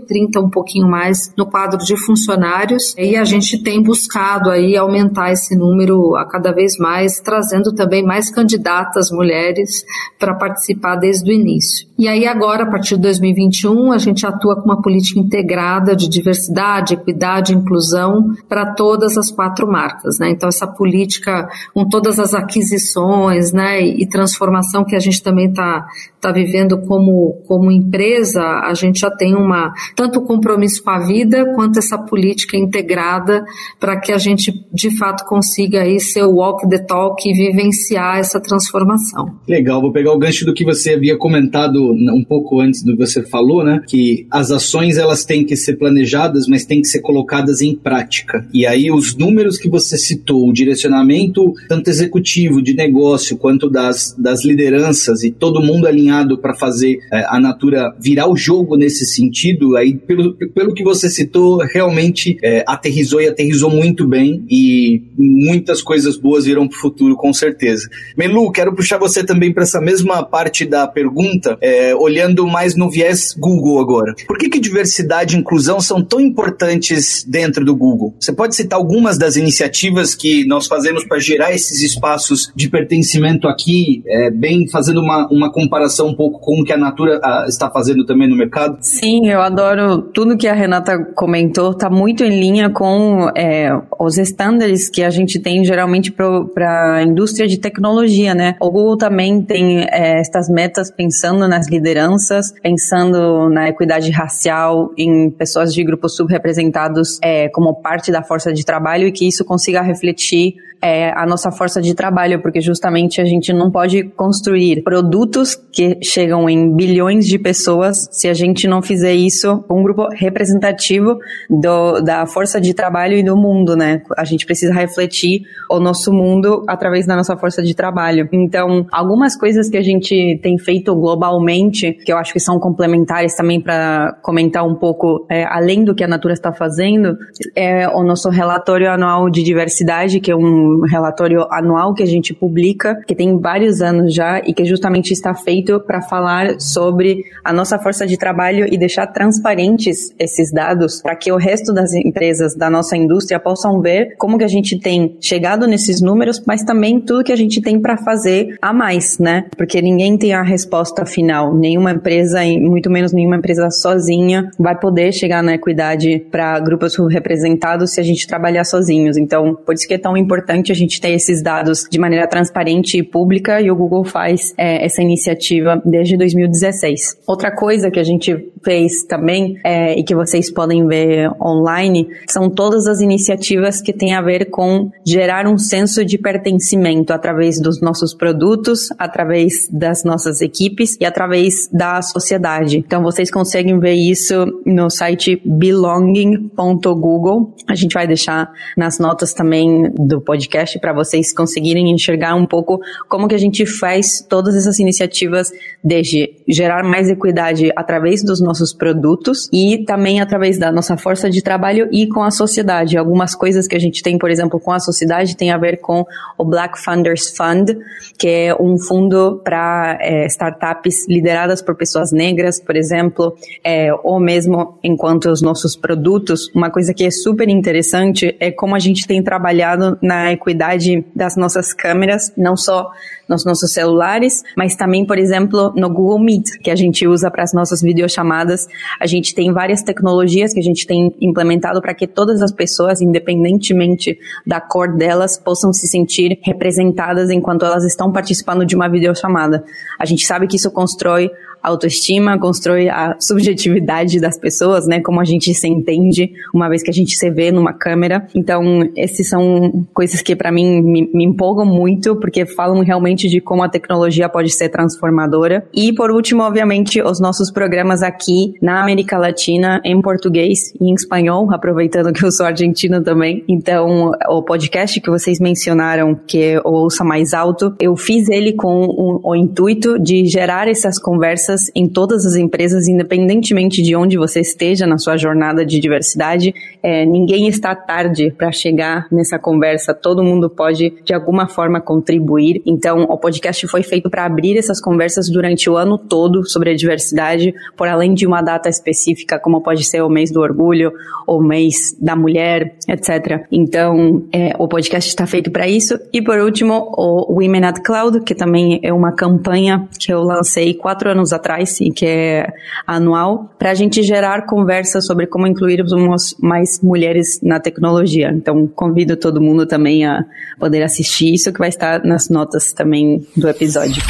30% 0.09 0.43
um 0.43 0.49
pouquinho 0.49 0.87
mais 0.87 1.31
no 1.37 1.45
quadro 1.45 1.77
de 1.77 1.95
funcionários, 1.97 2.93
e 2.97 3.15
a 3.15 3.23
gente 3.23 3.61
tem 3.61 3.81
buscado 3.81 4.48
aí 4.49 4.77
aumentar 4.77 5.31
esse 5.31 5.57
número 5.57 6.15
a 6.15 6.25
cada 6.25 6.51
vez 6.51 6.77
mais, 6.77 7.19
trazendo 7.19 7.73
também 7.73 8.03
mais 8.03 8.31
candidatas 8.31 9.11
mulheres 9.11 9.83
para 10.17 10.33
participar 10.33 10.95
desde 10.95 11.31
o 11.31 11.33
início. 11.33 11.89
E 11.99 12.07
aí 12.07 12.25
agora, 12.25 12.63
a 12.63 12.65
partir 12.65 12.95
de 12.95 13.01
2021, 13.01 13.91
a 13.91 13.97
gente 13.97 14.25
atua 14.25 14.55
com 14.55 14.63
uma 14.63 14.81
política 14.81 15.19
integrada 15.19 15.93
de 15.93 16.07
diversidade, 16.07 16.93
equidade 16.93 17.51
e 17.51 17.57
inclusão 17.57 18.33
para 18.47 18.73
todas 18.73 19.17
as 19.17 19.29
quatro 19.29 19.67
marcas, 19.67 20.17
né? 20.17 20.29
Então 20.29 20.47
essa 20.47 20.65
política 20.65 21.49
com 21.73 21.87
todas 21.89 22.17
as 22.17 22.33
aquisições, 22.33 23.51
né, 23.51 23.81
e 23.81 24.07
transformação 24.07 24.85
que 24.85 24.95
a 24.95 24.99
gente 24.99 25.21
também 25.21 25.49
está 25.49 25.85
tá 26.21 26.31
vivendo 26.31 26.79
como 26.81 27.43
como 27.45 27.69
empresa, 27.69 28.41
a 28.41 28.73
gente 28.73 28.99
já 28.99 29.11
tem 29.11 29.35
uma 29.35 29.73
tanto 29.93 30.21
compromisso 30.21 30.81
com 30.81 30.91
a 30.91 30.99
vida 30.99 31.53
quanto 31.53 31.79
essa 31.79 31.97
política 31.97 32.55
integrada 32.55 33.43
para 33.77 33.99
que 33.99 34.13
a 34.13 34.17
gente 34.17 34.38
de 34.73 34.97
fato 34.97 35.25
consiga 35.25 35.81
aí 35.81 35.99
ser 35.99 36.23
o 36.23 36.35
walk 36.35 36.67
the 36.69 36.79
talk 36.79 37.27
e 37.27 37.33
vivenciar 37.33 38.19
essa 38.19 38.39
transformação. 38.39 39.39
Legal, 39.47 39.81
vou 39.81 39.91
pegar 39.91 40.13
o 40.13 40.17
gancho 40.17 40.45
do 40.45 40.53
que 40.53 40.63
você 40.63 40.93
havia 40.93 41.17
comentado 41.17 41.91
um 41.91 42.23
pouco 42.23 42.59
antes 42.59 42.83
do 42.83 42.95
que 42.95 43.05
você 43.05 43.23
falou, 43.23 43.63
né? 43.63 43.81
Que 43.87 44.27
as 44.31 44.51
ações 44.51 44.97
elas 44.97 45.25
têm 45.25 45.45
que 45.45 45.55
ser 45.55 45.75
planejadas, 45.77 46.47
mas 46.47 46.65
têm 46.65 46.81
que 46.81 46.87
ser 46.87 47.01
colocadas 47.01 47.61
em 47.61 47.75
prática. 47.75 48.47
E 48.53 48.65
aí 48.65 48.91
os 48.91 49.15
números 49.15 49.57
que 49.57 49.69
você 49.69 49.97
citou, 49.97 50.47
o 50.47 50.53
direcionamento 50.53 51.53
tanto 51.67 51.89
executivo 51.89 52.61
de 52.61 52.73
negócio 52.73 53.37
quanto 53.37 53.69
das, 53.69 54.15
das 54.17 54.43
lideranças 54.45 55.23
e 55.23 55.31
todo 55.31 55.61
mundo 55.61 55.87
alinhado 55.87 56.37
para 56.37 56.55
fazer 56.55 56.99
é, 57.11 57.25
a 57.27 57.39
Natura 57.39 57.93
virar 57.99 58.29
o 58.29 58.35
jogo 58.35 58.75
nesse 58.75 59.05
sentido, 59.05 59.75
aí 59.75 59.95
pelo, 59.95 60.35
pelo 60.35 60.73
que 60.73 60.83
você 60.83 61.09
citou, 61.09 61.57
realmente 61.57 62.37
é, 62.43 62.63
aterrizou 62.67 63.21
e 63.21 63.27
aterrizou 63.27 63.69
muito 63.69 64.07
bem 64.07 64.28
e 64.49 65.01
muitas 65.17 65.81
coisas 65.81 66.17
boas 66.17 66.45
virão 66.45 66.67
para 66.67 66.77
o 66.77 66.79
futuro, 66.79 67.15
com 67.15 67.33
certeza. 67.33 67.87
Melu, 68.17 68.51
quero 68.51 68.75
puxar 68.75 68.97
você 68.97 69.23
também 69.23 69.53
para 69.53 69.63
essa 69.63 69.81
mesma 69.81 70.23
parte 70.23 70.65
da 70.65 70.87
pergunta, 70.87 71.57
é, 71.61 71.95
olhando 71.95 72.45
mais 72.47 72.75
no 72.75 72.89
viés 72.89 73.35
Google 73.37 73.79
agora. 73.79 74.13
Por 74.27 74.37
que, 74.37 74.49
que 74.49 74.59
diversidade 74.59 75.35
e 75.35 75.39
inclusão 75.39 75.79
são 75.79 76.03
tão 76.03 76.19
importantes 76.19 77.23
dentro 77.27 77.63
do 77.63 77.75
Google? 77.75 78.13
Você 78.19 78.33
pode 78.33 78.55
citar 78.55 78.77
algumas 78.77 79.17
das 79.17 79.35
iniciativas 79.35 80.15
que 80.15 80.45
nós 80.45 80.67
fazemos 80.67 81.03
para 81.03 81.19
gerar 81.19 81.53
esses 81.53 81.81
espaços 81.81 82.51
de 82.55 82.69
pertencimento 82.69 83.47
aqui, 83.47 84.03
é, 84.07 84.29
bem 84.29 84.67
fazendo 84.67 85.01
uma, 85.01 85.27
uma 85.31 85.51
comparação 85.51 86.09
um 86.09 86.15
pouco 86.15 86.39
com 86.39 86.61
o 86.61 86.63
que 86.63 86.73
a 86.73 86.77
Natura 86.77 87.19
a, 87.23 87.45
está 87.47 87.69
fazendo 87.69 88.05
também 88.05 88.27
no 88.27 88.35
mercado? 88.35 88.77
Sim, 88.81 89.27
eu 89.27 89.41
adoro 89.41 90.01
tudo 90.01 90.37
que 90.37 90.47
a 90.47 90.53
Renata 90.53 90.97
comentou, 91.15 91.71
está 91.71 91.89
muito 91.89 92.23
em 92.23 92.39
linha 92.39 92.69
com 92.69 93.29
é, 93.35 93.69
os 93.99 94.17
estándares 94.19 94.89
que 94.89 95.03
a 95.03 95.09
gente 95.09 95.39
tem 95.39 95.63
geralmente 95.63 96.11
para 96.11 96.95
a 96.95 97.03
indústria 97.03 97.47
de 97.47 97.57
tecnologia, 97.57 98.35
né? 98.35 98.55
O 98.61 98.69
Google 98.69 98.97
também 98.97 99.41
tem 99.41 99.81
é, 99.83 100.19
estas 100.19 100.49
metas 100.49 100.91
pensando 100.91 101.47
nas 101.47 101.67
lideranças, 101.67 102.53
pensando 102.61 103.49
na 103.49 103.69
equidade 103.69 104.11
racial 104.11 104.91
em 104.97 105.31
pessoas 105.31 105.73
de 105.73 105.83
grupos 105.83 106.15
subrepresentados 106.15 107.17
é, 107.23 107.49
como 107.49 107.81
parte 107.81 108.11
da 108.11 108.21
força 108.21 108.53
de 108.53 108.65
trabalho 108.65 109.07
e 109.07 109.11
que 109.11 109.27
isso 109.27 109.43
consiga 109.45 109.81
refletir 109.81 110.55
é, 110.81 111.11
a 111.11 111.25
nossa 111.25 111.51
força 111.51 111.81
de 111.81 111.93
trabalho, 111.93 112.41
porque 112.41 112.61
justamente 112.61 113.19
a 113.21 113.25
gente 113.25 113.51
não 113.51 113.69
pode 113.69 114.03
construir 114.15 114.81
produtos 114.83 115.55
que 115.55 115.97
chegam 116.03 116.49
em 116.49 116.75
bilhões 116.75 117.27
de 117.27 117.37
pessoas 117.37 118.07
se 118.11 118.27
a 118.27 118.33
gente 118.33 118.67
não 118.67 118.81
fizer 118.81 119.13
isso 119.13 119.63
com 119.67 119.79
um 119.79 119.83
grupo 119.83 120.07
representativo 120.13 121.17
do, 121.49 122.01
da 122.01 122.25
força 122.25 122.59
de 122.61 122.73
trabalho 122.73 123.17
e 123.17 123.23
do 123.23 123.35
mundo, 123.35 123.75
né? 123.75 124.01
A 124.17 124.23
gente 124.23 124.45
precisa 124.45 124.73
refletir 124.73 125.41
o 125.69 125.79
nosso 125.79 126.11
mundo 126.13 126.63
através 126.67 127.05
da 127.05 127.15
nossa 127.15 127.35
força 127.35 127.61
de 127.61 127.73
trabalho. 127.73 128.27
Então, 128.31 128.85
algumas 128.91 129.35
coisas 129.35 129.69
que 129.69 129.77
a 129.77 129.81
gente 129.81 130.39
tem 130.41 130.57
feito 130.57 130.95
globalmente, 130.95 131.93
que 131.93 132.11
eu 132.11 132.17
acho 132.17 132.33
que 132.33 132.39
são 132.39 132.59
complementares 132.59 133.35
também 133.35 133.61
para 133.61 134.17
comentar 134.21 134.65
um 134.65 134.75
pouco, 134.75 135.25
é, 135.29 135.43
além 135.45 135.83
do 135.83 135.93
que 135.93 136.03
a 136.03 136.07
Natura 136.07 136.33
está 136.33 136.53
fazendo, 136.53 137.17
é 137.55 137.87
o 137.89 138.03
nosso 138.03 138.29
relatório 138.29 138.89
anual 138.89 139.29
de 139.29 139.43
diversidade, 139.43 140.19
que 140.19 140.31
é 140.31 140.35
um 140.35 140.68
um 140.69 140.87
relatório 140.87 141.45
anual 141.51 141.93
que 141.93 142.03
a 142.03 142.07
gente 142.07 142.33
publica, 142.33 142.95
que 143.07 143.15
tem 143.15 143.39
vários 143.39 143.81
anos 143.81 144.13
já 144.13 144.39
e 144.39 144.53
que 144.53 144.65
justamente 144.65 145.11
está 145.11 145.33
feito 145.33 145.79
para 145.79 146.01
falar 146.01 146.59
sobre 146.59 147.23
a 147.43 147.51
nossa 147.53 147.79
força 147.79 148.05
de 148.05 148.17
trabalho 148.17 148.65
e 148.71 148.77
deixar 148.77 149.07
transparentes 149.07 150.13
esses 150.19 150.51
dados 150.51 151.01
para 151.01 151.15
que 151.15 151.31
o 151.31 151.37
resto 151.37 151.73
das 151.73 151.93
empresas 151.93 152.55
da 152.55 152.69
nossa 152.69 152.95
indústria 152.95 153.39
possam 153.39 153.81
ver 153.81 154.15
como 154.17 154.37
que 154.37 154.43
a 154.43 154.47
gente 154.47 154.79
tem 154.79 155.17
chegado 155.21 155.67
nesses 155.67 156.01
números, 156.01 156.41
mas 156.45 156.63
também 156.63 156.99
tudo 156.99 157.23
que 157.23 157.31
a 157.31 157.37
gente 157.37 157.61
tem 157.61 157.79
para 157.79 157.97
fazer 157.97 158.57
a 158.61 158.73
mais, 158.73 159.17
né? 159.19 159.45
Porque 159.57 159.81
ninguém 159.81 160.17
tem 160.17 160.33
a 160.33 160.41
resposta 160.41 161.05
final, 161.05 161.55
nenhuma 161.55 161.91
empresa, 161.91 162.39
muito 162.59 162.89
menos 162.89 163.13
nenhuma 163.13 163.37
empresa 163.37 163.69
sozinha 163.69 164.49
vai 164.57 164.77
poder 164.77 165.11
chegar 165.11 165.41
na 165.41 165.53
equidade 165.55 166.25
para 166.31 166.59
grupos 166.59 166.95
representados 167.09 167.91
se 167.91 167.99
a 167.99 168.03
gente 168.03 168.27
trabalhar 168.27 168.63
sozinhos. 168.63 169.17
Então, 169.17 169.55
por 169.55 169.73
isso 169.73 169.87
que 169.87 169.93
é 169.93 169.97
tão 169.97 170.15
importante 170.17 170.58
a 170.71 170.75
gente 170.75 170.99
ter 170.99 171.11
esses 171.11 171.41
dados 171.41 171.85
de 171.89 171.99
maneira 171.99 172.27
transparente 172.27 172.97
e 172.97 173.03
pública 173.03 173.61
e 173.61 173.71
o 173.71 173.75
Google 173.75 174.03
faz 174.03 174.53
é, 174.57 174.85
essa 174.85 175.01
iniciativa 175.01 175.81
desde 175.85 176.17
2016. 176.17 177.19
Outra 177.27 177.55
coisa 177.55 177.89
que 177.89 177.99
a 177.99 178.03
gente 178.03 178.51
fez 178.63 179.03
também 179.07 179.57
é, 179.63 179.97
e 179.97 180.03
que 180.03 180.15
vocês 180.15 180.51
podem 180.51 180.85
ver 180.85 181.31
online 181.41 182.07
são 182.29 182.49
todas 182.49 182.87
as 182.87 182.99
iniciativas 182.99 183.81
que 183.81 183.93
têm 183.93 184.13
a 184.13 184.21
ver 184.21 184.49
com 184.49 184.91
gerar 185.05 185.47
um 185.47 185.57
senso 185.57 186.03
de 186.03 186.17
pertencimento 186.17 187.13
através 187.13 187.61
dos 187.61 187.81
nossos 187.81 188.13
produtos, 188.13 188.89
através 188.97 189.69
das 189.71 190.03
nossas 190.03 190.41
equipes 190.41 190.97
e 190.99 191.05
através 191.05 191.69
da 191.71 192.01
sociedade. 192.01 192.79
Então 192.79 193.01
vocês 193.01 193.31
conseguem 193.31 193.79
ver 193.79 193.93
isso 193.93 194.45
no 194.65 194.89
site 194.89 195.41
belonging.google. 195.45 197.53
A 197.67 197.75
gente 197.75 197.93
vai 197.93 198.07
deixar 198.07 198.51
nas 198.75 198.99
notas 198.99 199.33
também 199.33 199.89
do 199.93 200.21
podcast 200.21 200.48
para 200.79 200.93
vocês 200.93 201.33
conseguirem 201.33 201.91
enxergar 201.91 202.35
um 202.35 202.45
pouco 202.45 202.79
como 203.07 203.27
que 203.27 203.35
a 203.35 203.39
gente 203.39 203.65
faz 203.65 204.25
todas 204.27 204.55
essas 204.55 204.79
iniciativas 204.79 205.51
desde 205.83 206.33
gerar 206.47 206.83
mais 206.83 207.09
equidade 207.09 207.71
através 207.75 208.23
dos 208.23 208.41
nossos 208.41 208.73
produtos 208.73 209.49
e 209.53 209.83
também 209.85 210.19
através 210.21 210.57
da 210.57 210.71
nossa 210.71 210.97
força 210.97 211.29
de 211.29 211.41
trabalho 211.41 211.87
e 211.91 212.07
com 212.07 212.23
a 212.23 212.31
sociedade. 212.31 212.97
Algumas 212.97 213.35
coisas 213.35 213.67
que 213.67 213.75
a 213.75 213.79
gente 213.79 214.01
tem, 214.01 214.17
por 214.17 214.29
exemplo, 214.29 214.59
com 214.59 214.71
a 214.71 214.79
sociedade 214.79 215.35
tem 215.35 215.51
a 215.51 215.57
ver 215.57 215.77
com 215.77 216.05
o 216.37 216.43
Black 216.43 216.79
Funders 216.79 217.33
Fund, 217.35 217.77
que 218.17 218.27
é 218.27 218.55
um 218.55 218.77
fundo 218.77 219.41
para 219.43 219.97
é, 220.01 220.25
startups 220.25 221.07
lideradas 221.07 221.61
por 221.61 221.75
pessoas 221.75 222.11
negras, 222.11 222.59
por 222.59 222.75
exemplo, 222.75 223.35
é, 223.63 223.89
ou 224.03 224.19
mesmo 224.19 224.77
enquanto 224.83 225.29
os 225.29 225.41
nossos 225.41 225.75
produtos. 225.75 226.49
Uma 226.53 226.69
coisa 226.69 226.93
que 226.93 227.05
é 227.05 227.11
super 227.11 227.47
interessante 227.49 228.35
é 228.39 228.51
como 228.51 228.75
a 228.75 228.79
gente 228.79 229.07
tem 229.07 229.23
trabalhado 229.23 229.97
na 230.01 230.31
equidade 230.39 231.05
das 231.15 231.35
nossas 231.35 231.73
câmeras, 231.73 232.31
não 232.37 232.55
só 232.55 232.91
nos 233.27 233.45
nossos 233.45 233.71
celulares, 233.71 234.43
mas 234.57 234.75
também, 234.75 235.05
por 235.05 235.19
exemplo, 235.19 235.71
no 235.75 235.87
Google 235.89 236.19
Meet, 236.19 236.57
que 236.63 236.71
a 236.71 236.75
gente 236.75 237.07
usa 237.07 237.29
para 237.29 237.43
as 237.43 237.53
nossas 237.53 237.81
videochamadas. 237.81 238.67
A 238.99 239.05
gente 239.05 239.35
tem 239.35 239.53
várias 239.53 239.83
tecnologias 239.83 240.51
que 240.51 240.59
a 240.59 240.63
gente 240.63 240.87
tem 240.87 241.13
implementado 241.21 241.79
para 241.79 241.93
que 241.93 242.07
todas 242.07 242.41
as 242.41 242.51
pessoas, 242.51 243.01
independentemente 243.01 244.17
da 244.45 244.59
cor 244.59 244.97
delas, 244.97 245.37
possam 245.37 245.71
se 245.71 245.87
sentir 245.87 246.39
representadas 246.41 247.29
enquanto 247.29 247.65
elas 247.65 247.85
estão 247.85 248.11
participando 248.11 248.65
de 248.65 248.75
uma 248.75 248.89
videochamada. 248.89 249.63
A 249.99 250.05
gente 250.05 250.25
sabe 250.25 250.47
que 250.47 250.55
isso 250.55 250.71
constrói 250.71 251.29
autoestima, 251.61 252.39
constrói 252.39 252.89
a 252.89 253.15
subjetividade 253.19 254.19
das 254.19 254.37
pessoas, 254.37 254.87
né? 254.87 255.01
Como 255.01 255.19
a 255.19 255.25
gente 255.25 255.53
se 255.53 255.67
entende 255.67 256.31
uma 256.53 256.69
vez 256.69 256.81
que 256.81 256.89
a 256.89 256.93
gente 256.93 257.15
se 257.15 257.29
vê 257.29 257.51
numa 257.51 257.73
câmera. 257.73 258.27
Então, 258.33 258.89
esses 258.95 259.27
são 259.29 259.85
coisas 259.93 260.21
que 260.21 260.35
para 260.35 260.51
mim 260.51 260.81
me, 260.81 261.09
me, 261.13 261.25
empolgam 261.25 261.65
muito, 261.65 262.15
porque 262.15 262.45
falam 262.45 262.81
realmente 262.81 263.27
de 263.27 263.41
como 263.41 263.63
a 263.63 263.69
tecnologia 263.69 264.29
pode 264.29 264.51
ser 264.51 264.69
transformadora. 264.69 265.67
E 265.73 265.93
por 265.93 266.11
último, 266.11 266.43
obviamente, 266.43 267.01
os 267.01 267.19
nossos 267.19 267.51
programas 267.51 268.01
aqui 268.01 268.53
na 268.61 268.81
América 268.81 269.17
Latina 269.17 269.81
em 269.83 270.01
português 270.01 270.73
e 270.79 270.89
em 270.89 270.93
espanhol, 270.93 271.51
aproveitando 271.53 272.13
que 272.13 272.23
eu 272.23 272.31
sou 272.31 272.45
argentina 272.45 273.01
também. 273.01 273.43
Então, 273.47 274.11
o 274.29 274.41
podcast 274.41 274.99
que 275.01 275.09
vocês 275.09 275.39
mencionaram, 275.39 276.15
que 276.15 276.41
é 276.41 276.59
o 276.59 276.69
Ouça 276.69 277.03
Mais 277.03 277.33
Alto, 277.33 277.75
eu 277.79 277.95
fiz 277.95 278.29
ele 278.29 278.53
com 278.53 278.85
o, 278.85 279.31
o 279.31 279.35
intuito 279.35 279.99
de 279.99 280.25
gerar 280.25 280.67
essas 280.67 280.99
conversas 280.99 281.48
conversas 281.49 281.71
em 281.75 281.87
todas 281.87 282.25
as 282.25 282.35
empresas, 282.35 282.87
independentemente 282.87 283.81
de 283.81 283.95
onde 283.95 284.17
você 284.17 284.41
esteja 284.41 284.85
na 284.85 284.97
sua 284.97 285.17
jornada 285.17 285.65
de 285.65 285.79
diversidade. 285.79 286.53
É, 286.83 287.05
ninguém 287.05 287.47
está 287.47 287.75
tarde 287.75 288.33
para 288.37 288.51
chegar 288.51 289.07
nessa 289.11 289.39
conversa, 289.39 289.93
todo 289.93 290.23
mundo 290.23 290.49
pode 290.49 290.93
de 291.03 291.13
alguma 291.13 291.47
forma 291.47 291.81
contribuir. 291.81 292.61
Então, 292.65 293.03
o 293.03 293.17
podcast 293.17 293.67
foi 293.67 293.83
feito 293.83 294.09
para 294.09 294.25
abrir 294.25 294.57
essas 294.57 294.79
conversas 294.79 295.29
durante 295.29 295.69
o 295.69 295.75
ano 295.75 295.97
todo 295.97 296.47
sobre 296.47 296.71
a 296.71 296.75
diversidade, 296.75 297.53
por 297.75 297.87
além 297.87 298.13
de 298.13 298.27
uma 298.27 298.41
data 298.41 298.69
específica, 298.69 299.39
como 299.39 299.61
pode 299.61 299.83
ser 299.83 300.01
o 300.03 300.09
mês 300.09 300.31
do 300.31 300.41
orgulho, 300.41 300.91
o 301.27 301.41
mês 301.41 301.95
da 301.99 302.15
mulher, 302.15 302.75
etc. 302.87 303.45
Então, 303.51 304.23
é, 304.31 304.53
o 304.57 304.67
podcast 304.67 305.09
está 305.09 305.25
feito 305.25 305.51
para 305.51 305.67
isso. 305.67 305.99
E 306.13 306.21
por 306.21 306.39
último, 306.39 306.93
o 306.97 307.33
Women 307.33 307.65
at 307.65 307.79
Cloud, 307.83 308.21
que 308.21 308.35
também 308.35 308.79
é 308.83 308.93
uma 308.93 309.11
campanha 309.11 309.87
que 309.99 310.11
eu 310.11 310.21
lancei 310.21 310.73
quatro 310.73 311.09
anos 311.09 311.33
atrás 311.33 311.38
e 311.81 311.91
que 311.91 312.05
é 312.05 312.53
anual, 312.85 313.49
para 313.57 313.71
a 313.71 313.73
gente 313.73 314.03
gerar 314.03 314.45
conversa 314.45 315.01
sobre 315.01 315.27
como 315.27 315.47
incluirmos 315.47 316.35
mais 316.39 316.79
mulheres 316.81 317.39
na 317.41 317.59
tecnologia. 317.59 318.31
Então, 318.33 318.67
convido 318.67 319.15
todo 319.17 319.41
mundo 319.41 319.65
também 319.65 320.05
a 320.05 320.23
poder 320.59 320.83
assistir 320.83 321.33
isso, 321.33 321.51
que 321.51 321.59
vai 321.59 321.69
estar 321.69 322.03
nas 322.03 322.29
notas 322.29 322.71
também 322.71 323.25
do 323.35 323.47
episódio. 323.47 324.01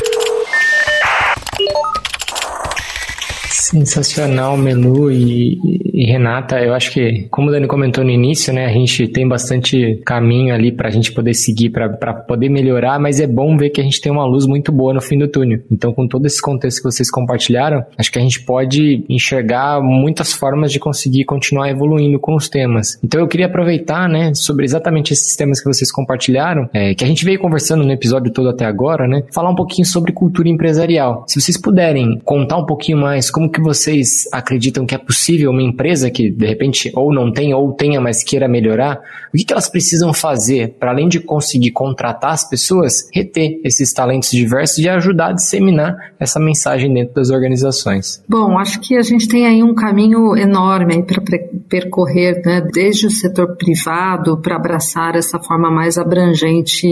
Sensacional, 3.69 4.57
Melu 4.57 5.11
e, 5.11 5.59
e, 5.93 6.03
Renata. 6.05 6.59
Eu 6.59 6.73
acho 6.73 6.91
que, 6.91 7.27
como 7.29 7.49
o 7.49 7.51
Dani 7.51 7.67
comentou 7.67 8.03
no 8.03 8.09
início, 8.09 8.51
né, 8.51 8.65
a 8.65 8.71
gente 8.71 9.07
tem 9.07 9.27
bastante 9.27 10.01
caminho 10.03 10.55
ali 10.55 10.71
para 10.71 10.87
a 10.87 10.91
gente 10.91 11.11
poder 11.11 11.35
seguir, 11.35 11.69
para 11.69 12.13
poder 12.13 12.49
melhorar, 12.49 12.99
mas 12.99 13.19
é 13.19 13.27
bom 13.27 13.55
ver 13.55 13.69
que 13.69 13.79
a 13.79 13.83
gente 13.83 14.01
tem 14.01 14.11
uma 14.11 14.25
luz 14.25 14.47
muito 14.47 14.71
boa 14.71 14.91
no 14.91 14.99
fim 14.99 15.19
do 15.19 15.27
túnel. 15.27 15.59
Então, 15.71 15.93
com 15.93 16.07
todo 16.07 16.25
esse 16.25 16.41
contexto 16.41 16.77
que 16.79 16.85
vocês 16.85 17.11
compartilharam, 17.11 17.85
acho 17.95 18.11
que 18.11 18.17
a 18.17 18.21
gente 18.21 18.41
pode 18.41 19.05
enxergar 19.07 19.79
muitas 19.83 20.33
formas 20.33 20.71
de 20.71 20.79
conseguir 20.79 21.25
continuar 21.25 21.69
evoluindo 21.69 22.17
com 22.17 22.35
os 22.35 22.49
temas. 22.49 22.97
Então, 23.03 23.21
eu 23.21 23.27
queria 23.27 23.45
aproveitar, 23.45 24.09
né, 24.09 24.33
sobre 24.33 24.65
exatamente 24.65 25.13
esses 25.13 25.35
temas 25.35 25.59
que 25.61 25.67
vocês 25.67 25.91
compartilharam, 25.91 26.67
é, 26.73 26.95
que 26.95 27.03
a 27.03 27.07
gente 27.07 27.23
veio 27.23 27.37
conversando 27.37 27.83
no 27.83 27.91
episódio 27.91 28.33
todo 28.33 28.49
até 28.49 28.65
agora, 28.65 29.07
né, 29.07 29.21
falar 29.31 29.51
um 29.51 29.55
pouquinho 29.55 29.85
sobre 29.85 30.11
cultura 30.11 30.49
empresarial. 30.49 31.23
Se 31.27 31.39
vocês 31.39 31.55
puderem 31.55 32.19
contar 32.25 32.57
um 32.57 32.65
pouquinho 32.65 32.97
mais 32.97 33.29
como 33.29 33.47
que 33.47 33.58
que 33.59 33.63
vocês 33.63 34.27
acreditam 34.31 34.85
que 34.85 34.95
é 34.95 34.97
possível 34.97 35.51
uma 35.51 35.61
empresa 35.61 36.09
que 36.09 36.31
de 36.31 36.45
repente 36.45 36.91
ou 36.95 37.13
não 37.13 37.31
tem 37.31 37.53
ou 37.53 37.73
tenha, 37.73 37.99
mas 37.99 38.23
queira 38.23 38.47
melhorar? 38.47 38.99
O 39.33 39.37
que, 39.37 39.43
que 39.43 39.53
elas 39.53 39.69
precisam 39.69 40.13
fazer 40.13 40.75
para 40.79 40.91
além 40.91 41.07
de 41.07 41.19
conseguir 41.19 41.71
contratar 41.71 42.31
as 42.31 42.49
pessoas, 42.49 43.09
reter 43.13 43.59
esses 43.63 43.93
talentos 43.93 44.31
diversos 44.31 44.79
e 44.79 44.89
ajudar 44.89 45.27
a 45.27 45.33
disseminar 45.33 46.13
essa 46.19 46.39
mensagem 46.39 46.91
dentro 46.91 47.13
das 47.13 47.29
organizações? 47.29 48.23
Bom, 48.27 48.57
acho 48.57 48.79
que 48.79 48.95
a 48.95 49.01
gente 49.01 49.27
tem 49.27 49.45
aí 49.45 49.61
um 49.61 49.75
caminho 49.75 50.35
enorme 50.35 51.03
para 51.03 51.21
percorrer, 51.69 52.41
né, 52.45 52.61
desde 52.73 53.07
o 53.07 53.11
setor 53.11 53.55
privado 53.55 54.41
para 54.41 54.55
abraçar 54.55 55.15
essa 55.15 55.39
forma 55.39 55.69
mais 55.69 55.97
abrangente 55.97 56.87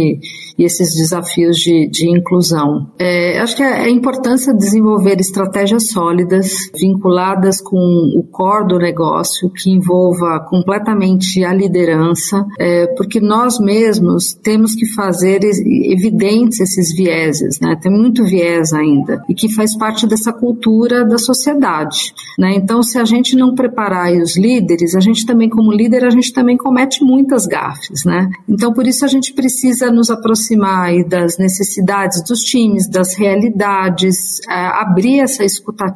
e 0.57 0.63
esses 0.63 0.95
desafios 0.95 1.57
de, 1.57 1.89
de 1.89 2.09
inclusão. 2.09 2.91
É, 2.99 3.39
acho 3.39 3.55
que 3.55 3.63
é 3.63 3.85
a 3.85 3.89
importância 3.89 4.53
de 4.53 4.59
desenvolver 4.59 5.19
estratégias 5.19 5.89
sólidas 5.89 6.69
vinculadas 6.79 7.61
com 7.61 7.77
o 7.77 8.23
core 8.31 8.67
do 8.67 8.77
negócio, 8.77 9.49
que 9.49 9.71
envolva 9.71 10.45
completamente 10.49 11.43
a 11.43 11.53
liderança, 11.53 12.45
é, 12.59 12.87
porque 12.95 13.19
nós 13.19 13.59
mesmos 13.59 14.33
temos 14.33 14.75
que 14.75 14.85
fazer 14.93 15.39
evidentes 15.43 16.59
esses 16.59 16.95
vieses, 16.95 17.59
né? 17.59 17.75
Tem 17.81 17.91
muito 17.91 18.23
viés 18.23 18.73
ainda 18.73 19.23
e 19.29 19.33
que 19.33 19.53
faz 19.53 19.77
parte 19.77 20.07
dessa 20.07 20.31
cultura 20.33 21.05
da 21.05 21.17
sociedade, 21.17 22.13
né? 22.37 22.53
Então, 22.55 22.83
se 22.83 22.97
a 22.97 23.05
gente 23.05 23.35
não 23.35 23.55
preparar 23.55 24.11
os 24.13 24.37
líderes, 24.37 24.95
a 24.95 24.99
gente 24.99 25.25
também, 25.25 25.49
como 25.49 25.71
líder, 25.71 26.05
a 26.05 26.09
gente 26.09 26.31
também 26.33 26.57
comete 26.57 27.03
muitas 27.03 27.45
gafes, 27.45 28.03
né? 28.05 28.29
Então, 28.47 28.73
por 28.73 28.85
isso 28.85 29.05
a 29.05 29.07
gente 29.07 29.33
precisa 29.33 29.91
nos 29.91 30.09
aproximar 30.09 31.03
das 31.05 31.37
necessidades 31.37 32.23
dos 32.23 32.41
times, 32.41 32.89
das 32.89 33.15
realidades, 33.15 34.39
é, 34.47 34.53
abrir 34.53 35.19
essa 35.19 35.43
escutativa 35.43 35.87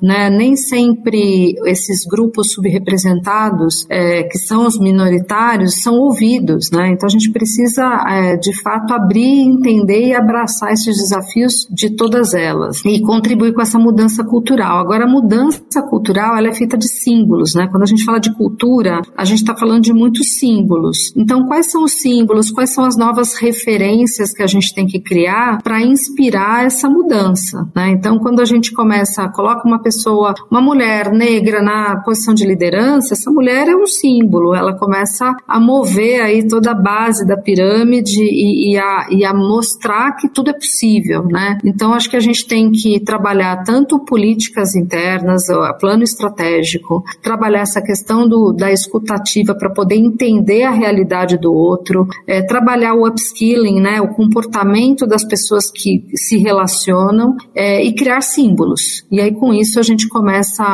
né? 0.00 0.30
Nem 0.30 0.56
sempre 0.56 1.54
esses 1.66 2.04
grupos 2.04 2.52
subrepresentados, 2.52 3.86
é, 3.88 4.24
que 4.24 4.38
são 4.38 4.66
os 4.66 4.78
minoritários, 4.78 5.82
são 5.82 5.94
ouvidos, 5.94 6.70
né? 6.70 6.92
Então 6.92 7.06
a 7.06 7.10
gente 7.10 7.30
precisa, 7.30 7.82
é, 8.08 8.36
de 8.36 8.52
fato, 8.62 8.92
abrir, 8.92 9.40
entender 9.40 10.08
e 10.08 10.14
abraçar 10.14 10.72
esses 10.72 10.96
desafios 10.96 11.66
de 11.70 11.90
todas 11.90 12.34
elas 12.34 12.84
e 12.84 13.00
contribuir 13.02 13.52
com 13.52 13.62
essa 13.62 13.78
mudança 13.78 14.24
cultural. 14.24 14.78
Agora, 14.78 15.04
a 15.04 15.08
mudança 15.08 15.55
cultural 15.82 16.36
ela 16.36 16.48
é 16.48 16.54
feita 16.54 16.76
de 16.76 16.88
símbolos, 16.88 17.54
né? 17.54 17.68
Quando 17.70 17.82
a 17.82 17.86
gente 17.86 18.04
fala 18.04 18.18
de 18.18 18.34
cultura, 18.34 19.00
a 19.16 19.24
gente 19.24 19.38
está 19.38 19.54
falando 19.56 19.82
de 19.82 19.92
muitos 19.92 20.38
símbolos. 20.38 21.12
Então, 21.16 21.46
quais 21.46 21.70
são 21.70 21.84
os 21.84 21.92
símbolos? 21.92 22.50
Quais 22.50 22.72
são 22.72 22.84
as 22.84 22.96
novas 22.96 23.34
referências 23.34 24.32
que 24.32 24.42
a 24.42 24.46
gente 24.46 24.74
tem 24.74 24.86
que 24.86 25.00
criar 25.00 25.62
para 25.62 25.80
inspirar 25.80 26.64
essa 26.64 26.88
mudança, 26.88 27.68
né? 27.74 27.90
Então, 27.90 28.18
quando 28.18 28.40
a 28.40 28.44
gente 28.44 28.72
começa, 28.72 29.28
coloca 29.28 29.66
uma 29.66 29.80
pessoa, 29.80 30.34
uma 30.50 30.60
mulher 30.60 31.10
negra 31.12 31.62
na 31.62 31.96
posição 32.04 32.34
de 32.34 32.46
liderança, 32.46 33.14
essa 33.14 33.30
mulher 33.30 33.68
é 33.68 33.76
um 33.76 33.86
símbolo. 33.86 34.54
Ela 34.54 34.76
começa 34.76 35.34
a 35.46 35.60
mover 35.60 36.20
aí 36.20 36.46
toda 36.46 36.72
a 36.72 36.74
base 36.74 37.26
da 37.26 37.36
pirâmide 37.36 38.22
e, 38.22 38.72
e, 38.72 38.78
a, 38.78 39.06
e 39.10 39.24
a 39.24 39.32
mostrar 39.34 40.12
que 40.12 40.28
tudo 40.28 40.50
é 40.50 40.52
possível, 40.52 41.24
né? 41.24 41.58
Então, 41.64 41.92
acho 41.92 42.10
que 42.10 42.16
a 42.16 42.20
gente 42.20 42.46
tem 42.46 42.70
que 42.70 43.00
trabalhar 43.00 43.62
tanto 43.64 43.98
políticas 44.04 44.74
internas, 44.74 45.45
plano 45.78 46.02
estratégico, 46.02 47.02
trabalhar 47.22 47.60
essa 47.60 47.82
questão 47.82 48.28
do, 48.28 48.52
da 48.52 48.72
escutativa 48.72 49.54
para 49.54 49.70
poder 49.70 49.96
entender 49.96 50.62
a 50.62 50.70
realidade 50.70 51.38
do 51.38 51.52
outro, 51.52 52.06
é, 52.26 52.42
trabalhar 52.42 52.94
o 52.94 53.06
upskilling, 53.06 53.80
né, 53.80 54.00
o 54.00 54.08
comportamento 54.08 55.06
das 55.06 55.24
pessoas 55.24 55.70
que 55.70 56.04
se 56.14 56.36
relacionam 56.38 57.36
é, 57.54 57.82
e 57.82 57.94
criar 57.94 58.20
símbolos. 58.20 59.04
E 59.10 59.20
aí 59.20 59.32
com 59.32 59.52
isso 59.52 59.78
a 59.78 59.82
gente 59.82 60.08
começa 60.08 60.64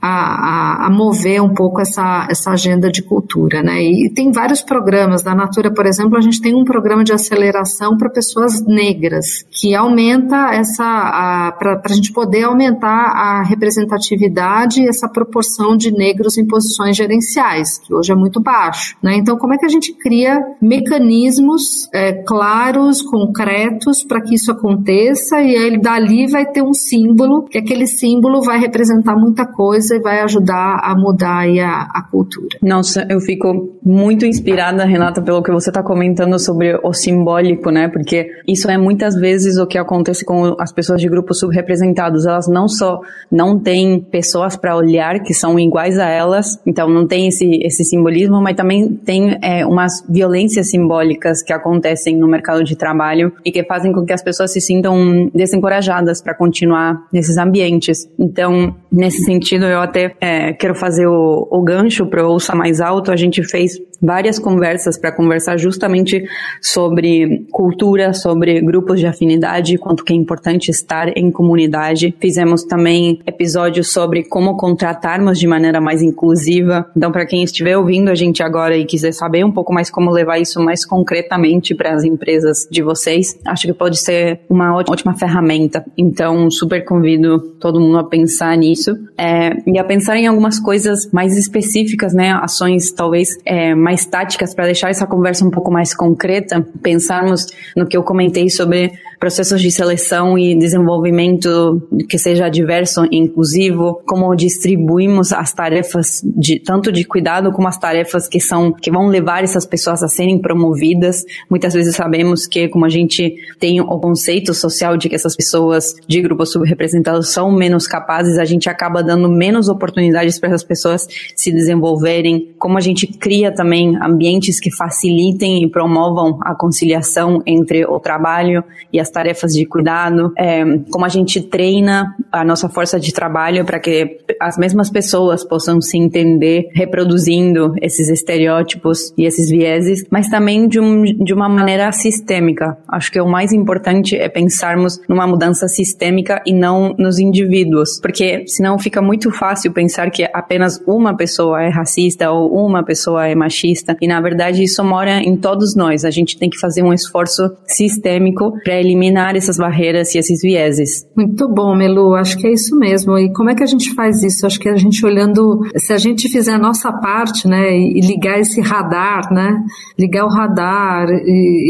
a, 0.00 0.08
a, 0.08 0.86
a, 0.86 0.90
mover 0.90 1.42
um 1.42 1.52
pouco 1.52 1.80
essa, 1.80 2.26
essa 2.30 2.50
agenda 2.52 2.90
de 2.90 3.02
cultura, 3.02 3.62
né? 3.62 3.82
E 3.82 4.10
tem 4.10 4.32
vários 4.32 4.62
programas. 4.62 5.22
Da 5.22 5.34
Natura, 5.34 5.72
por 5.72 5.86
exemplo, 5.86 6.16
a 6.16 6.20
gente 6.20 6.40
tem 6.40 6.54
um 6.54 6.64
programa 6.64 7.04
de 7.04 7.12
aceleração 7.12 7.96
para 7.96 8.08
pessoas 8.08 8.64
negras 8.64 9.44
que 9.50 9.74
aumenta 9.74 10.54
essa 10.54 11.54
para 11.58 11.80
a 11.84 11.92
gente 11.92 12.12
poder 12.12 12.44
aumentar 12.44 12.88
a 12.88 13.42
representatividade 13.42 14.82
e 14.82 14.88
essa 14.88 15.08
proporção 15.08 15.76
de 15.76 15.90
negros 15.90 16.38
em 16.38 16.46
posições 16.46 16.96
gerenciais, 16.96 17.78
que 17.78 17.94
hoje 17.94 18.12
é 18.12 18.14
muito 18.14 18.40
baixo. 18.40 18.96
Né? 19.02 19.16
Então, 19.16 19.36
como 19.36 19.54
é 19.54 19.58
que 19.58 19.66
a 19.66 19.68
gente 19.68 19.92
cria 19.92 20.40
mecanismos 20.60 21.88
é, 21.92 22.12
claros, 22.12 23.02
concretos 23.02 24.02
para 24.04 24.20
que 24.20 24.34
isso 24.34 24.50
aconteça 24.50 25.40
e 25.40 25.56
aí 25.56 25.80
dali 25.80 26.26
vai 26.26 26.46
ter 26.46 26.62
um 26.62 26.74
símbolo, 26.74 27.44
que 27.44 27.58
aquele 27.58 27.86
símbolo 27.86 28.42
vai 28.42 28.58
representar 28.58 29.16
muita 29.16 29.46
coisa 29.46 29.89
e 29.94 30.00
vai 30.00 30.20
ajudar 30.20 30.80
a 30.82 30.94
mudar 30.94 31.46
a, 31.48 31.88
a 31.98 32.02
cultura. 32.10 32.58
Nossa, 32.62 33.06
eu 33.08 33.20
fico 33.20 33.78
muito 33.84 34.26
inspirada, 34.26 34.84
Renata, 34.84 35.22
pelo 35.22 35.42
que 35.42 35.50
você 35.50 35.70
está 35.70 35.82
comentando 35.82 36.38
sobre 36.38 36.78
o 36.82 36.92
simbólico, 36.92 37.70
né? 37.70 37.88
Porque 37.88 38.28
isso 38.46 38.70
é 38.70 38.76
muitas 38.76 39.14
vezes 39.14 39.56
o 39.58 39.66
que 39.66 39.78
acontece 39.78 40.24
com 40.24 40.56
as 40.58 40.72
pessoas 40.72 41.00
de 41.00 41.08
grupos 41.08 41.38
subrepresentados. 41.38 42.26
Elas 42.26 42.48
não 42.48 42.68
só 42.68 43.00
não 43.30 43.58
têm 43.58 44.00
pessoas 44.00 44.56
para 44.56 44.76
olhar 44.76 45.20
que 45.20 45.34
são 45.34 45.58
iguais 45.58 45.98
a 45.98 46.08
elas, 46.08 46.60
então 46.66 46.88
não 46.88 47.06
tem 47.06 47.28
esse, 47.28 47.46
esse 47.62 47.84
simbolismo, 47.84 48.40
mas 48.40 48.56
também 48.56 48.94
tem 48.94 49.38
é, 49.42 49.64
umas 49.66 50.04
violências 50.08 50.70
simbólicas 50.70 51.42
que 51.42 51.52
acontecem 51.52 52.16
no 52.16 52.28
mercado 52.28 52.62
de 52.64 52.76
trabalho 52.76 53.32
e 53.44 53.50
que 53.50 53.64
fazem 53.64 53.92
com 53.92 54.04
que 54.04 54.12
as 54.12 54.22
pessoas 54.22 54.52
se 54.52 54.60
sintam 54.60 55.30
desencorajadas 55.34 56.22
para 56.22 56.34
continuar 56.34 57.06
nesses 57.12 57.36
ambientes. 57.36 58.08
Então, 58.18 58.74
nesse 58.90 59.22
sentido, 59.24 59.64
eu 59.64 59.79
até 59.80 60.14
é, 60.20 60.52
quero 60.52 60.74
fazer 60.74 61.06
o, 61.06 61.48
o 61.50 61.62
gancho 61.62 62.06
para 62.06 62.26
Ouça 62.26 62.54
Mais 62.54 62.80
Alto. 62.80 63.10
A 63.10 63.16
gente 63.16 63.42
fez 63.42 63.80
várias 64.00 64.38
conversas 64.38 64.96
para 64.96 65.12
conversar 65.12 65.58
justamente 65.58 66.24
sobre 66.60 67.46
cultura, 67.50 68.14
sobre 68.14 68.60
grupos 68.60 68.98
de 68.98 69.06
afinidade, 69.06 69.76
quanto 69.76 70.04
que 70.04 70.12
é 70.12 70.16
importante 70.16 70.70
estar 70.70 71.16
em 71.16 71.30
comunidade. 71.30 72.14
Fizemos 72.18 72.64
também 72.64 73.20
episódios 73.26 73.92
sobre 73.92 74.24
como 74.24 74.56
contratarmos 74.56 75.38
de 75.38 75.46
maneira 75.46 75.80
mais 75.80 76.02
inclusiva. 76.02 76.90
Então, 76.96 77.12
para 77.12 77.26
quem 77.26 77.42
estiver 77.42 77.76
ouvindo 77.76 78.10
a 78.10 78.14
gente 78.14 78.42
agora 78.42 78.76
e 78.76 78.84
quiser 78.84 79.12
saber 79.12 79.44
um 79.44 79.52
pouco 79.52 79.72
mais 79.72 79.90
como 79.90 80.10
levar 80.10 80.38
isso 80.38 80.60
mais 80.60 80.84
concretamente 80.84 81.74
para 81.74 81.92
as 81.92 82.04
empresas 82.04 82.66
de 82.70 82.82
vocês, 82.82 83.38
acho 83.46 83.66
que 83.66 83.74
pode 83.74 83.98
ser 83.98 84.40
uma 84.48 84.74
ótima 84.74 85.14
ferramenta. 85.14 85.84
Então, 85.96 86.50
super 86.50 86.84
convido 86.84 87.38
todo 87.60 87.80
mundo 87.80 87.98
a 87.98 88.04
pensar 88.04 88.56
nisso 88.56 88.96
é, 89.18 89.50
e 89.74 89.78
a 89.78 89.84
pensar 89.84 90.16
em 90.16 90.26
algumas 90.26 90.58
coisas 90.58 91.10
mais 91.12 91.36
específicas, 91.36 92.12
né? 92.12 92.32
Ações 92.32 92.90
talvez 92.92 93.28
é, 93.44 93.74
mais 93.74 94.04
táticas 94.04 94.54
para 94.54 94.66
deixar 94.66 94.90
essa 94.90 95.06
conversa 95.06 95.44
um 95.44 95.50
pouco 95.50 95.70
mais 95.70 95.94
concreta. 95.94 96.66
Pensarmos 96.82 97.46
no 97.76 97.86
que 97.86 97.96
eu 97.96 98.02
comentei 98.02 98.48
sobre 98.48 98.92
processos 99.20 99.60
de 99.60 99.70
seleção 99.70 100.38
e 100.38 100.58
desenvolvimento 100.58 101.86
que 102.08 102.18
seja 102.18 102.48
diverso 102.48 103.04
e 103.10 103.18
inclusivo, 103.18 104.00
como 104.06 104.34
distribuímos 104.34 105.30
as 105.30 105.52
tarefas 105.52 106.22
de 106.24 106.58
tanto 106.58 106.90
de 106.90 107.04
cuidado 107.04 107.52
como 107.52 107.68
as 107.68 107.76
tarefas 107.76 108.26
que 108.26 108.40
são 108.40 108.72
que 108.72 108.90
vão 108.90 109.08
levar 109.08 109.44
essas 109.44 109.66
pessoas 109.66 110.02
a 110.02 110.08
serem 110.08 110.40
promovidas. 110.40 111.22
Muitas 111.50 111.74
vezes 111.74 111.94
sabemos 111.94 112.46
que 112.46 112.66
como 112.68 112.86
a 112.86 112.88
gente 112.88 113.34
tem 113.58 113.78
o 113.82 113.98
conceito 113.98 114.54
social 114.54 114.96
de 114.96 115.10
que 115.10 115.14
essas 115.14 115.36
pessoas 115.36 115.94
de 116.08 116.22
grupos 116.22 116.50
subrepresentados 116.50 117.28
são 117.28 117.52
menos 117.52 117.86
capazes, 117.86 118.38
a 118.38 118.46
gente 118.46 118.70
acaba 118.70 119.02
dando 119.02 119.28
menos 119.28 119.68
oportunidades 119.68 120.38
para 120.38 120.48
essas 120.48 120.64
pessoas 120.64 121.06
se 121.36 121.52
desenvolverem. 121.52 122.54
Como 122.58 122.78
a 122.78 122.80
gente 122.80 123.06
cria 123.06 123.52
também 123.52 123.96
ambientes 124.02 124.58
que 124.58 124.74
facilitem 124.74 125.62
e 125.62 125.70
promovam 125.70 126.38
a 126.40 126.54
conciliação 126.54 127.42
entre 127.46 127.84
o 127.84 128.00
trabalho 128.00 128.64
e 128.90 128.98
as 128.98 129.09
tarefas 129.10 129.52
de 129.52 129.66
cuidado, 129.66 130.32
é, 130.38 130.64
como 130.90 131.04
a 131.04 131.08
gente 131.08 131.40
treina 131.40 132.14
a 132.30 132.44
nossa 132.44 132.68
força 132.68 132.98
de 132.98 133.12
trabalho 133.12 133.64
para 133.64 133.78
que 133.78 134.18
as 134.40 134.56
mesmas 134.56 134.90
pessoas 134.90 135.44
possam 135.44 135.80
se 135.80 135.98
entender 135.98 136.68
reproduzindo 136.72 137.74
esses 137.80 138.08
estereótipos 138.08 139.12
e 139.16 139.24
esses 139.24 139.50
vieses, 139.50 140.04
mas 140.10 140.28
também 140.28 140.68
de, 140.68 140.80
um, 140.80 141.02
de 141.02 141.32
uma 141.34 141.48
maneira 141.48 141.90
sistêmica. 141.92 142.76
Acho 142.88 143.10
que 143.10 143.20
o 143.20 143.28
mais 143.28 143.52
importante 143.52 144.16
é 144.16 144.28
pensarmos 144.28 145.00
numa 145.08 145.26
mudança 145.26 145.66
sistêmica 145.68 146.42
e 146.46 146.52
não 146.52 146.94
nos 146.98 147.18
indivíduos, 147.18 147.98
porque 148.00 148.46
senão 148.46 148.78
fica 148.78 149.02
muito 149.02 149.30
fácil 149.30 149.72
pensar 149.72 150.10
que 150.10 150.28
apenas 150.32 150.80
uma 150.86 151.16
pessoa 151.16 151.62
é 151.62 151.68
racista 151.68 152.30
ou 152.30 152.66
uma 152.66 152.84
pessoa 152.84 153.26
é 153.26 153.34
machista, 153.34 153.96
e 154.00 154.06
na 154.06 154.20
verdade 154.20 154.62
isso 154.62 154.82
mora 154.84 155.20
em 155.20 155.36
todos 155.36 155.74
nós. 155.74 156.04
A 156.04 156.10
gente 156.10 156.38
tem 156.38 156.48
que 156.48 156.58
fazer 156.58 156.82
um 156.82 156.92
esforço 156.92 157.50
sistêmico 157.66 158.52
para 158.62 158.78
eliminar 158.78 158.99
eliminar 159.00 159.34
essas 159.34 159.56
barreiras 159.56 160.14
e 160.14 160.18
esses 160.18 160.40
vieses. 160.42 161.06
Muito 161.16 161.48
bom, 161.48 161.74
Melu, 161.74 162.14
acho 162.14 162.36
que 162.36 162.46
é 162.46 162.52
isso 162.52 162.76
mesmo. 162.76 163.18
E 163.18 163.32
como 163.32 163.50
é 163.50 163.54
que 163.54 163.62
a 163.62 163.66
gente 163.66 163.94
faz 163.94 164.22
isso? 164.22 164.46
Acho 164.46 164.60
que 164.60 164.68
a 164.68 164.76
gente 164.76 165.04
olhando, 165.04 165.60
se 165.76 165.92
a 165.92 165.96
gente 165.96 166.28
fizer 166.28 166.52
a 166.52 166.58
nossa 166.58 166.92
parte, 166.92 167.48
né, 167.48 167.76
e 167.76 168.00
ligar 168.00 168.38
esse 168.38 168.60
radar, 168.60 169.32
né, 169.32 169.58
ligar 169.98 170.24
o 170.24 170.28
radar, 170.28 171.08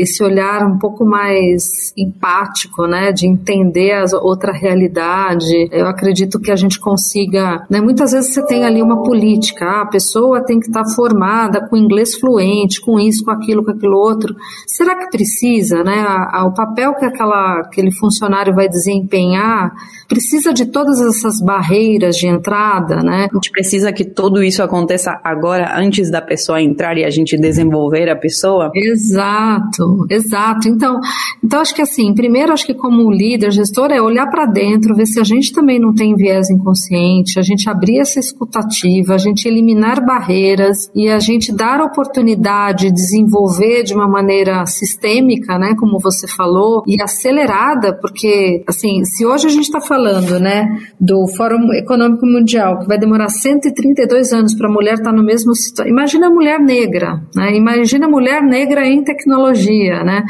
esse 0.01 0.23
olhar 0.23 0.67
um 0.67 0.79
pouco 0.79 1.05
mais 1.05 1.93
empático, 1.97 2.87
né, 2.87 3.13
de 3.13 3.27
entender 3.27 3.93
a 3.93 4.19
outra 4.19 4.53
realidade, 4.53 5.69
eu 5.71 5.87
acredito 5.87 6.41
que 6.41 6.51
a 6.51 6.57
gente 6.57 6.81
consiga, 6.81 7.65
né, 7.71 7.81
muitas 7.81 8.13
vezes 8.13 8.35
você 8.35 8.45
tem 8.45 8.65
ali 8.65 8.83
uma 8.83 9.03
política, 9.03 9.65
ah, 9.65 9.83
a 9.83 9.87
pessoa 9.87 10.45
tem 10.45 10.59
que 10.59 10.67
estar 10.67 10.85
tá 10.85 10.95
formada 10.95 11.67
com 11.69 11.77
inglês 11.77 12.15
fluente, 12.17 12.81
com 12.81 12.99
isso, 12.99 13.25
com 13.25 13.31
aquilo, 13.31 13.65
com 13.65 13.71
aquilo 13.71 13.97
outro. 13.97 14.35
Será 14.67 14.97
que 14.97 15.11
precisa, 15.11 15.85
né, 15.85 16.01
a, 16.01 16.41
a, 16.41 16.47
o 16.47 16.55
papel 16.55 16.95
que 16.95 17.05
a 17.05 17.20
aquela, 17.21 17.61
aquele 17.61 17.93
funcionário 17.93 18.55
vai 18.55 18.69
desempenhar, 18.69 19.71
precisa 20.11 20.53
de 20.53 20.67
todas 20.67 21.01
essas 21.01 21.41
barreiras 21.41 22.17
de 22.17 22.27
entrada, 22.27 22.97
né? 23.03 23.29
A 23.31 23.35
gente 23.35 23.51
precisa 23.51 23.93
que 23.93 24.05
tudo 24.05 24.43
isso 24.43 24.63
aconteça 24.63 25.21
agora, 25.23 25.79
antes 25.79 26.11
da 26.11 26.21
pessoa 26.21 26.61
entrar 26.61 26.99
e 26.99 27.05
a 27.05 27.11
gente 27.11 27.39
desenvolver 27.39 28.09
a 28.11 28.17
pessoa? 28.17 28.71
Exato, 28.75 30.07
exato. 30.11 30.69
Então, 30.69 30.99
então 31.43 31.61
acho 31.61 31.75
que 31.75 31.83
assim, 31.83 32.15
primeiro 32.15 32.53
acho 32.53 32.67
que 32.67 32.75
como 32.75 33.11
líder, 33.11 33.51
gestor, 33.51 33.91
é 33.93 34.03
olhar 34.03 34.27
para 34.27 34.47
dentro, 34.47 34.97
ver 34.97 35.07
se 35.07 35.21
a 35.21 35.25
gente 35.25 35.53
também 35.53 35.79
não 35.79 35.95
tem 35.95 36.15
viés 36.15 36.51
inconsciente, 36.51 37.39
gente 37.51 37.69
abrir 37.69 37.99
essa 37.99 38.19
escutativa, 38.19 39.15
a 39.15 39.19
gente 39.19 39.47
eliminar 39.47 40.05
barreiras 40.05 40.91
e 40.95 41.09
a 41.09 41.19
gente 41.19 41.53
dar 41.53 41.81
oportunidade 41.81 42.87
de 42.87 42.93
desenvolver 42.93 43.83
de 43.83 43.95
uma 43.95 44.09
maneira 44.09 44.65
sistêmica, 44.67 45.59
né, 45.59 45.75
como 45.79 45.99
você 45.99 46.27
falou, 46.27 46.83
e 46.87 47.01
acelerada, 47.03 47.93
porque, 48.01 48.63
assim, 48.67 49.05
se 49.05 49.27
hoje 49.27 49.47
a 49.47 49.51
gente 49.51 49.65
está 49.65 49.81
falando, 49.81 50.00
né, 50.41 50.67
do 51.01 51.27
Fórum 51.37 51.73
Econômico 51.73 52.27
Mundial, 52.27 52.81
que 52.81 52.87
vai 52.87 52.99
demorar 52.99 53.29
132 53.29 54.33
anos 54.33 54.55
para 54.55 54.69
a 54.69 54.73
mulher 54.73 54.95
estar 54.95 55.11
tá 55.11 55.17
no 55.17 55.23
mesmo 55.23 55.55
situação, 55.55 55.91
imagina 55.91 56.27
a 56.27 56.31
mulher 56.31 56.59
negra, 56.59 57.21
né, 57.35 57.57
imagina 57.57 58.07
a 58.07 58.11
mulher 58.11 58.43
negra 58.43 58.87
em 58.87 59.03
tecnologia, 59.03 60.03
né, 60.05 60.25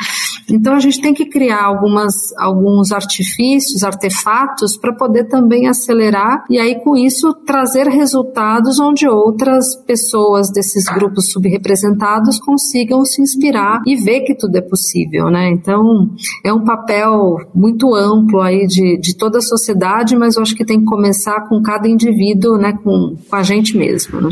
então 0.52 0.74
a 0.74 0.80
gente 0.80 1.00
tem 1.00 1.14
que 1.14 1.26
criar 1.26 1.64
algumas, 1.64 2.14
alguns 2.36 2.92
artifícios, 2.92 3.84
artefatos 3.84 4.76
para 4.76 4.94
poder 4.94 5.24
também 5.28 5.68
acelerar 5.68 6.44
e 6.50 6.58
aí 6.58 6.82
com 6.82 6.96
isso 6.96 7.32
trazer 7.46 7.86
resultados 7.86 8.78
onde 8.80 9.08
outras 9.08 9.76
pessoas 9.86 10.50
desses 10.50 10.84
grupos 10.86 11.30
subrepresentados 11.30 12.38
consigam 12.40 13.04
se 13.04 13.22
inspirar 13.22 13.80
e 13.86 13.96
ver 13.96 14.20
que 14.20 14.34
tudo 14.34 14.56
é 14.56 14.60
possível, 14.60 15.30
né? 15.30 15.50
Então 15.50 15.82
é 16.44 16.52
um 16.52 16.64
papel 16.64 17.36
muito 17.54 17.94
amplo 17.94 18.40
aí 18.40 18.66
de, 18.66 18.98
de 18.98 19.16
toda 19.16 19.38
a 19.38 19.42
sociedade, 19.42 19.59
mas 20.16 20.36
eu 20.36 20.42
acho 20.42 20.54
que 20.54 20.64
tem 20.64 20.80
que 20.80 20.86
começar 20.86 21.40
com 21.48 21.62
cada 21.62 21.88
indivíduo, 21.88 22.56
né? 22.56 22.72
Com, 22.82 23.16
com 23.28 23.36
a 23.36 23.42
gente 23.42 23.76
mesmo, 23.76 24.20
né? 24.20 24.30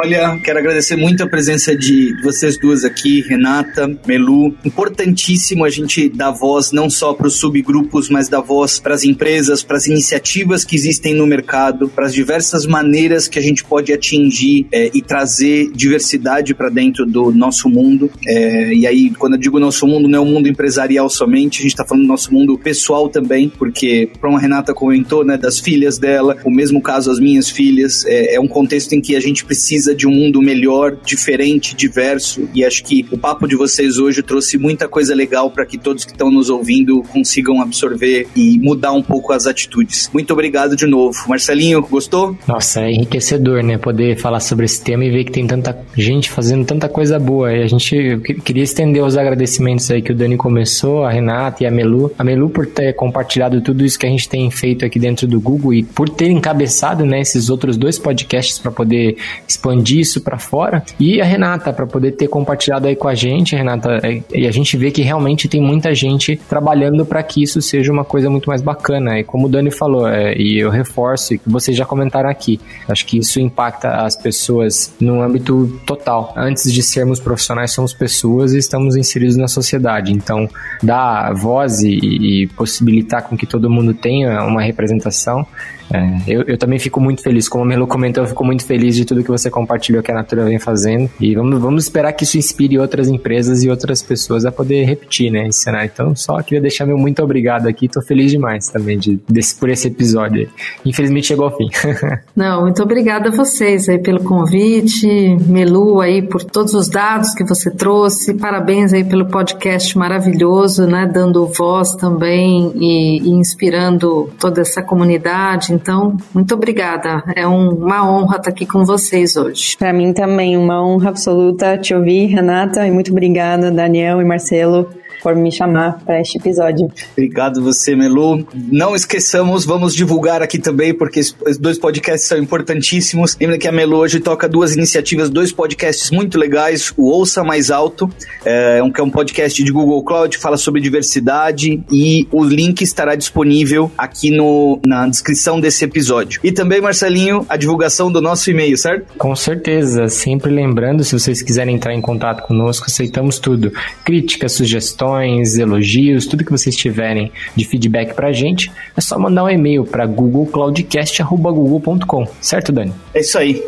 Olha, 0.00 0.38
quero 0.38 0.60
agradecer 0.60 0.94
muito 0.94 1.24
a 1.24 1.26
presença 1.26 1.76
de 1.76 2.14
vocês 2.22 2.56
duas 2.56 2.84
aqui, 2.84 3.20
Renata, 3.22 3.90
Melu. 4.06 4.54
Importantíssimo 4.64 5.64
a 5.64 5.70
gente 5.70 6.08
dar 6.08 6.30
voz 6.30 6.70
não 6.70 6.88
só 6.88 7.12
para 7.12 7.26
os 7.26 7.34
subgrupos, 7.34 8.08
mas 8.08 8.28
dar 8.28 8.40
voz 8.40 8.78
para 8.78 8.94
as 8.94 9.02
empresas, 9.02 9.64
para 9.64 9.76
as 9.76 9.88
iniciativas 9.88 10.64
que 10.64 10.76
existem 10.76 11.14
no 11.14 11.26
mercado, 11.26 11.88
para 11.88 12.06
as 12.06 12.14
diversas 12.14 12.64
maneiras 12.64 13.26
que 13.26 13.40
a 13.40 13.42
gente 13.42 13.64
pode 13.64 13.92
atingir 13.92 14.68
é, 14.70 14.88
e 14.94 15.02
trazer 15.02 15.72
diversidade 15.72 16.54
para 16.54 16.68
dentro 16.68 17.04
do 17.04 17.32
nosso 17.32 17.68
mundo. 17.68 18.08
É, 18.24 18.72
e 18.72 18.86
aí, 18.86 19.10
quando 19.10 19.32
eu 19.32 19.40
digo 19.40 19.58
nosso 19.58 19.84
mundo, 19.84 20.06
não 20.06 20.20
é 20.20 20.22
o 20.22 20.24
mundo 20.24 20.48
empresarial 20.48 21.10
somente, 21.10 21.58
a 21.58 21.62
gente 21.62 21.72
está 21.72 21.84
falando 21.84 22.04
do 22.04 22.08
nosso 22.08 22.32
mundo 22.32 22.56
pessoal 22.56 23.08
também, 23.08 23.48
porque, 23.48 24.08
como 24.20 24.36
a 24.36 24.40
Renata 24.40 24.72
comentou, 24.72 25.24
né, 25.24 25.36
das 25.36 25.58
filhas 25.58 25.98
dela, 25.98 26.36
o 26.44 26.50
mesmo 26.52 26.80
caso 26.80 27.10
as 27.10 27.18
minhas 27.18 27.50
filhas, 27.50 28.04
é, 28.06 28.36
é 28.36 28.40
um 28.40 28.46
contexto 28.46 28.92
em 28.92 29.00
que 29.00 29.16
a 29.16 29.20
gente 29.20 29.44
precisa 29.44 29.87
precisa 29.88 29.94
de 29.94 30.06
um 30.06 30.10
mundo 30.10 30.40
melhor, 30.42 30.96
diferente, 31.04 31.74
diverso. 31.74 32.48
E 32.54 32.64
acho 32.64 32.84
que 32.84 33.06
o 33.10 33.18
papo 33.18 33.46
de 33.46 33.56
vocês 33.56 33.98
hoje 33.98 34.22
trouxe 34.22 34.58
muita 34.58 34.88
coisa 34.88 35.14
legal 35.14 35.50
para 35.50 35.64
que 35.64 35.78
todos 35.78 36.04
que 36.04 36.12
estão 36.12 36.30
nos 36.30 36.50
ouvindo 36.50 37.02
consigam 37.12 37.60
absorver 37.60 38.28
e 38.34 38.58
mudar 38.58 38.92
um 38.92 39.02
pouco 39.02 39.32
as 39.32 39.46
atitudes. 39.46 40.10
Muito 40.12 40.32
obrigado 40.32 40.76
de 40.76 40.86
novo. 40.86 41.18
Marcelinho, 41.28 41.82
gostou? 41.82 42.36
Nossa, 42.46 42.82
é 42.82 42.90
enriquecedor, 42.90 43.62
né? 43.62 43.78
Poder 43.78 44.16
falar 44.16 44.40
sobre 44.40 44.64
esse 44.64 44.82
tema 44.82 45.04
e 45.04 45.10
ver 45.10 45.24
que 45.24 45.32
tem 45.32 45.46
tanta 45.46 45.78
gente 45.96 46.30
fazendo 46.30 46.64
tanta 46.64 46.88
coisa 46.88 47.18
boa. 47.18 47.52
E 47.52 47.62
a 47.62 47.66
gente 47.66 48.18
queria 48.44 48.62
estender 48.62 49.02
os 49.02 49.16
agradecimentos 49.16 49.90
aí 49.90 50.02
que 50.02 50.12
o 50.12 50.14
Dani 50.14 50.36
começou, 50.36 51.04
a 51.04 51.10
Renata 51.10 51.62
e 51.62 51.66
a 51.66 51.70
Melu. 51.70 52.12
A 52.18 52.24
Melu 52.24 52.50
por 52.50 52.66
ter 52.66 52.94
compartilhado 52.94 53.60
tudo 53.60 53.84
isso 53.84 53.98
que 53.98 54.06
a 54.06 54.10
gente 54.10 54.28
tem 54.28 54.50
feito 54.50 54.84
aqui 54.84 54.98
dentro 54.98 55.26
do 55.26 55.40
Google 55.40 55.74
e 55.74 55.82
por 55.82 56.08
ter 56.08 56.30
encabeçado 56.30 57.04
né, 57.04 57.20
esses 57.20 57.48
outros 57.48 57.76
dois 57.76 57.98
podcasts 57.98 58.58
para 58.58 58.70
poder 58.70 59.16
expandir 59.46 59.77
expandir 59.78 60.00
isso 60.00 60.20
para 60.20 60.38
fora. 60.38 60.82
E 60.98 61.20
a 61.20 61.24
Renata, 61.24 61.72
para 61.72 61.86
poder 61.86 62.12
ter 62.12 62.28
compartilhado 62.28 62.86
aí 62.86 62.96
com 62.96 63.08
a 63.08 63.14
gente, 63.14 63.54
Renata, 63.54 64.00
é, 64.02 64.22
e 64.34 64.46
a 64.46 64.50
gente 64.50 64.76
vê 64.76 64.90
que 64.90 65.02
realmente 65.02 65.48
tem 65.48 65.60
muita 65.60 65.94
gente 65.94 66.36
trabalhando 66.48 67.04
para 67.06 67.22
que 67.22 67.42
isso 67.42 67.62
seja 67.62 67.92
uma 67.92 68.04
coisa 68.04 68.28
muito 68.28 68.48
mais 68.48 68.60
bacana. 68.60 69.18
E 69.18 69.24
como 69.24 69.46
o 69.46 69.48
Dani 69.48 69.70
falou, 69.70 70.08
é, 70.08 70.36
e 70.36 70.58
eu 70.58 70.70
reforço, 70.70 71.38
que 71.38 71.40
vocês 71.46 71.76
já 71.76 71.84
comentaram 71.84 72.28
aqui, 72.28 72.60
acho 72.88 73.06
que 73.06 73.18
isso 73.18 73.40
impacta 73.40 73.88
as 74.02 74.16
pessoas 74.16 74.94
no 75.00 75.22
âmbito 75.22 75.80
total. 75.86 76.32
Antes 76.36 76.72
de 76.72 76.82
sermos 76.82 77.20
profissionais, 77.20 77.72
somos 77.72 77.92
pessoas 77.92 78.52
e 78.52 78.58
estamos 78.58 78.96
inseridos 78.96 79.36
na 79.36 79.48
sociedade. 79.48 80.12
Então, 80.12 80.48
dar 80.82 81.32
voz 81.34 81.80
e, 81.82 81.98
e 81.98 82.46
possibilitar 82.48 83.22
com 83.22 83.36
que 83.36 83.46
todo 83.46 83.70
mundo 83.70 83.94
tenha 83.94 84.44
uma 84.44 84.62
representação 84.62 85.46
é, 85.92 86.22
eu, 86.26 86.42
eu, 86.42 86.58
também 86.58 86.78
fico 86.78 87.00
muito 87.00 87.22
feliz, 87.22 87.48
como 87.48 87.64
a 87.64 87.66
Melo 87.66 87.86
comentou, 87.86 88.24
eu 88.24 88.28
fico 88.28 88.44
muito 88.44 88.64
feliz 88.64 88.94
de 88.94 89.04
tudo 89.04 89.22
que 89.22 89.30
você 89.30 89.50
compartilhou 89.50 90.02
que 90.02 90.10
a 90.10 90.14
Natura 90.14 90.44
vem 90.44 90.58
fazendo. 90.58 91.10
E 91.20 91.34
vamos, 91.34 91.60
vamos 91.60 91.84
esperar 91.84 92.12
que 92.12 92.24
isso 92.24 92.36
inspire 92.36 92.78
outras 92.78 93.08
empresas 93.08 93.62
e 93.62 93.70
outras 93.70 94.02
pessoas 94.02 94.44
a 94.44 94.52
poder 94.52 94.84
repetir, 94.84 95.30
né, 95.30 95.48
esse 95.48 95.60
cenário. 95.60 95.90
Então, 95.92 96.14
só 96.14 96.40
queria 96.42 96.60
deixar 96.60 96.86
meu 96.86 96.98
muito 96.98 97.22
obrigado 97.22 97.66
aqui. 97.66 97.88
Tô 97.88 98.02
feliz 98.02 98.30
demais 98.30 98.68
também 98.68 98.98
de, 98.98 99.18
desse, 99.28 99.56
por 99.56 99.70
esse 99.70 99.88
episódio. 99.88 100.48
Infelizmente 100.84 101.28
chegou 101.28 101.46
ao 101.46 101.56
fim. 101.56 101.68
Não, 102.36 102.62
muito 102.62 102.82
obrigada 102.82 103.28
a 103.28 103.32
vocês 103.32 103.88
aí 103.88 103.98
pelo 103.98 104.22
convite, 104.22 105.08
Melu 105.46 106.00
aí 106.00 106.22
por 106.22 106.44
todos 106.44 106.74
os 106.74 106.88
dados 106.88 107.32
que 107.34 107.44
você 107.44 107.70
trouxe. 107.70 108.34
Parabéns 108.34 108.92
aí 108.92 109.04
pelo 109.04 109.26
podcast 109.26 109.96
maravilhoso, 109.96 110.86
né, 110.86 111.10
dando 111.12 111.46
voz 111.46 111.94
também 111.94 112.72
e, 112.74 113.20
e 113.22 113.30
inspirando 113.30 114.30
toda 114.38 114.60
essa 114.60 114.82
comunidade 114.82 115.77
então, 115.78 116.16
muito 116.34 116.54
obrigada. 116.54 117.22
É 117.34 117.46
um, 117.46 117.70
uma 117.70 118.08
honra 118.08 118.36
estar 118.36 118.50
aqui 118.50 118.66
com 118.66 118.84
vocês 118.84 119.36
hoje. 119.36 119.76
Para 119.76 119.92
mim 119.92 120.12
também, 120.12 120.56
uma 120.56 120.84
honra 120.84 121.10
absoluta 121.10 121.78
te 121.78 121.94
ouvir, 121.94 122.26
Renata, 122.26 122.86
e 122.86 122.90
muito 122.90 123.12
obrigada, 123.12 123.70
Daniel 123.70 124.20
e 124.20 124.24
Marcelo 124.24 124.88
por 125.22 125.34
me 125.34 125.50
chamar 125.50 125.98
para 126.04 126.20
este 126.20 126.38
episódio. 126.38 126.90
Obrigado 127.12 127.62
você, 127.62 127.94
Melu. 127.94 128.46
Não 128.54 128.94
esqueçamos, 128.94 129.64
vamos 129.64 129.94
divulgar 129.94 130.42
aqui 130.42 130.58
também, 130.58 130.94
porque 130.94 131.20
os 131.20 131.58
dois 131.58 131.78
podcasts 131.78 132.28
são 132.28 132.38
importantíssimos. 132.38 133.36
Lembra 133.40 133.58
que 133.58 133.68
a 133.68 133.72
Melu 133.72 133.96
hoje 133.96 134.20
toca 134.20 134.48
duas 134.48 134.74
iniciativas, 134.74 135.30
dois 135.30 135.52
podcasts 135.52 136.10
muito 136.10 136.38
legais. 136.38 136.92
O 136.96 137.10
Ouça 137.10 137.42
Mais 137.42 137.70
Alto, 137.70 138.10
é, 138.44 138.82
um, 138.82 138.90
que 138.90 139.00
é 139.00 139.04
um 139.04 139.10
podcast 139.10 139.62
de 139.62 139.72
Google 139.72 140.02
Cloud, 140.04 140.36
fala 140.38 140.56
sobre 140.56 140.80
diversidade 140.80 141.82
e 141.90 142.26
o 142.30 142.44
link 142.44 142.82
estará 142.82 143.14
disponível 143.14 143.90
aqui 143.96 144.30
no, 144.30 144.80
na 144.86 145.06
descrição 145.06 145.60
desse 145.60 145.84
episódio. 145.84 146.40
E 146.44 146.52
também, 146.52 146.80
Marcelinho, 146.80 147.44
a 147.48 147.56
divulgação 147.56 148.10
do 148.10 148.20
nosso 148.20 148.50
e-mail, 148.50 148.76
certo? 148.76 149.16
Com 149.18 149.34
certeza. 149.34 150.08
Sempre 150.08 150.50
lembrando, 150.50 151.04
se 151.04 151.18
vocês 151.18 151.42
quiserem 151.42 151.74
entrar 151.74 151.94
em 151.94 152.00
contato 152.00 152.46
conosco, 152.46 152.86
aceitamos 152.86 153.38
tudo. 153.38 153.72
Críticas, 154.04 154.52
sugestões, 154.52 155.07
sugestões, 155.08 155.56
elogios, 155.56 156.26
tudo 156.26 156.44
que 156.44 156.50
vocês 156.50 156.76
tiverem 156.76 157.32
de 157.56 157.64
feedback 157.64 158.12
pra 158.14 158.30
gente, 158.32 158.70
é 158.96 159.00
só 159.00 159.16
mandar 159.18 159.44
um 159.44 159.48
e-mail 159.48 159.84
para 159.84 160.04
googlecloudcast.google.com, 160.06 162.26
certo, 162.40 162.70
Dani? 162.72 162.92
É 163.14 163.20
isso 163.20 163.38
aí. 163.38 163.62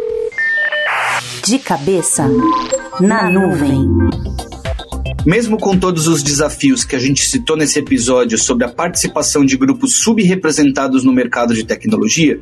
De 1.44 1.58
cabeça 1.58 2.28
na 3.00 3.30
nuvem. 3.30 3.88
Mesmo 5.26 5.58
com 5.58 5.76
todos 5.76 6.08
os 6.08 6.22
desafios 6.22 6.82
que 6.82 6.96
a 6.96 6.98
gente 6.98 7.28
citou 7.28 7.54
nesse 7.54 7.78
episódio 7.78 8.38
sobre 8.38 8.64
a 8.64 8.70
participação 8.70 9.44
de 9.44 9.54
grupos 9.54 9.98
subrepresentados 9.98 11.04
no 11.04 11.12
mercado 11.12 11.52
de 11.52 11.62
tecnologia, 11.62 12.40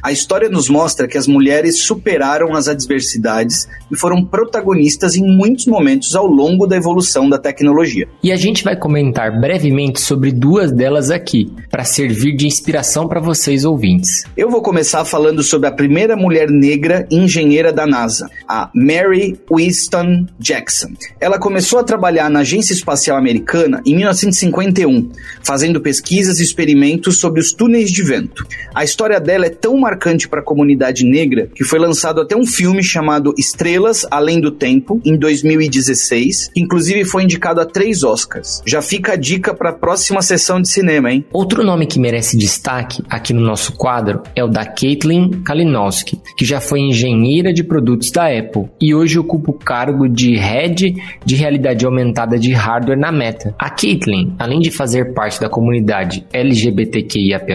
a 0.00 0.12
história 0.12 0.48
nos 0.48 0.68
mostra 0.68 1.08
que 1.08 1.18
as 1.18 1.26
mulheres 1.26 1.80
superaram 1.80 2.54
as 2.54 2.68
adversidades 2.68 3.68
e 3.90 3.96
foram 3.96 4.24
protagonistas 4.24 5.16
em 5.16 5.24
muitos 5.24 5.66
momentos 5.66 6.14
ao 6.14 6.26
longo 6.26 6.68
da 6.68 6.76
evolução 6.76 7.28
da 7.28 7.36
tecnologia. 7.36 8.06
E 8.22 8.30
a 8.30 8.36
gente 8.36 8.62
vai 8.62 8.76
comentar 8.76 9.40
brevemente 9.40 10.00
sobre 10.00 10.30
duas 10.30 10.70
delas 10.70 11.10
aqui, 11.10 11.52
para 11.68 11.82
servir 11.82 12.36
de 12.36 12.46
inspiração 12.46 13.08
para 13.08 13.20
vocês 13.20 13.64
ouvintes. 13.64 14.24
Eu 14.36 14.48
vou 14.48 14.62
começar 14.62 15.04
falando 15.04 15.42
sobre 15.42 15.68
a 15.68 15.72
primeira 15.72 16.16
mulher 16.16 16.48
negra 16.48 17.08
engenheira 17.10 17.72
da 17.72 17.86
NASA, 17.86 18.30
a 18.48 18.70
Mary 18.72 19.36
Winston 19.52 20.26
Jackson. 20.38 20.90
Ela 21.20 21.38
começou 21.38 21.80
a 21.80 21.84
trabalhar 21.84 22.19
na 22.28 22.40
Agência 22.40 22.72
Espacial 22.74 23.16
Americana 23.16 23.80
em 23.86 23.96
1951, 23.96 25.10
fazendo 25.42 25.80
pesquisas 25.80 26.38
e 26.38 26.42
experimentos 26.42 27.18
sobre 27.18 27.40
os 27.40 27.52
túneis 27.52 27.90
de 27.90 28.02
vento. 28.02 28.46
A 28.74 28.84
história 28.84 29.18
dela 29.18 29.46
é 29.46 29.50
tão 29.50 29.76
marcante 29.78 30.28
para 30.28 30.40
a 30.40 30.44
comunidade 30.44 31.04
negra 31.04 31.48
que 31.54 31.64
foi 31.64 31.78
lançado 31.78 32.20
até 32.20 32.36
um 32.36 32.46
filme 32.46 32.82
chamado 32.82 33.34
Estrelas 33.38 34.06
Além 34.10 34.40
do 34.40 34.50
Tempo, 34.50 35.00
em 35.04 35.16
2016, 35.16 36.50
que 36.52 36.60
inclusive 36.60 37.04
foi 37.04 37.22
indicado 37.22 37.60
a 37.60 37.64
três 37.64 38.02
Oscars. 38.02 38.62
Já 38.66 38.82
fica 38.82 39.12
a 39.12 39.16
dica 39.16 39.54
para 39.54 39.70
a 39.70 39.74
próxima 39.74 40.20
sessão 40.20 40.60
de 40.60 40.68
cinema, 40.68 41.10
hein? 41.10 41.24
Outro 41.32 41.64
nome 41.64 41.86
que 41.86 41.98
merece 41.98 42.36
destaque 42.36 43.02
aqui 43.08 43.32
no 43.32 43.40
nosso 43.40 43.72
quadro 43.72 44.22
é 44.34 44.44
o 44.44 44.48
da 44.48 44.64
Caitlin 44.66 45.42
Kalinowski, 45.44 46.20
que 46.36 46.44
já 46.44 46.60
foi 46.60 46.80
engenheira 46.80 47.52
de 47.52 47.64
produtos 47.64 48.10
da 48.10 48.26
Apple 48.26 48.68
e 48.80 48.94
hoje 48.94 49.18
ocupa 49.18 49.50
o 49.50 49.54
cargo 49.54 50.08
de 50.08 50.36
Head 50.36 50.94
de 51.24 51.34
Realidade 51.34 51.86
Aumentada 51.86 52.09
de 52.38 52.52
Hardware 52.52 52.98
na 52.98 53.12
Meta. 53.12 53.54
A 53.58 53.70
Caitlin, 53.70 54.34
além 54.38 54.60
de 54.60 54.70
fazer 54.70 55.14
parte 55.14 55.40
da 55.40 55.48
comunidade 55.48 56.26
LGBTQIAP+, 56.32 57.46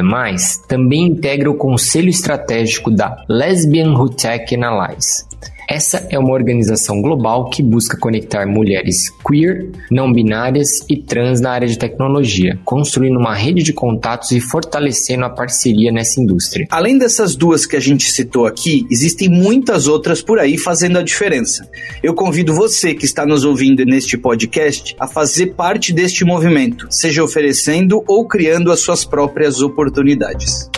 também 0.68 1.08
integra 1.08 1.49
o 1.49 1.56
Conselho 1.56 2.10
estratégico 2.10 2.91
da 2.91 3.24
Lesbian 3.28 3.93
Who 3.93 4.10
Tech 4.10 4.53
Analyze. 4.56 5.26
Essa 5.68 6.07
é 6.11 6.20
uma 6.20 6.32
organização 6.32 7.01
global 7.01 7.49
que 7.49 7.63
busca 7.63 7.97
conectar 7.97 8.45
mulheres 8.45 9.09
queer, 9.28 9.70
não 9.89 10.13
binárias 10.13 10.86
e 10.88 10.95
trans 10.95 11.41
na 11.41 11.51
área 11.51 11.68
de 11.68 11.78
tecnologia, 11.78 12.59
construindo 12.63 13.18
uma 13.18 13.34
rede 13.34 13.63
de 13.63 13.74
contatos 13.74 14.32
e 14.32 14.39
fortalecendo 14.39 15.26
a 15.26 15.30
parceria 15.30 15.91
nessa 15.91 16.22
indústria. 16.22 16.68
Além 16.70 16.97
dessas 16.97 17.36
duas 17.36 17.66
que 17.66 17.76
a 17.76 17.80
gente 17.80 18.11
citou 18.11 18.45
aqui, 18.45 18.86
existem 18.91 19.28
muitas 19.28 19.88
outras 19.88 20.22
por 20.22 20.39
aí 20.39 20.57
fazendo 20.57 20.99
a 20.99 21.03
diferença. 21.03 21.68
Eu 22.03 22.13
convido 22.13 22.53
você 22.53 22.93
que 22.93 23.05
está 23.05 23.26
nos 23.26 23.43
ouvindo 23.43 23.84
neste 23.86 24.18
podcast 24.18 24.95
a 24.99 25.07
fazer 25.07 25.55
parte 25.55 25.91
deste 25.91 26.24
movimento, 26.24 26.88
seja 26.91 27.24
oferecendo 27.24 28.03
ou 28.07 28.28
criando 28.28 28.72
as 28.72 28.82
suas 28.82 29.03
próprias 29.03 29.61
oportunidades. 29.61 30.70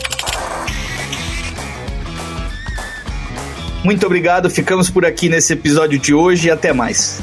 Muito 3.84 4.06
obrigado, 4.06 4.50
ficamos 4.50 4.90
por 4.90 5.06
aqui 5.06 5.30
nesse 5.30 5.54
episódio 5.54 6.00
de 6.00 6.14
hoje 6.14 6.48
e 6.48 6.52
até 6.52 6.74
mais. 6.74 7.22